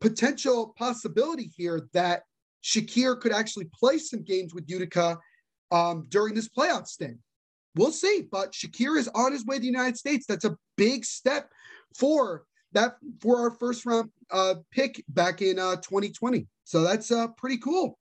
potential 0.00 0.74
possibility 0.78 1.50
here 1.56 1.88
that 1.94 2.22
Shakir 2.66 3.20
could 3.20 3.32
actually 3.32 3.68
play 3.72 3.98
some 3.98 4.22
games 4.22 4.52
with 4.52 4.68
Utica 4.68 5.18
um, 5.70 6.06
during 6.08 6.34
this 6.34 6.48
playoff 6.48 6.86
stint. 6.86 7.18
We'll 7.76 7.92
see, 7.92 8.26
but 8.30 8.52
Shakir 8.52 8.98
is 8.98 9.08
on 9.14 9.32
his 9.32 9.44
way 9.46 9.56
to 9.56 9.60
the 9.60 9.66
United 9.66 9.96
States. 9.96 10.26
That's 10.26 10.44
a 10.44 10.56
big 10.76 11.04
step 11.04 11.50
for 11.94 12.44
that 12.72 12.96
for 13.20 13.38
our 13.38 13.50
first 13.50 13.86
round 13.86 14.10
uh, 14.30 14.56
pick 14.72 15.04
back 15.08 15.42
in 15.42 15.58
uh, 15.58 15.76
2020. 15.76 16.46
So 16.64 16.82
that's 16.82 17.12
uh, 17.12 17.28
pretty 17.28 17.58
cool. 17.58 17.98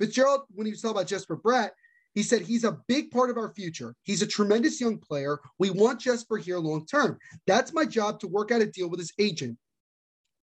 Fitzgerald, 0.00 0.42
when 0.50 0.66
he 0.66 0.72
was 0.72 0.80
talking 0.80 0.96
about 0.96 1.08
Jesper 1.08 1.36
Bratt, 1.36 1.70
he 2.14 2.22
said 2.22 2.42
he's 2.42 2.64
a 2.64 2.78
big 2.88 3.10
part 3.10 3.28
of 3.28 3.36
our 3.36 3.52
future. 3.52 3.94
He's 4.04 4.22
a 4.22 4.26
tremendous 4.26 4.80
young 4.80 4.98
player. 4.98 5.38
We 5.58 5.70
want 5.70 6.00
Jesper 6.00 6.38
here 6.38 6.58
long 6.58 6.86
term. 6.86 7.18
That's 7.46 7.74
my 7.74 7.84
job 7.84 8.20
to 8.20 8.26
work 8.26 8.50
out 8.50 8.62
a 8.62 8.66
deal 8.66 8.88
with 8.88 9.00
his 9.00 9.12
agent. 9.18 9.58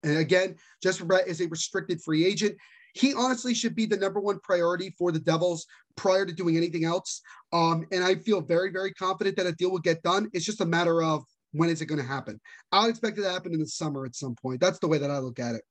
And 0.02 0.18
again, 0.18 0.56
Jesper 0.82 1.04
Bratt 1.04 1.26
is 1.26 1.40
a 1.40 1.46
restricted 1.46 2.02
free 2.02 2.26
agent 2.26 2.56
he 2.94 3.12
honestly 3.12 3.54
should 3.54 3.74
be 3.74 3.86
the 3.86 3.96
number 3.96 4.20
one 4.20 4.40
priority 4.40 4.94
for 4.96 5.12
the 5.12 5.18
Devils 5.18 5.66
prior 5.96 6.24
to 6.24 6.32
doing 6.32 6.56
anything 6.56 6.84
else. 6.84 7.20
Um, 7.52 7.86
and 7.92 8.02
I 8.02 8.14
feel 8.14 8.40
very, 8.40 8.70
very 8.70 8.92
confident 8.92 9.36
that 9.36 9.46
a 9.46 9.52
deal 9.52 9.70
will 9.70 9.80
get 9.80 10.02
done. 10.02 10.30
It's 10.32 10.44
just 10.44 10.60
a 10.60 10.66
matter 10.66 11.02
of 11.02 11.24
when 11.52 11.68
is 11.68 11.82
it 11.82 11.86
going 11.86 12.00
to 12.00 12.06
happen. 12.06 12.40
I'll 12.72 12.88
expect 12.88 13.18
it 13.18 13.22
to 13.22 13.30
happen 13.30 13.52
in 13.52 13.60
the 13.60 13.66
summer 13.66 14.04
at 14.04 14.14
some 14.14 14.36
point. 14.40 14.60
That's 14.60 14.78
the 14.78 14.88
way 14.88 14.98
that 14.98 15.10
I 15.10 15.18
look 15.18 15.38
at 15.38 15.56
it. 15.56 15.62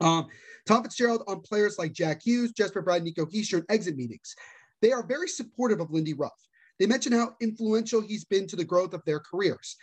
Um, 0.00 0.28
Tom 0.66 0.82
Fitzgerald 0.82 1.24
on 1.26 1.40
players 1.40 1.78
like 1.78 1.92
Jack 1.92 2.22
Hughes, 2.24 2.52
Jesper 2.52 2.82
Bratt, 2.82 3.02
Nico 3.02 3.26
Hischier 3.26 3.58
in 3.58 3.64
exit 3.68 3.96
meetings. 3.96 4.34
They 4.82 4.92
are 4.92 5.06
very 5.06 5.28
supportive 5.28 5.80
of 5.80 5.90
Lindy 5.90 6.14
Ruff. 6.14 6.32
They 6.78 6.86
mention 6.86 7.12
how 7.12 7.34
influential 7.40 8.00
he's 8.00 8.24
been 8.24 8.46
to 8.46 8.56
the 8.56 8.64
growth 8.64 8.94
of 8.94 9.04
their 9.04 9.20
careers. 9.20 9.76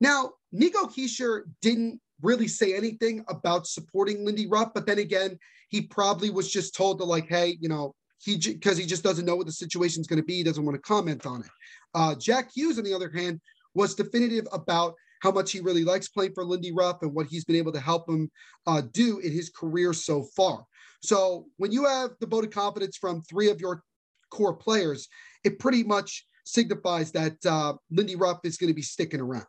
Now, 0.00 0.32
Nico 0.52 0.86
Hischier 0.86 1.42
didn't 1.62 2.00
really 2.22 2.48
say 2.48 2.74
anything 2.74 3.24
about 3.28 3.66
supporting 3.66 4.24
Lindy 4.24 4.46
Ruff, 4.46 4.72
but 4.74 4.86
then 4.86 4.98
again, 4.98 5.38
he 5.68 5.82
probably 5.82 6.30
was 6.30 6.50
just 6.50 6.74
told 6.74 6.98
to 6.98 7.04
like, 7.04 7.28
hey, 7.28 7.58
you 7.60 7.68
know, 7.68 7.94
he 8.18 8.36
because 8.36 8.78
he 8.78 8.86
just 8.86 9.02
doesn't 9.02 9.26
know 9.26 9.36
what 9.36 9.46
the 9.46 9.52
situation 9.52 10.00
is 10.00 10.06
going 10.06 10.20
to 10.20 10.26
be, 10.26 10.36
he 10.36 10.42
doesn't 10.42 10.64
want 10.64 10.74
to 10.74 10.82
comment 10.82 11.26
on 11.26 11.42
it. 11.42 11.50
Uh, 11.94 12.14
Jack 12.14 12.50
Hughes, 12.54 12.78
on 12.78 12.84
the 12.84 12.94
other 12.94 13.10
hand, 13.10 13.40
was 13.74 13.94
definitive 13.94 14.46
about 14.52 14.94
how 15.20 15.30
much 15.30 15.52
he 15.52 15.60
really 15.60 15.84
likes 15.84 16.08
playing 16.08 16.32
for 16.34 16.44
Lindy 16.44 16.72
Ruff 16.72 17.02
and 17.02 17.12
what 17.12 17.26
he's 17.26 17.44
been 17.44 17.56
able 17.56 17.72
to 17.72 17.80
help 17.80 18.08
him 18.08 18.30
uh, 18.66 18.82
do 18.92 19.18
in 19.18 19.32
his 19.32 19.50
career 19.50 19.92
so 19.92 20.24
far. 20.36 20.64
So 21.02 21.46
when 21.56 21.72
you 21.72 21.84
have 21.84 22.10
the 22.20 22.26
vote 22.26 22.44
of 22.44 22.50
confidence 22.50 22.96
from 22.96 23.22
three 23.22 23.50
of 23.50 23.60
your 23.60 23.82
core 24.30 24.54
players, 24.54 25.08
it 25.44 25.58
pretty 25.58 25.82
much 25.82 26.26
signifies 26.44 27.12
that 27.12 27.36
uh, 27.44 27.74
Lindy 27.90 28.16
Ruff 28.16 28.38
is 28.44 28.56
going 28.56 28.68
to 28.68 28.74
be 28.74 28.82
sticking 28.82 29.20
around. 29.20 29.46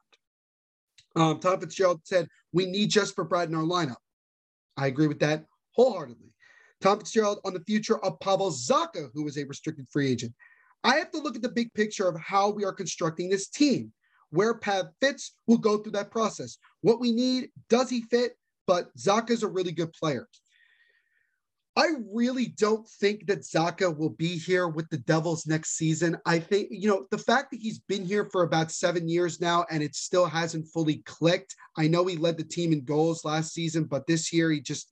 Um, 1.18 1.40
Tom 1.40 1.60
Fitzgerald 1.60 2.02
said, 2.04 2.28
We 2.54 2.68
need 2.68 2.92
Jesper 2.92 3.26
Bratt 3.26 3.48
in 3.48 3.56
our 3.56 3.64
lineup. 3.64 3.98
I 4.78 4.88
agree 4.88 5.08
with 5.08 5.20
that 5.20 5.46
wholeheartedly. 5.72 6.32
Tom 6.80 7.00
Fitzgerald 7.00 7.40
on 7.44 7.54
the 7.54 7.64
future 7.66 7.98
of 8.06 8.20
Pavel 8.20 8.52
Zacha, 8.52 9.10
who 9.14 9.28
is 9.28 9.38
a 9.38 9.46
restricted 9.46 9.88
free 9.92 10.12
agent. 10.12 10.34
I 10.84 10.96
have 10.98 11.10
to 11.12 11.20
look 11.20 11.36
at 11.36 11.42
the 11.42 11.50
big 11.50 11.74
picture 11.74 12.08
of 12.08 12.20
how 12.20 12.52
we 12.52 12.64
are 12.66 12.72
constructing 12.72 13.30
this 13.30 13.50
team. 13.50 13.92
Where 14.30 14.56
Pav 14.56 14.88
fits, 15.02 15.34
we'll 15.48 15.58
go 15.58 15.78
through 15.78 15.94
that 15.94 16.12
process. 16.12 16.58
What 16.82 17.00
we 17.00 17.12
need, 17.12 17.50
does 17.70 17.90
he 17.90 18.04
fit? 18.04 18.34
But 18.68 18.96
Zacha 18.96 19.32
is 19.32 19.42
a 19.42 19.48
really 19.48 19.72
good 19.72 19.94
player. 19.94 20.28
I 21.78 21.90
really 22.12 22.48
don't 22.58 22.88
think 23.00 23.28
that 23.28 23.42
Zacha 23.42 23.96
will 23.96 24.10
be 24.10 24.36
here 24.36 24.68
with 24.68 24.90
the 24.90 24.98
Devils 24.98 25.46
next 25.46 25.78
season. 25.78 26.18
I 26.26 26.40
think, 26.40 26.70
you 26.72 26.90
know, 26.90 27.06
the 27.12 27.20
fact 27.20 27.52
that 27.52 27.62
he's 27.62 27.78
been 27.78 28.04
here 28.04 28.28
for 28.32 28.42
about 28.42 28.72
seven 28.72 29.08
years 29.08 29.40
now 29.40 29.64
and 29.70 29.84
it 29.84 29.94
still 29.94 30.26
hasn't 30.26 30.70
fully 30.74 31.04
clicked. 31.06 31.56
I 31.78 31.88
know 31.88 32.04
he 32.08 32.18
led 32.18 32.36
the 32.36 32.44
team 32.44 32.74
in 32.74 32.84
goals 32.84 33.24
last 33.24 33.54
season, 33.54 33.84
but 33.84 34.08
this 34.08 34.34
year 34.34 34.50
he 34.50 34.60
just 34.60 34.92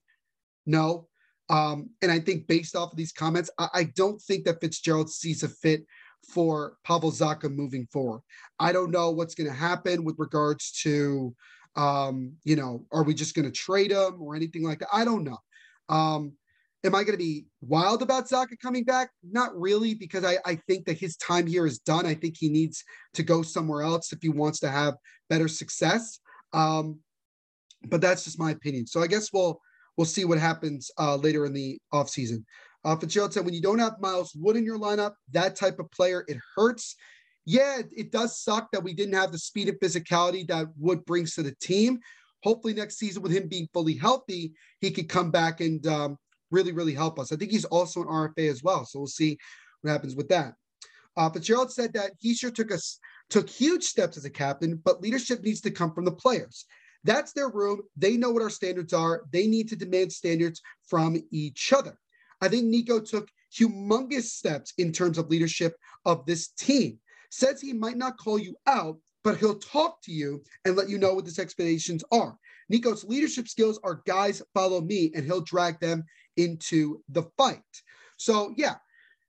no. 0.67 1.07
Um, 1.49 1.89
and 2.03 2.11
I 2.11 2.19
think 2.19 2.45
based 2.45 2.75
off 2.75 2.91
of 2.91 2.97
these 2.97 3.11
comments, 3.11 3.49
I, 3.57 3.67
I 3.73 3.83
don't 3.95 4.21
think 4.21 4.45
that 4.45 4.61
Fitzgerald 4.61 5.09
sees 5.09 5.41
a 5.41 5.49
fit 5.49 5.87
for 6.29 6.77
Pavel 6.83 7.11
Zacha 7.11 7.51
moving 7.51 7.87
forward. 7.91 8.21
I 8.59 8.71
don't 8.71 8.91
know 8.91 9.09
what's 9.09 9.33
going 9.33 9.49
to 9.49 9.55
happen 9.55 10.03
with 10.03 10.19
regards 10.19 10.71
to, 10.83 11.35
um, 11.75 12.33
you 12.43 12.55
know, 12.55 12.85
are 12.91 13.03
we 13.03 13.15
just 13.15 13.33
going 13.33 13.45
to 13.45 13.51
trade 13.51 13.91
him 13.91 14.21
or 14.21 14.35
anything 14.35 14.63
like 14.63 14.79
that? 14.79 14.89
I 14.93 15.03
don't 15.03 15.23
know. 15.23 15.39
Um, 15.89 16.33
am 16.85 16.95
I 16.95 17.03
going 17.03 17.17
to 17.17 17.23
be 17.23 17.45
wild 17.61 18.01
about 18.01 18.27
Zacha 18.27 18.59
coming 18.61 18.83
back? 18.83 19.09
Not 19.23 19.59
really, 19.59 19.93
because 19.93 20.23
I, 20.23 20.37
I 20.45 20.55
think 20.67 20.85
that 20.85 20.97
his 20.97 21.17
time 21.17 21.47
here 21.47 21.65
is 21.65 21.79
done. 21.79 22.05
I 22.05 22.13
think 22.13 22.35
he 22.37 22.49
needs 22.49 22.83
to 23.13 23.23
go 23.23 23.41
somewhere 23.41 23.81
else 23.81 24.13
if 24.13 24.19
he 24.21 24.29
wants 24.29 24.59
to 24.61 24.69
have 24.69 24.95
better 25.29 25.47
success. 25.47 26.19
Um, 26.53 26.99
but 27.85 28.01
that's 28.01 28.23
just 28.23 28.39
my 28.39 28.51
opinion. 28.51 28.87
So 28.87 29.01
I 29.01 29.07
guess 29.07 29.31
we'll 29.33 29.59
we'll 29.97 30.05
see 30.05 30.25
what 30.25 30.39
happens 30.39 30.91
uh, 30.97 31.15
later 31.15 31.45
in 31.45 31.53
the 31.53 31.79
offseason. 31.93 32.43
Uh, 32.83 32.95
Fitzgerald 32.95 33.33
said, 33.33 33.45
when 33.45 33.53
you 33.53 33.61
don't 33.61 33.79
have 33.79 33.99
Miles 33.99 34.33
Wood 34.35 34.55
in 34.55 34.65
your 34.65 34.77
lineup, 34.77 35.13
that 35.31 35.55
type 35.55 35.79
of 35.79 35.89
player, 35.91 36.23
it 36.27 36.37
hurts. 36.55 36.95
Yeah, 37.45 37.81
it, 37.95 38.11
does 38.11 38.39
suck 38.39 38.69
that 38.71 38.83
we 38.83 38.93
didn't 38.93 39.15
have 39.15 39.31
the 39.31 39.39
speed 39.39 39.69
and 39.69 39.79
physicality 39.79 40.47
that 40.47 40.67
Wood 40.77 41.03
brings 41.05 41.33
to 41.35 41.43
the 41.43 41.55
team. 41.61 41.99
Hopefully, 42.43 42.73
next 42.73 42.97
season, 42.97 43.23
with 43.23 43.31
him 43.31 43.47
being 43.47 43.67
fully 43.73 43.95
healthy, 43.95 44.53
he 44.81 44.91
could 44.91 45.09
come 45.09 45.31
back 45.31 45.61
and 45.61 45.85
um, 45.87 46.17
really, 46.51 46.71
really 46.71 46.93
help 46.93 47.19
us. 47.19 47.31
I 47.31 47.35
think 47.35 47.51
he's 47.51 47.65
also 47.65 48.01
an 48.01 48.07
RFA 48.07 48.49
as 48.49 48.63
well. 48.63 48.85
So 48.85 48.99
we'll 48.99 49.07
see 49.07 49.37
what 49.81 49.91
happens 49.91 50.15
with 50.15 50.29
that. 50.29 50.53
Uh, 51.17 51.29
Fitzgerald 51.29 51.71
said 51.71 51.93
that 51.93 52.11
Hischier 52.23 52.53
took 52.53 52.71
us 52.71 52.99
took 53.29 53.49
huge 53.49 53.83
steps 53.83 54.17
as 54.17 54.25
a 54.25 54.29
captain, 54.29 54.79
but 54.83 55.01
leadership 55.01 55.41
needs 55.41 55.61
to 55.61 55.71
come 55.71 55.93
from 55.93 56.05
the 56.05 56.11
players. 56.11 56.65
That's 57.03 57.33
their 57.33 57.49
room. 57.49 57.81
They 57.95 58.17
know 58.17 58.31
what 58.31 58.41
our 58.41 58.49
standards 58.49 58.93
are. 58.93 59.23
They 59.31 59.47
need 59.47 59.69
to 59.69 59.75
demand 59.75 60.11
standards 60.11 60.61
from 60.87 61.17
each 61.31 61.71
other. 61.73 61.97
I 62.41 62.49
think 62.49 62.65
Nico 62.65 62.99
took 62.99 63.29
humongous 63.55 64.23
steps 64.23 64.73
in 64.77 64.91
terms 64.91 65.17
of 65.17 65.29
leadership 65.29 65.75
of 66.03 66.25
this 66.25 66.49
team. 66.49 66.99
Says 67.29 67.61
he 67.61 67.73
might 67.73 67.97
not 67.97 68.17
call 68.17 68.37
you 68.37 68.55
out, 68.67 68.97
but 69.23 69.37
he'll 69.37 69.59
talk 69.59 70.01
to 70.03 70.11
you 70.11 70.43
and 70.65 70.75
let 70.75 70.89
you 70.89 70.97
know 70.97 71.13
what 71.13 71.25
his 71.25 71.39
expectations 71.39 72.03
are. 72.11 72.37
Nico's 72.69 73.03
leadership 73.03 73.47
skills 73.47 73.79
are 73.83 74.01
guys 74.05 74.41
follow 74.53 74.81
me, 74.81 75.11
and 75.15 75.25
he'll 75.25 75.41
drag 75.41 75.79
them 75.79 76.03
into 76.37 77.01
the 77.09 77.23
fight. 77.37 77.61
So, 78.17 78.53
yeah, 78.57 78.75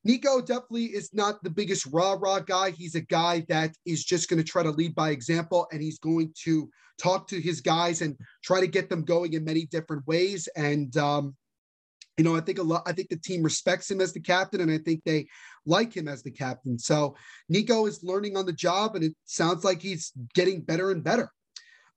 Nico 0.04 0.40
definitely 0.40 0.86
is 0.86 1.12
not 1.12 1.42
the 1.42 1.50
biggest 1.50 1.86
rah 1.92 2.16
rah 2.18 2.38
guy. 2.38 2.70
He's 2.70 2.94
a 2.94 3.00
guy 3.00 3.44
that 3.48 3.74
is 3.84 4.04
just 4.04 4.30
going 4.30 4.42
to 4.42 4.48
try 4.48 4.62
to 4.62 4.70
lead 4.70 4.94
by 4.94 5.10
example 5.10 5.66
and 5.72 5.82
he's 5.82 5.98
going 5.98 6.32
to 6.44 6.70
talk 6.98 7.26
to 7.28 7.40
his 7.40 7.60
guys 7.60 8.02
and 8.02 8.16
try 8.44 8.60
to 8.60 8.68
get 8.68 8.88
them 8.88 9.04
going 9.04 9.32
in 9.32 9.44
many 9.44 9.66
different 9.66 10.06
ways. 10.06 10.48
And, 10.56 10.96
um, 10.96 11.34
you 12.16 12.24
know, 12.24 12.36
I 12.36 12.40
think 12.40 12.58
a 12.58 12.62
lot, 12.62 12.82
I 12.86 12.92
think 12.92 13.08
the 13.08 13.16
team 13.16 13.42
respects 13.42 13.90
him 13.90 14.00
as 14.00 14.12
the 14.12 14.20
captain 14.20 14.60
and 14.60 14.70
I 14.70 14.78
think 14.78 15.02
they 15.04 15.26
like 15.66 15.92
him 15.92 16.08
as 16.08 16.22
the 16.22 16.30
captain. 16.30 16.78
So 16.78 17.16
Nico 17.48 17.86
is 17.86 18.04
learning 18.04 18.36
on 18.36 18.46
the 18.46 18.52
job 18.52 18.94
and 18.94 19.04
it 19.04 19.14
sounds 19.24 19.64
like 19.64 19.82
he's 19.82 20.12
getting 20.34 20.62
better 20.62 20.92
and 20.92 21.02
better. 21.02 21.30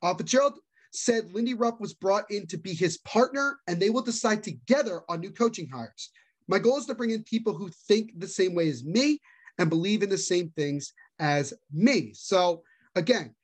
Uh, 0.01 0.13
Fitzgerald 0.15 0.59
said 0.91 1.31
Lindy 1.33 1.53
Ruff 1.53 1.79
was 1.79 1.93
brought 1.93 2.29
in 2.31 2.47
to 2.47 2.57
be 2.57 2.73
his 2.73 2.97
partner 2.99 3.59
and 3.67 3.79
they 3.79 3.89
will 3.89 4.01
decide 4.01 4.43
together 4.43 5.01
on 5.09 5.19
new 5.19 5.31
coaching 5.31 5.69
hires. 5.69 6.09
My 6.47 6.59
goal 6.59 6.77
is 6.77 6.85
to 6.87 6.95
bring 6.95 7.11
in 7.11 7.23
people 7.23 7.53
who 7.53 7.69
think 7.87 8.11
the 8.17 8.27
same 8.27 8.55
way 8.55 8.69
as 8.69 8.83
me 8.83 9.19
and 9.59 9.69
believe 9.69 10.01
in 10.01 10.09
the 10.09 10.17
same 10.17 10.49
things 10.55 10.93
as 11.19 11.53
me. 11.71 12.11
So 12.13 12.63
again, 12.95 13.35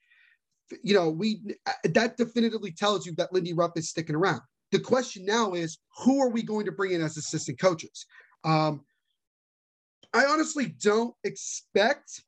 you 0.84 0.96
know, 0.96 1.10
we 1.12 1.42
that 1.84 2.18
definitively 2.18 2.72
tells 2.72 3.06
you 3.06 3.14
that 3.18 3.32
Lindy 3.32 3.54
Ruff 3.54 3.72
is 3.76 3.90
sticking 3.90 4.16
around. 4.16 4.42
The 4.72 4.80
question 4.80 5.24
now 5.24 5.54
is, 5.54 5.78
who 6.04 6.20
are 6.20 6.30
we 6.30 6.42
going 6.42 6.66
to 6.66 6.72
bring 6.72 6.94
in 6.94 7.02
as 7.02 7.18
assistant 7.18 7.60
coaches? 7.60 8.08
Um, 8.44 8.82
I 10.14 10.26
honestly 10.26 10.74
don't 10.82 11.14
expect 11.24 12.24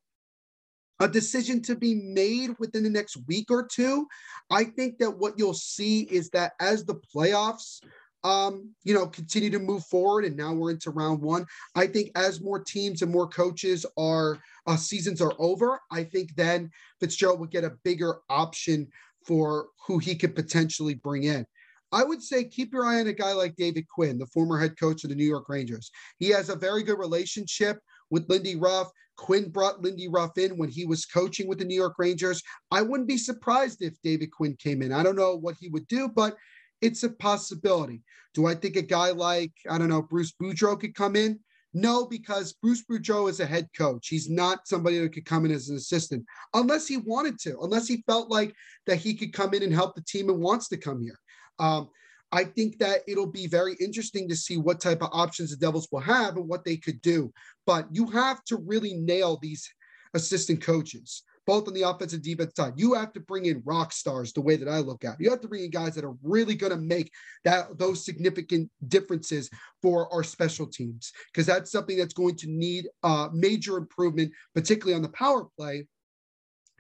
a 1.00 1.08
decision 1.08 1.62
to 1.64 1.76
be 1.76 1.96
made 1.96 2.56
within 2.60 2.84
the 2.84 2.90
next 2.90 3.18
week 3.28 3.52
or 3.52 3.66
two. 3.66 4.08
I 4.50 4.64
think 4.64 4.98
that 5.00 5.12
what 5.12 5.34
you'll 5.38 5.54
see 5.54 6.02
is 6.04 6.30
that 6.32 6.54
as 6.60 6.86
the 6.86 7.00
playoffs 7.16 7.82
um, 8.24 8.74
you 8.84 8.94
know, 8.94 9.08
continue 9.08 9.50
to 9.52 9.60
move 9.60 9.86
forward. 9.86 10.26
And 10.26 10.36
now 10.36 10.54
we're 10.54 10.72
into 10.72 10.92
round 10.92 11.22
one. 11.22 11.46
I 11.76 11.88
think 11.88 12.12
as 12.16 12.42
more 12.42 12.60
teams 12.60 13.02
and 13.02 13.12
more 13.12 13.28
coaches 13.28 13.86
are 13.98 14.40
uh, 14.66 14.76
seasons 14.76 15.22
are 15.22 15.34
over, 15.40 15.80
I 15.92 16.04
think 16.04 16.36
then 16.36 16.70
Fitzgerald 17.00 17.40
would 17.40 17.52
get 17.52 17.64
a 17.64 17.78
bigger 17.84 18.18
option 18.30 18.88
for 19.26 19.68
who 19.86 20.00
he 20.00 20.16
could 20.16 20.36
potentially 20.36 20.96
bring 20.96 21.24
in. 21.24 21.46
I 21.92 22.04
would 22.04 22.22
say 22.22 22.44
keep 22.44 22.74
your 22.74 22.86
eye 22.86 23.00
on 23.00 23.08
a 23.08 23.14
guy 23.14 23.32
like 23.32 23.56
David 23.56 23.86
Quinn, 23.88 24.18
the 24.18 24.26
former 24.28 24.60
head 24.60 24.78
coach 24.78 25.04
of 25.04 25.10
the 25.10 25.16
New 25.16 25.26
York 25.26 25.48
Rangers. 25.48 25.90
He 26.18 26.30
has 26.30 26.50
a 26.50 26.56
very 26.56 26.84
good 26.84 27.00
relationship 27.00 27.80
with 28.10 28.30
Lindy 28.30 28.56
Ruff. 28.56 28.90
Quinn 29.18 29.50
brought 29.50 29.82
Lindy 29.82 30.08
Ruff 30.08 30.38
in 30.38 30.58
when 30.58 30.70
he 30.70 30.86
was 30.86 31.06
coaching 31.06 31.48
with 31.48 31.58
the 31.58 31.66
New 31.66 31.76
York 31.76 31.96
Rangers. 31.98 32.42
I 32.72 32.82
wouldn't 32.84 33.10
be 33.10 33.18
surprised 33.18 33.82
if 33.82 34.00
David 34.04 34.32
Quinn 34.32 34.56
came 34.60 34.82
in. 34.82 34.94
I 34.94 35.04
don't 35.04 35.16
know 35.16 35.36
what 35.36 35.56
he 35.60 35.70
would 35.70 35.88
do, 35.88 36.08
but 36.08 36.36
it's 36.82 37.04
a 37.04 37.10
possibility. 37.10 38.04
Do 38.34 38.46
I 38.46 38.54
think 38.54 38.76
a 38.76 38.84
guy 38.84 39.10
like, 39.10 39.52
I 39.70 39.78
don't 39.78 39.90
know, 39.90 40.04
Bruce 40.04 40.34
Boudreau 40.40 40.80
could 40.80 40.94
come 40.94 41.16
in? 41.16 41.40
No, 41.74 42.06
because 42.06 42.54
Bruce 42.54 42.84
Boudreau 42.90 43.30
is 43.30 43.40
a 43.40 43.46
head 43.46 43.68
coach. 43.78 44.08
He's 44.08 44.30
not 44.30 44.68
somebody 44.68 45.00
that 45.00 45.14
could 45.14 45.26
come 45.26 45.46
in 45.46 45.52
as 45.52 45.70
an 45.70 45.76
assistant 45.76 46.26
unless 46.54 46.88
he 46.88 46.98
wanted 46.98 47.40
to, 47.40 47.60
unless 47.62 47.88
he 47.88 48.04
felt 48.08 48.30
like 48.30 48.54
that 48.86 48.98
he 48.98 49.14
could 49.14 49.34
come 49.34 49.54
in 49.54 49.64
and 49.64 49.74
help 49.74 49.96
the 49.96 50.02
team 50.04 50.30
and 50.30 50.40
wants 50.40 50.70
to 50.70 50.78
come 50.78 51.02
here. 51.02 51.18
Um, 51.60 51.90
I 52.32 52.44
think 52.44 52.80
that 52.80 53.02
it'll 53.08 53.32
be 53.32 53.48
very 53.48 53.76
interesting 53.80 54.28
to 54.30 54.36
see 54.36 54.58
what 54.58 54.82
type 54.82 55.02
of 55.02 55.10
options 55.14 55.52
the 55.52 55.58
Devils 55.58 55.88
will 55.92 56.02
have 56.02 56.36
and 56.36 56.48
what 56.48 56.66
they 56.66 56.78
could 56.78 57.02
do. 57.02 57.32
But 57.66 57.88
you 57.92 58.08
have 58.08 58.44
to 58.46 58.58
really 58.58 58.96
nail 58.96 59.38
these 59.42 59.70
assistant 60.14 60.62
coaches 60.62 61.24
both 61.48 61.66
on 61.70 61.74
the 61.74 61.84
offensive 61.84 62.18
and 62.18 62.24
defense 62.24 62.52
side. 62.56 62.74
You 62.76 62.94
have 62.94 63.14
to 63.14 63.22
bring 63.22 63.46
in 63.46 63.64
rock 63.66 63.94
stars 63.94 64.34
the 64.34 64.42
way 64.42 64.58
that 64.58 64.68
I 64.68 64.80
look 64.80 65.06
at. 65.06 65.16
You 65.20 65.30
have 65.30 65.40
to 65.42 65.48
bring 65.48 65.64
in 65.64 65.72
guys 65.72 65.96
that 65.96 66.04
are 66.04 66.16
really 66.22 66.56
going 66.56 66.74
to 66.74 66.78
make 66.78 67.10
that 67.46 67.80
those 67.80 68.04
significant 68.04 68.70
differences 68.90 69.50
for 69.82 70.14
our 70.14 70.24
special 70.24 70.68
teams 70.68 71.14
because 71.32 71.46
that's 71.46 71.72
something 71.72 71.98
that's 71.98 72.14
going 72.14 72.36
to 72.36 72.48
need 72.48 72.90
uh, 73.02 73.30
major 73.32 73.78
improvement, 73.78 74.34
particularly 74.54 74.94
on 74.94 75.02
the 75.02 75.10
power 75.10 75.46
play, 75.58 75.88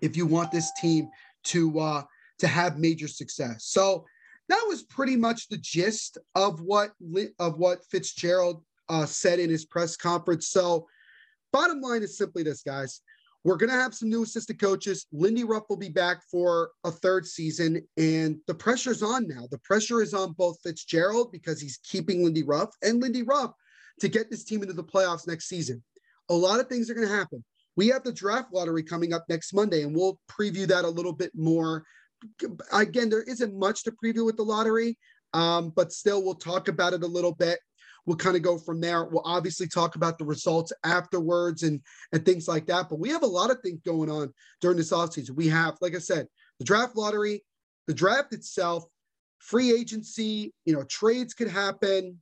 if 0.01 0.17
you 0.17 0.25
want 0.25 0.51
this 0.51 0.69
team 0.81 1.07
to 1.45 1.79
uh, 1.79 2.03
to 2.39 2.47
have 2.47 2.77
major 2.77 3.07
success. 3.07 3.65
So 3.67 4.05
that 4.49 4.65
was 4.67 4.83
pretty 4.83 5.15
much 5.15 5.47
the 5.49 5.57
gist 5.57 6.17
of 6.35 6.61
what 6.61 6.91
of 7.39 7.57
what 7.57 7.85
Fitzgerald 7.89 8.63
uh, 8.89 9.05
said 9.05 9.39
in 9.39 9.49
his 9.49 9.65
press 9.65 9.97
conference. 9.97 10.49
So 10.49 10.87
bottom 11.51 11.81
line 11.81 12.03
is 12.03 12.17
simply 12.17 12.43
this, 12.43 12.63
guys. 12.63 13.01
We're 13.43 13.57
going 13.57 13.69
to 13.69 13.75
have 13.75 13.93
some 13.93 14.09
new 14.09 14.23
assistant 14.23 14.59
coaches. 14.59 15.05
Lindy 15.13 15.43
Ruff 15.43 15.63
will 15.69 15.77
be 15.77 15.89
back 15.89 16.21
for 16.29 16.71
a 16.83 16.91
third 16.91 17.25
season, 17.25 17.81
and 17.95 18.37
the 18.47 18.53
pressure's 18.53 19.03
on 19.03 19.27
now. 19.27 19.47
The 19.49 19.59
pressure 19.59 20.01
is 20.01 20.13
on 20.13 20.33
both 20.33 20.57
Fitzgerald 20.63 21.31
because 21.31 21.61
he's 21.61 21.79
keeping 21.83 22.23
Lindy 22.23 22.43
Ruff 22.43 22.69
and 22.83 23.01
Lindy 23.01 23.23
Ruff 23.23 23.51
to 24.01 24.09
get 24.09 24.29
this 24.29 24.43
team 24.43 24.61
into 24.63 24.73
the 24.73 24.83
playoffs 24.83 25.27
next 25.27 25.47
season. 25.47 25.81
A 26.29 26.33
lot 26.33 26.59
of 26.59 26.67
things 26.67 26.89
are 26.89 26.93
going 26.93 27.07
to 27.07 27.13
happen. 27.13 27.43
We 27.77 27.87
have 27.87 28.03
the 28.03 28.11
draft 28.11 28.51
lottery 28.51 28.83
coming 28.83 29.13
up 29.13 29.23
next 29.29 29.53
Monday, 29.53 29.83
and 29.83 29.95
we'll 29.95 30.19
preview 30.29 30.67
that 30.67 30.83
a 30.83 30.89
little 30.89 31.13
bit 31.13 31.31
more. 31.35 31.85
Again, 32.71 33.09
there 33.09 33.23
isn't 33.23 33.57
much 33.57 33.83
to 33.83 33.91
preview 33.91 34.25
with 34.25 34.37
the 34.37 34.43
lottery, 34.43 34.97
um, 35.33 35.71
but 35.75 35.91
still, 35.91 36.23
we'll 36.23 36.35
talk 36.35 36.67
about 36.67 36.93
it 36.93 37.03
a 37.03 37.07
little 37.07 37.33
bit 37.33 37.59
we'll 38.07 38.17
kind 38.17 38.37
of 38.37 38.41
go 38.41 38.57
from 38.57 38.81
there. 38.81 39.03
We'll 39.03 39.21
obviously 39.25 39.67
talk 39.67 39.95
about 39.95 40.17
the 40.17 40.25
results 40.25 40.71
afterwards 40.83 41.61
and 41.61 41.81
and 42.13 42.25
things 42.25 42.47
like 42.47 42.65
that. 42.67 42.89
But 42.89 42.99
we 42.99 43.09
have 43.09 43.21
a 43.21 43.27
lot 43.27 43.51
of 43.51 43.59
things 43.61 43.81
going 43.85 44.09
on 44.09 44.33
during 44.61 44.77
this 44.77 44.91
offseason. 44.91 45.35
We 45.35 45.49
have, 45.49 45.77
like 45.81 45.93
I 45.93 45.99
said, 45.99 46.27
the 46.57 46.65
draft 46.65 46.95
lottery, 46.95 47.43
the 47.85 47.93
draft 47.93 48.33
itself, 48.33 48.85
free 49.39 49.71
agency, 49.71 50.53
you 50.65 50.73
know, 50.73 50.83
trades 50.85 51.35
could 51.35 51.49
happen. 51.49 52.19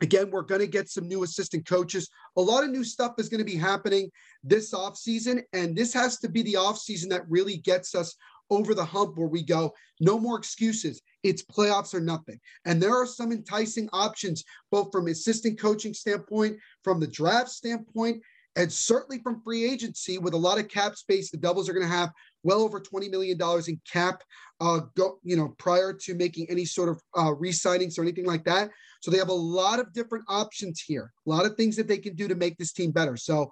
Again, 0.00 0.30
we're 0.30 0.42
going 0.42 0.60
to 0.60 0.66
get 0.66 0.88
some 0.88 1.06
new 1.06 1.22
assistant 1.22 1.64
coaches. 1.64 2.10
A 2.36 2.40
lot 2.40 2.64
of 2.64 2.70
new 2.70 2.82
stuff 2.82 3.12
is 3.18 3.28
going 3.28 3.38
to 3.38 3.44
be 3.44 3.56
happening 3.56 4.10
this 4.42 4.74
offseason. 4.74 5.42
And 5.52 5.76
this 5.76 5.94
has 5.94 6.18
to 6.18 6.28
be 6.28 6.42
the 6.42 6.54
offseason 6.54 7.08
that 7.10 7.28
really 7.28 7.58
gets 7.58 7.94
us 7.94 8.16
over 8.52 8.74
the 8.74 8.84
hump 8.84 9.16
where 9.16 9.28
we 9.28 9.42
go, 9.42 9.72
no 10.00 10.18
more 10.18 10.38
excuses. 10.38 11.00
It's 11.22 11.42
playoffs 11.42 11.94
or 11.94 12.00
nothing. 12.00 12.38
And 12.66 12.80
there 12.80 12.94
are 12.94 13.06
some 13.06 13.32
enticing 13.32 13.88
options, 13.92 14.44
both 14.70 14.92
from 14.92 15.06
assistant 15.08 15.58
coaching 15.58 15.94
standpoint, 15.94 16.58
from 16.84 17.00
the 17.00 17.06
draft 17.06 17.48
standpoint, 17.48 18.22
and 18.56 18.70
certainly 18.70 19.22
from 19.22 19.40
free 19.42 19.64
agency 19.64 20.18
with 20.18 20.34
a 20.34 20.38
lot 20.38 20.58
of 20.58 20.68
cap 20.68 20.96
space. 20.96 21.30
The 21.30 21.38
Devils 21.38 21.68
are 21.68 21.72
going 21.72 21.86
to 21.86 21.92
have 21.92 22.12
well 22.42 22.60
over 22.60 22.80
$20 22.80 23.10
million 23.10 23.38
in 23.66 23.80
cap, 23.90 24.22
uh, 24.60 24.80
go, 24.96 25.18
you 25.22 25.36
know, 25.36 25.54
prior 25.58 25.94
to 25.94 26.14
making 26.14 26.48
any 26.50 26.66
sort 26.66 26.90
of 26.90 27.00
uh, 27.16 27.32
re-signings 27.32 27.98
or 27.98 28.02
anything 28.02 28.26
like 28.26 28.44
that. 28.44 28.70
So 29.00 29.10
they 29.10 29.18
have 29.18 29.30
a 29.30 29.32
lot 29.32 29.80
of 29.80 29.92
different 29.94 30.24
options 30.28 30.82
here, 30.86 31.12
a 31.26 31.30
lot 31.30 31.46
of 31.46 31.56
things 31.56 31.76
that 31.76 31.88
they 31.88 31.98
can 31.98 32.14
do 32.14 32.28
to 32.28 32.34
make 32.34 32.58
this 32.58 32.72
team 32.72 32.90
better. 32.90 33.16
So 33.16 33.50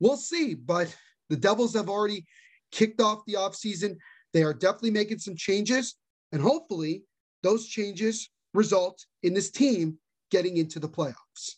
we'll 0.00 0.16
see. 0.16 0.54
But 0.54 0.96
the 1.28 1.36
Devils 1.36 1.74
have 1.74 1.90
already 1.90 2.24
kicked 2.72 3.00
off 3.00 3.24
the 3.26 3.34
offseason. 3.34 3.96
They 4.32 4.42
are 4.42 4.54
definitely 4.54 4.90
making 4.90 5.18
some 5.18 5.36
changes, 5.36 5.96
and 6.32 6.42
hopefully, 6.42 7.04
those 7.42 7.66
changes 7.66 8.30
result 8.54 9.04
in 9.22 9.34
this 9.34 9.50
team 9.50 9.98
getting 10.30 10.56
into 10.56 10.78
the 10.78 10.88
playoffs. 10.88 11.56